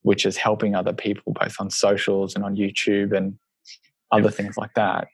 which 0.03 0.25
is 0.25 0.37
helping 0.37 0.75
other 0.75 0.93
people 0.93 1.33
both 1.33 1.55
on 1.59 1.69
socials 1.69 2.35
and 2.35 2.43
on 2.43 2.55
YouTube 2.55 3.15
and 3.15 3.37
other 4.11 4.29
things 4.29 4.55
like 4.55 4.73
that. 4.75 5.07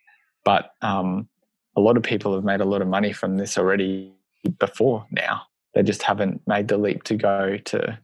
But 0.44 0.72
um, 0.82 1.30
a 1.76 1.82
lot 1.82 1.98
of 1.98 2.04
people 2.04 2.36
have 2.36 2.44
made 2.44 2.62
a 2.62 2.66
lot 2.66 2.82
of 2.82 2.88
money 2.88 3.14
from 3.14 3.38
this 3.38 3.58
already 3.58 4.14
before 4.60 5.06
now. 5.12 5.44
They 5.74 5.84
just 5.84 6.04
haven't 6.04 6.42
made 6.48 6.68
the 6.68 6.78
leap 6.78 7.04
to 7.04 7.16
go 7.16 7.58
to 7.58 8.00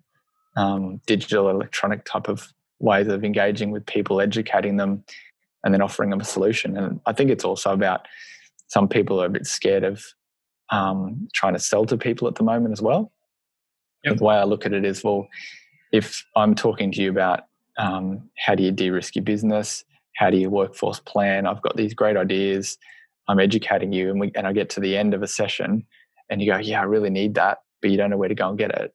um, 0.55 1.01
digital 1.05 1.49
electronic 1.49 2.05
type 2.05 2.29
of 2.29 2.53
ways 2.79 3.07
of 3.07 3.23
engaging 3.23 3.71
with 3.71 3.85
people, 3.85 4.21
educating 4.21 4.77
them, 4.77 5.03
and 5.63 5.73
then 5.73 5.81
offering 5.81 6.09
them 6.09 6.21
a 6.21 6.25
solution. 6.25 6.77
And 6.77 7.01
I 7.05 7.13
think 7.13 7.29
it's 7.29 7.43
also 7.43 7.73
about 7.73 8.07
some 8.67 8.87
people 8.87 9.21
are 9.21 9.25
a 9.25 9.29
bit 9.29 9.45
scared 9.45 9.83
of 9.83 10.03
um, 10.69 11.27
trying 11.33 11.53
to 11.53 11.59
sell 11.59 11.85
to 11.85 11.97
people 11.97 12.27
at 12.27 12.35
the 12.35 12.43
moment 12.43 12.73
as 12.73 12.81
well. 12.81 13.11
Yep. 14.03 14.17
The 14.17 14.23
way 14.23 14.35
I 14.35 14.43
look 14.43 14.65
at 14.65 14.73
it 14.73 14.85
is, 14.85 15.03
well, 15.03 15.27
if 15.91 16.23
I'm 16.35 16.55
talking 16.55 16.91
to 16.91 17.01
you 17.01 17.09
about 17.09 17.45
um, 17.77 18.29
how 18.37 18.55
do 18.55 18.63
you 18.63 18.71
de-risk 18.71 19.15
your 19.15 19.23
business, 19.23 19.83
how 20.15 20.29
do 20.29 20.37
you 20.37 20.49
workforce 20.49 20.99
plan, 20.99 21.45
I've 21.45 21.61
got 21.61 21.77
these 21.77 21.93
great 21.93 22.17
ideas, 22.17 22.77
I'm 23.27 23.39
educating 23.39 23.93
you, 23.93 24.09
and 24.09 24.19
we 24.19 24.31
and 24.35 24.47
I 24.47 24.53
get 24.53 24.69
to 24.71 24.79
the 24.79 24.97
end 24.97 25.13
of 25.13 25.21
a 25.21 25.27
session, 25.27 25.85
and 26.29 26.41
you 26.41 26.51
go, 26.51 26.57
yeah, 26.57 26.81
I 26.81 26.83
really 26.83 27.09
need 27.09 27.35
that, 27.35 27.59
but 27.81 27.91
you 27.91 27.97
don't 27.97 28.09
know 28.09 28.17
where 28.17 28.29
to 28.29 28.35
go 28.35 28.49
and 28.49 28.57
get 28.57 28.71
it. 28.71 28.93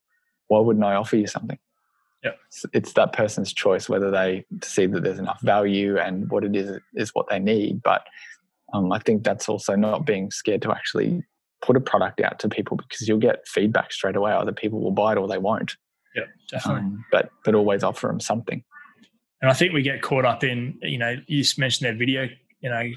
Why 0.48 0.60
wouldn't 0.60 0.84
I 0.84 0.94
offer 0.94 1.16
you 1.16 1.26
something? 1.26 1.58
Yeah, 2.22 2.32
it's, 2.46 2.64
it's 2.72 2.92
that 2.92 3.12
person's 3.12 3.52
choice 3.52 3.88
whether 3.88 4.10
they 4.10 4.44
see 4.62 4.86
that 4.86 5.02
there's 5.02 5.18
enough 5.18 5.40
value 5.42 5.98
and 5.98 6.30
what 6.30 6.44
it 6.44 6.54
is 6.54 6.80
is 6.94 7.10
what 7.14 7.28
they 7.28 7.38
need. 7.38 7.82
But 7.82 8.06
um, 8.72 8.92
I 8.92 8.98
think 8.98 9.24
that's 9.24 9.48
also 9.48 9.74
not 9.74 10.06
being 10.06 10.30
scared 10.30 10.62
to 10.62 10.70
actually 10.70 11.24
put 11.62 11.76
a 11.76 11.80
product 11.80 12.20
out 12.20 12.38
to 12.40 12.48
people 12.48 12.76
because 12.76 13.08
you'll 13.08 13.18
get 13.18 13.46
feedback 13.48 13.92
straight 13.92 14.16
away. 14.16 14.32
Either 14.32 14.52
people 14.52 14.80
will 14.80 14.92
buy 14.92 15.12
it 15.12 15.18
or 15.18 15.26
they 15.26 15.38
won't. 15.38 15.76
Yeah, 16.14 16.24
definitely. 16.50 16.82
Um, 16.82 17.04
but 17.10 17.30
but 17.44 17.54
always 17.54 17.82
offer 17.82 18.06
them 18.06 18.20
something. 18.20 18.62
And 19.40 19.50
I 19.50 19.54
think 19.54 19.72
we 19.72 19.82
get 19.82 20.02
caught 20.02 20.24
up 20.24 20.44
in 20.44 20.78
you 20.82 20.98
know 20.98 21.16
you 21.26 21.44
mentioned 21.58 21.88
that 21.88 21.98
video 21.98 22.28
you 22.60 22.70
know 22.70 22.90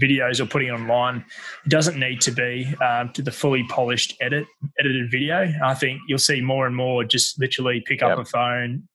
videos 0.00 0.40
or 0.40 0.46
putting 0.46 0.70
online. 0.70 1.24
It 1.64 1.70
doesn't 1.70 1.98
need 1.98 2.20
to 2.22 2.30
be 2.30 2.72
um, 2.82 3.12
to 3.12 3.22
the 3.22 3.32
fully 3.32 3.64
polished 3.64 4.16
edit 4.20 4.46
edited 4.78 5.10
video. 5.10 5.52
I 5.62 5.74
think 5.74 6.00
you'll 6.08 6.18
see 6.18 6.40
more 6.40 6.66
and 6.66 6.76
more 6.76 7.04
just 7.04 7.40
literally 7.40 7.82
pick 7.86 8.02
up 8.02 8.10
yep. 8.10 8.18
a 8.18 8.24
phone, 8.24 8.88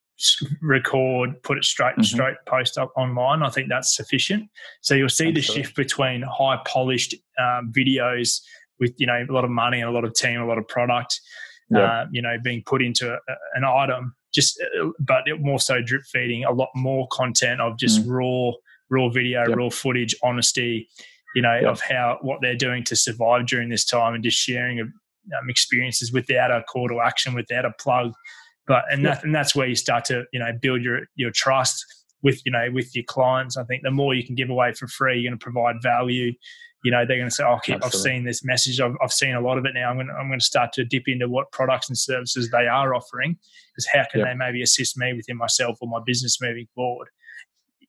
record, 0.62 1.42
put 1.44 1.58
it 1.58 1.64
straight 1.64 1.96
and 1.96 2.06
mm-hmm. 2.06 2.16
straight 2.16 2.38
post 2.48 2.78
up 2.78 2.92
online. 2.96 3.44
I 3.44 3.50
think 3.50 3.70
that's 3.70 3.96
sufficient. 3.96 4.50
So 4.82 4.96
you'll 4.96 5.10
see 5.10 5.30
Absolutely. 5.30 5.42
the 5.42 5.64
shift 5.64 5.76
between 5.76 6.22
high 6.24 6.60
polished 6.66 7.16
um, 7.40 7.72
videos 7.76 8.42
with 8.80 8.94
you 8.98 9.08
know 9.08 9.26
a 9.28 9.34
lot 9.34 9.44
of 9.44 9.52
money 9.52 9.80
and 9.80 9.90
a 9.90 9.94
lot 9.94 10.04
of 10.04 10.14
team, 10.14 10.40
a 10.42 10.46
lot 10.46 10.58
of 10.58 10.68
product, 10.68 11.20
uh, 11.76 12.06
you 12.12 12.22
know, 12.22 12.38
being 12.44 12.64
put 12.66 12.82
into 12.82 13.14
a, 13.14 13.18
an 13.56 13.64
item. 13.64 14.16
Just, 14.34 14.60
uh, 14.82 14.88
but 15.00 15.24
more 15.40 15.60
so 15.60 15.82
drip 15.82 16.04
feeding 16.12 16.44
a 16.44 16.52
lot 16.52 16.70
more 16.76 17.08
content 17.12 17.62
of 17.62 17.78
just 17.78 18.04
mm. 18.04 18.10
raw, 18.10 18.58
raw 18.94 19.10
video, 19.10 19.44
yep. 19.48 19.58
raw 19.58 19.70
footage, 19.70 20.16
honesty, 20.24 20.88
you 21.36 21.42
know, 21.42 21.56
yep. 21.56 21.72
of 21.72 21.82
how 21.82 22.20
what 22.22 22.40
they're 22.42 22.56
doing 22.56 22.84
to 22.86 22.96
survive 22.96 23.48
during 23.48 23.70
this 23.70 23.86
time, 23.86 24.14
and 24.14 24.24
just 24.24 24.38
sharing 24.38 24.80
of, 24.80 24.88
um, 24.88 25.50
experiences 25.50 26.14
without 26.14 26.52
a 26.52 26.64
call 26.64 26.88
to 26.88 27.02
action, 27.02 27.34
without 27.34 27.66
a 27.66 27.72
plug. 27.80 28.14
But 28.68 28.84
and 28.90 29.06
that 29.06 29.24
and 29.24 29.36
that's 29.36 29.56
where 29.56 29.68
you 29.68 29.76
start 29.76 30.06
to 30.06 30.24
you 30.32 30.40
know 30.40 30.52
build 30.62 30.82
your 30.82 31.02
your 31.16 31.32
trust 31.32 31.86
with 32.22 32.42
you 32.46 32.52
know 32.52 32.68
with 32.72 32.96
your 32.96 33.04
clients. 33.06 33.58
I 33.58 33.64
think 33.64 33.84
the 33.84 33.92
more 33.92 34.14
you 34.14 34.26
can 34.26 34.36
give 34.36 34.50
away 34.50 34.74
for 34.74 34.88
free, 34.88 35.20
you're 35.20 35.30
going 35.30 35.38
to 35.38 35.44
provide 35.44 35.82
value. 35.82 36.34
You 36.86 36.92
know, 36.92 37.06
they're 37.06 37.18
going 37.18 37.30
to 37.30 37.36
say, 37.36 37.46
"Oh, 37.46 37.56
Absolutely. 37.56 37.86
I've 37.86 37.94
seen 37.94 38.26
this 38.26 38.44
message. 38.44 38.82
I've, 38.82 38.96
I've 39.02 39.14
seen 39.14 39.36
a 39.36 39.42
lot 39.42 39.58
of 39.58 39.66
it 39.66 39.72
now. 39.74 39.90
I'm 39.90 39.96
going 39.96 40.08
to, 40.08 40.14
I'm 40.14 40.28
going 40.28 40.40
to 40.40 40.46
start 40.46 40.74
to 40.74 40.84
dip 40.84 41.04
into 41.08 41.30
what 41.30 41.52
products 41.52 41.88
and 41.88 41.98
services 41.98 42.50
they 42.52 42.68
are 42.68 42.94
offering 42.94 43.38
because 43.74 43.88
how 43.94 44.04
can 44.12 44.20
yep. 44.20 44.30
they 44.30 44.36
maybe 44.36 44.62
assist 44.62 44.98
me 44.98 45.14
within 45.14 45.38
myself 45.38 45.78
or 45.82 45.88
my 45.88 46.00
business 46.06 46.42
moving 46.42 46.68
forward?" 46.76 47.08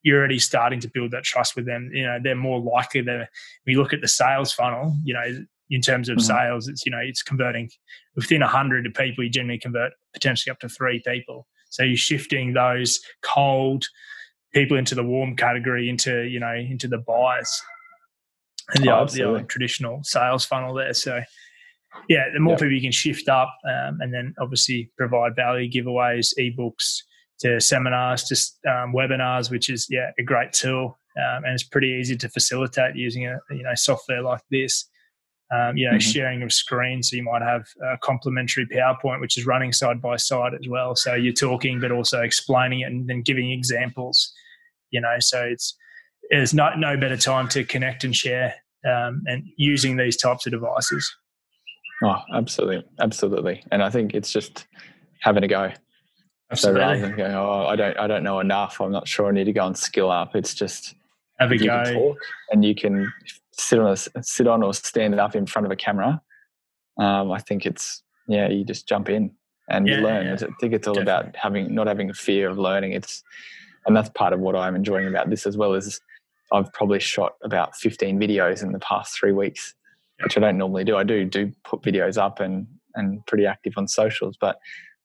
You're 0.05 0.19
already 0.19 0.39
starting 0.39 0.79
to 0.81 0.89
build 0.89 1.11
that 1.11 1.25
trust 1.25 1.57
with 1.57 1.67
them. 1.67 1.91
You 1.93 2.05
know, 2.05 2.19
they're 2.23 2.37
more 2.37 2.61
likely. 2.61 3.03
When 3.03 3.27
you 3.67 3.83
look 3.83 3.93
at 3.93 4.01
the 4.01 4.09
sales 4.09 4.53
funnel, 4.53 4.95
you 5.03 5.15
know, 5.15 5.45
in 5.71 5.81
terms 5.81 6.09
of 6.09 6.19
mm-hmm. 6.19 6.27
sales, 6.27 6.69
it's 6.69 6.87
you 6.87 6.93
know, 6.93 7.01
it's 7.03 7.23
converting 7.23 7.71
within 8.15 8.43
a 8.43 8.49
hundred 8.49 8.87
of 8.87 8.95
people. 8.95 9.25
You 9.25 9.31
generally 9.31 9.59
convert 9.59 9.93
potentially 10.13 10.53
up 10.53 10.61
to 10.61 10.69
three 10.69 11.03
people. 11.05 11.49
So 11.71 11.83
you're 11.83 11.97
shifting 11.97 12.53
those 12.53 13.01
cold 13.23 13.87
people 14.53 14.77
into 14.77 14.95
the 14.95 15.03
warm 15.03 15.35
category 15.35 15.89
into 15.89 16.23
you 16.23 16.39
know 16.39 16.55
into 16.55 16.87
the 16.87 16.99
buyers 16.99 17.61
and 18.75 18.85
the, 18.85 18.91
oh, 18.91 19.01
old, 19.01 19.09
the 19.11 19.25
old 19.25 19.49
traditional 19.49 20.01
sales 20.05 20.45
funnel 20.45 20.75
there. 20.75 20.95
So 20.95 21.21
yeah, 22.09 22.25
the 22.33 22.41
more 22.41 22.53
yep. 22.53 22.61
people 22.61 22.73
you 22.73 22.81
can 22.81 22.93
shift 22.93 23.29
up, 23.29 23.55
um, 23.65 23.99
and 24.01 24.13
then 24.13 24.35
obviously 24.41 24.91
provide 24.97 25.37
value 25.37 25.71
giveaways, 25.71 26.33
ebooks, 26.39 27.03
to 27.41 27.61
seminars, 27.61 28.25
to 28.25 28.71
um, 28.71 28.93
webinars, 28.93 29.51
which 29.51 29.69
is 29.69 29.87
yeah 29.91 30.11
a 30.19 30.23
great 30.23 30.53
tool, 30.53 30.99
um, 31.17 31.45
and 31.45 31.55
it's 31.55 31.63
pretty 31.63 31.97
easy 32.01 32.17
to 32.17 32.29
facilitate 32.29 32.97
using 32.97 33.27
a 33.27 33.39
you 33.51 33.63
know 33.63 33.75
software 33.75 34.23
like 34.23 34.43
this 34.51 34.89
um, 35.53 35.77
you 35.77 35.87
know, 35.87 35.93
mm-hmm. 35.93 35.99
sharing 35.99 36.43
of 36.43 36.53
screen. 36.53 37.03
So 37.03 37.17
you 37.17 37.23
might 37.23 37.43
have 37.43 37.67
a 37.83 37.99
complementary 37.99 38.67
PowerPoint, 38.67 39.21
which 39.21 39.37
is 39.37 39.47
running 39.47 39.73
side 39.73 40.01
by 40.01 40.17
side 40.17 40.55
as 40.55 40.69
well. 40.69 40.97
So 40.97 41.15
you're 41.15 41.33
talking, 41.33 41.81
but 41.81 41.93
also 41.93 42.23
explaining 42.23 42.81
it 42.81 42.91
and 42.91 43.07
then 43.07 43.23
giving 43.23 43.51
examples. 43.51 44.33
You 44.91 45.01
know, 45.01 45.17
so 45.21 45.43
it's 45.43 45.77
there's 46.31 46.55
no 46.55 46.75
no 46.77 46.97
better 46.97 47.17
time 47.17 47.49
to 47.49 47.65
connect 47.65 48.05
and 48.05 48.15
share 48.15 48.55
um, 48.85 49.23
and 49.27 49.45
using 49.57 49.97
these 49.97 50.17
types 50.17 50.47
of 50.47 50.53
devices. 50.53 51.15
Oh, 52.03 52.21
absolutely, 52.35 52.85
absolutely. 53.01 53.65
And 53.71 53.83
I 53.83 53.91
think 53.91 54.15
it's 54.15 54.33
just 54.33 54.67
having 55.21 55.45
a 55.45 55.49
go. 55.49 55.73
Absolutely. 56.55 56.81
So 56.81 56.87
rather 56.87 57.01
than 57.01 57.17
going, 57.17 57.33
oh, 57.35 57.67
I 57.67 57.77
don't, 57.77 57.99
I 57.99 58.07
don't 58.07 58.23
know 58.25 58.41
enough. 58.41 58.81
I'm 58.81 58.93
not 58.93 59.07
sure. 59.07 59.29
I 59.29 59.33
need 59.33 59.45
to 59.45 59.53
go 59.53 59.67
and 59.67 59.77
skill 59.77 60.11
up. 60.11 60.35
It's 60.35 60.55
just 60.55 60.95
have 61.39 61.53
a 61.53 61.59
go. 61.59 61.85
Talk 61.85 62.19
and 62.51 62.65
you 62.65 62.75
can 62.75 63.13
sit 63.53 63.79
on 63.79 63.93
a, 63.93 64.23
sit 64.23 64.47
on 64.47 64.63
or 64.63 64.75
stand 64.75 65.19
up 65.19 65.37
in 65.37 65.47
front 65.47 65.67
of 65.67 65.73
a 65.73 65.77
camera, 65.77 66.21
um, 66.99 67.33
I 67.33 67.39
think 67.41 67.67
it's 67.67 68.03
yeah, 68.29 68.49
you 68.49 68.65
just 68.65 68.89
jump 68.89 69.09
in 69.09 69.31
and 69.69 69.87
yeah, 69.87 69.97
you 69.97 70.03
learn. 70.03 70.27
Yeah. 70.27 70.35
I 70.35 70.53
think 70.61 70.75
it's 70.75 70.87
all 70.87 70.95
Definitely. 70.95 71.03
about 71.03 71.37
having 71.37 71.75
not 71.75 71.87
having 71.87 72.11
a 72.11 72.15
fear 72.15 72.49
of 72.49 72.59
learning. 72.59 72.93
It's 72.93 73.23
and 73.87 73.97
that's 73.97 74.09
part 74.11 74.33
of 74.33 74.41
what 74.41 74.57
I'm 74.57 74.75
enjoying 74.75 75.07
about 75.07 75.31
this 75.31 75.47
as 75.47 75.57
well. 75.57 75.75
Is 75.75 76.01
I've 76.53 76.73
probably 76.73 77.01
shot 77.01 77.35
about 77.43 77.77
15 77.77 78.19
videos 78.19 78.63
in 78.63 78.73
the 78.73 78.79
past 78.79 79.19
three 79.19 79.33
weeks, 79.33 79.75
which 80.23 80.37
I 80.37 80.41
don't 80.41 80.59
normally 80.59 80.85
do. 80.85 80.97
I 80.97 81.05
do 81.05 81.25
do 81.25 81.53
put 81.65 81.83
videos 81.83 82.17
up 82.17 82.41
and 82.41 82.67
and 82.95 83.25
pretty 83.27 83.47
active 83.47 83.75
on 83.77 83.89
socials, 83.89 84.37
but 84.41 84.59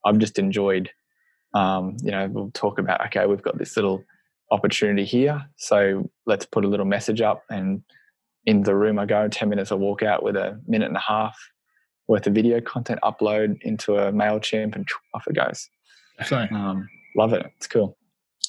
I've 0.06 0.18
just 0.18 0.39
enjoyed. 0.39 0.89
Um, 1.54 1.97
you 2.04 2.12
know, 2.12 2.28
we'll 2.28 2.52
talk 2.52 2.80
about 2.80 3.06
okay, 3.08 3.26
we've 3.26 3.41
got 3.41 3.58
this 3.58 3.76
little 3.76 4.04
opportunity 4.52 5.06
here, 5.06 5.45
so 5.58 6.10
let's 6.26 6.45
put 6.45 6.66
a 6.66 6.68
little 6.68 6.86
message 6.86 7.22
up 7.22 7.43
and 7.50 7.84
in 8.45 8.64
the 8.64 8.76
room 8.76 8.97
I 8.97 9.06
go, 9.06 9.28
10 9.28 9.50
minutes 9.50 9.72
I 9.72 9.76
walk 9.76 10.02
out 10.02 10.24
with 10.24 10.36
a 10.36 10.60
minute 10.68 10.88
and 10.88 10.97
a 10.97 11.02
half 11.02 11.38
worth 12.08 12.26
of 12.26 12.34
video 12.34 12.60
content, 12.62 13.00
upload 13.04 13.62
into 13.62 13.95
a 13.97 14.12
MailChimp 14.12 14.76
and 14.76 14.88
off 15.14 15.28
it 15.28 15.36
goes. 15.36 15.70
Um, 16.52 16.88
love 17.16 17.34
it. 17.34 17.45
It's 17.58 17.68
cool. 17.68 17.97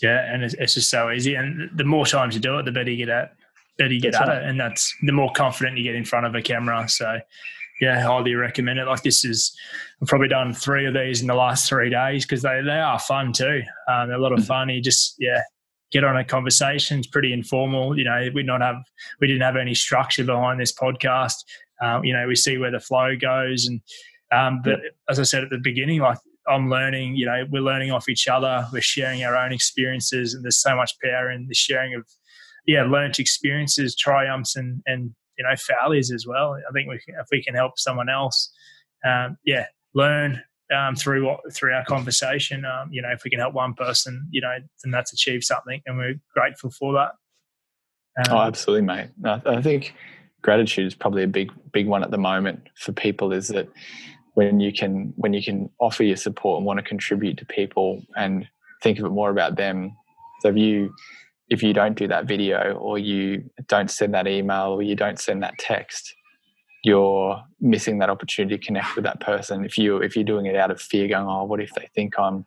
Yeah, 0.01 0.33
and 0.33 0.43
it's, 0.43 0.55
it's, 0.55 0.75
just 0.75 0.89
so 0.89 1.11
easy. 1.11 1.35
And 1.35 1.69
the 1.77 1.85
more 1.85 2.07
times 2.07 2.35
you 2.35 2.41
do 2.41 2.59
it, 2.59 2.65
the 2.65 2.73
better 2.73 2.91
you 2.91 2.97
get 2.97 3.11
at 3.11 3.33
better 3.81 3.95
you 3.95 4.01
get 4.01 4.13
that's 4.13 4.23
at 4.23 4.29
right. 4.29 4.43
it. 4.43 4.49
And 4.49 4.61
that's 4.61 4.95
the 5.03 5.13
more 5.13 5.33
confident 5.33 5.79
you 5.79 5.85
get 5.85 5.95
in 5.95 6.05
front 6.05 6.27
of 6.27 6.35
a 6.35 6.43
camera. 6.43 6.89
So 6.89 7.19
yeah, 7.81 8.03
highly 8.03 8.35
recommend 8.35 8.79
it. 8.79 8.87
Like 8.87 9.03
this 9.03 9.25
is, 9.25 9.57
I've 10.01 10.09
probably 10.09 10.29
done 10.29 10.53
three 10.53 10.87
of 10.87 10.95
these 10.95 11.21
in 11.21 11.27
the 11.27 11.35
last 11.35 11.69
three 11.69 11.91
days 11.91 12.25
because 12.25 12.43
they, 12.43 12.61
they 12.65 12.79
are 12.79 12.99
fun 12.99 13.33
too. 13.33 13.63
Um, 13.89 14.09
they're 14.09 14.19
a 14.19 14.21
lot 14.21 14.33
of 14.33 14.41
mm-hmm. 14.41 14.47
fun. 14.47 14.69
You 14.69 14.81
just, 14.81 15.15
yeah, 15.19 15.43
get 15.91 16.05
on 16.05 16.17
a 16.17 16.25
conversation. 16.25 16.99
It's 16.99 17.09
pretty 17.09 17.33
informal. 17.33 17.99
You 17.99 18.05
know, 18.05 18.29
we 18.35 18.43
not 18.43 18.61
have 18.61 18.77
we 19.21 19.27
didn't 19.27 19.43
have 19.43 19.57
any 19.57 19.75
structure 19.75 20.25
behind 20.25 20.61
this 20.61 20.73
podcast. 20.73 21.37
Um, 21.83 22.05
you 22.05 22.13
know, 22.13 22.27
we 22.27 22.37
see 22.37 22.59
where 22.59 22.71
the 22.71 22.81
flow 22.81 23.17
goes, 23.17 23.67
and 23.67 23.81
um, 24.33 24.61
but 24.63 24.81
as 25.09 25.19
I 25.19 25.25
said 25.25 25.43
at 25.45 25.51
the 25.51 25.59
beginning, 25.59 26.01
like 26.01 26.19
I'm 26.49 26.71
learning. 26.71 27.17
You 27.17 27.27
know, 27.27 27.45
we're 27.51 27.63
learning 27.63 27.91
off 27.91 28.09
each 28.09 28.29
other. 28.29 28.67
We're 28.73 28.83
sharing 28.83 29.25
our 29.25 29.37
own 29.37 29.53
experiences, 29.53 30.35
and 30.35 30.45
there's 30.45 30.61
so 30.61 30.77
much 30.77 30.93
power 31.03 31.31
in 31.31 31.47
the 31.49 31.55
sharing 31.55 31.95
of 31.95 32.07
yeah, 32.67 32.85
learned 32.85 33.19
experiences, 33.19 33.97
triumphs, 33.97 34.57
and 34.57 34.83
and 34.87 35.15
you 35.41 35.49
know 35.49 35.57
failures 35.57 36.11
as 36.11 36.27
well. 36.27 36.55
I 36.69 36.73
think 36.73 36.89
we 36.91 36.99
can, 36.99 37.15
if 37.19 37.29
we 37.33 37.43
can 37.43 37.55
help 37.55 37.79
someone 37.79 38.11
else, 38.11 38.53
um, 39.07 39.39
yeah, 39.43 39.65
learn 39.95 40.43
um, 40.77 40.95
through 40.95 41.27
what 41.27 41.41
through 41.55 41.73
our 41.73 41.85
conversation. 41.87 42.67
Um, 42.67 42.93
you 42.93 43.01
know, 43.01 43.09
if 43.09 43.25
we 43.25 43.31
can 43.31 43.41
help 43.41 43.55
one 43.55 43.73
person, 43.73 44.29
you 44.31 44.43
know, 44.43 44.55
then 44.85 44.91
that's 44.91 45.15
achieved 45.15 45.45
something, 45.45 45.81
and 45.87 45.97
we're 45.97 46.21
grateful 46.35 46.71
for 46.71 46.93
that. 46.93 47.13
Um, 48.19 48.37
oh, 48.37 48.41
absolutely, 48.43 48.87
mate. 48.87 49.09
I 49.25 49.63
think 49.63 49.95
gratitude 50.43 50.87
is 50.87 50.95
probably 50.95 51.23
a 51.23 51.29
big 51.29 51.51
big 51.73 51.87
one 51.87 52.03
at 52.03 52.11
the 52.11 52.19
moment 52.19 52.69
for 52.77 52.93
people. 52.93 53.33
Is 53.33 53.49
that 53.49 53.67
when 54.35 54.61
you 54.61 54.75
can 54.75 55.15
when 55.17 55.33
you 55.33 55.43
can 55.43 55.71
offer 55.81 56.03
your 56.03 56.17
support 56.17 56.59
and 56.59 56.67
want 56.67 56.79
to 56.79 56.85
contribute 56.85 57.39
to 57.39 57.47
people 57.47 58.03
and 58.15 58.47
think 58.83 58.99
of 58.99 59.07
it 59.07 59.11
more 59.11 59.31
about 59.31 59.57
them. 59.57 59.97
So 60.43 60.51
if 60.51 60.57
you 60.59 60.93
if 61.51 61.63
you 61.63 61.73
don't 61.73 61.99
do 61.99 62.07
that 62.09 62.27
video 62.27 62.75
or 62.75 62.99
you 62.99 63.45
don't 63.67 63.91
send 63.91 64.15
that 64.15 64.29
email 64.29 64.69
or 64.69 64.83
you 64.83 64.95
don't 64.95 65.19
send 65.19 65.43
that 65.43 65.59
text, 65.59 66.15
you're 66.85 67.43
missing 67.61 67.99
that 67.99 68.09
opportunity 68.09 68.57
to 68.57 68.65
connect 68.65 68.95
with 68.95 69.05
that 69.05 69.21
person. 69.21 69.65
If 69.65 69.77
you 69.77 69.99
if 69.99 70.17
you're 70.17 70.25
doing 70.25 70.47
it 70.47 70.57
out 70.57 70.71
of 70.71 70.81
fear, 70.81 71.09
going, 71.09 71.27
oh, 71.27 71.45
what 71.45 71.61
if 71.61 71.73
they 71.75 71.89
think 71.95 72.19
I'm 72.19 72.47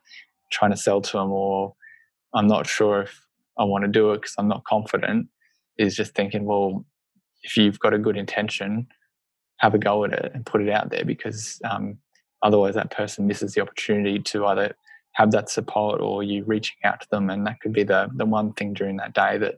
trying 0.50 0.70
to 0.70 0.76
sell 0.76 1.00
to 1.02 1.12
them, 1.18 1.30
or 1.30 1.74
I'm 2.34 2.46
not 2.46 2.66
sure 2.66 3.02
if 3.02 3.20
I 3.58 3.64
want 3.64 3.84
to 3.84 3.90
do 3.90 4.10
it 4.12 4.22
because 4.22 4.34
I'm 4.38 4.48
not 4.48 4.64
confident, 4.64 5.28
is 5.78 5.94
just 5.94 6.14
thinking, 6.14 6.46
well, 6.46 6.84
if 7.42 7.56
you've 7.56 7.78
got 7.78 7.94
a 7.94 7.98
good 7.98 8.16
intention, 8.16 8.86
have 9.58 9.74
a 9.74 9.78
go 9.78 10.04
at 10.04 10.12
it 10.12 10.32
and 10.34 10.46
put 10.46 10.62
it 10.62 10.70
out 10.70 10.90
there 10.90 11.04
because 11.04 11.60
um, 11.70 11.98
otherwise 12.42 12.74
that 12.74 12.90
person 12.90 13.26
misses 13.26 13.54
the 13.54 13.60
opportunity 13.60 14.18
to 14.18 14.46
either 14.46 14.74
have 15.14 15.30
that 15.30 15.48
support 15.48 16.00
or 16.00 16.22
you 16.22 16.44
reaching 16.44 16.76
out 16.84 17.00
to 17.00 17.06
them, 17.10 17.30
and 17.30 17.46
that 17.46 17.60
could 17.60 17.72
be 17.72 17.84
the 17.84 18.08
the 18.14 18.26
one 18.26 18.52
thing 18.52 18.74
during 18.74 18.96
that 18.98 19.14
day 19.14 19.38
that 19.38 19.56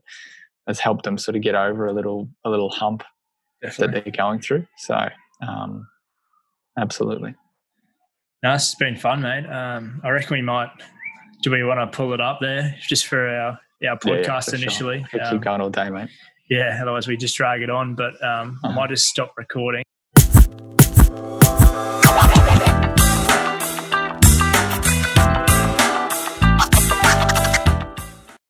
has 0.67 0.81
helped 0.81 1.05
them 1.05 1.19
sort 1.19 1.37
of 1.37 1.43
get 1.43 1.55
over 1.55 1.87
a 1.87 1.93
little 1.93 2.29
a 2.45 2.51
little 2.51 2.71
hump 2.71 3.03
Definitely. 3.63 3.95
that 3.95 4.05
they're 4.05 4.13
going 4.13 4.41
through. 4.41 4.67
So, 4.79 5.09
um, 5.47 5.89
absolutely. 6.79 7.35
Nice. 8.43 8.67
It's 8.67 8.75
been 8.75 8.97
fun, 8.97 9.23
mate. 9.23 9.47
Um, 9.47 10.01
I 10.05 10.11
reckon 10.11 10.37
we 10.37 10.43
might. 10.43 10.71
Do 11.43 11.51
we 11.51 11.63
want 11.65 11.81
to 11.81 11.97
pull 11.97 12.13
it 12.13 12.21
up 12.21 12.39
there 12.41 12.75
just 12.81 13.07
for 13.07 13.27
our 13.27 13.59
our 13.89 13.99
podcast 13.99 14.53
yeah, 14.53 14.59
yeah, 14.59 14.63
initially? 14.63 15.07
Sure. 15.11 15.25
Um, 15.25 15.33
keep 15.33 15.43
going 15.43 15.61
all 15.61 15.71
day, 15.71 15.91
mate. 15.91 16.11
Yeah. 16.49 16.79
Otherwise, 16.81 17.09
we 17.09 17.17
just 17.17 17.37
drag 17.37 17.63
it 17.63 17.71
on. 17.71 17.95
But 17.95 18.15
um, 18.23 18.61
uh-huh. 18.63 18.69
I 18.69 18.75
might 18.75 18.91
just 18.91 19.07
stop 19.07 19.33
recording. 19.37 19.85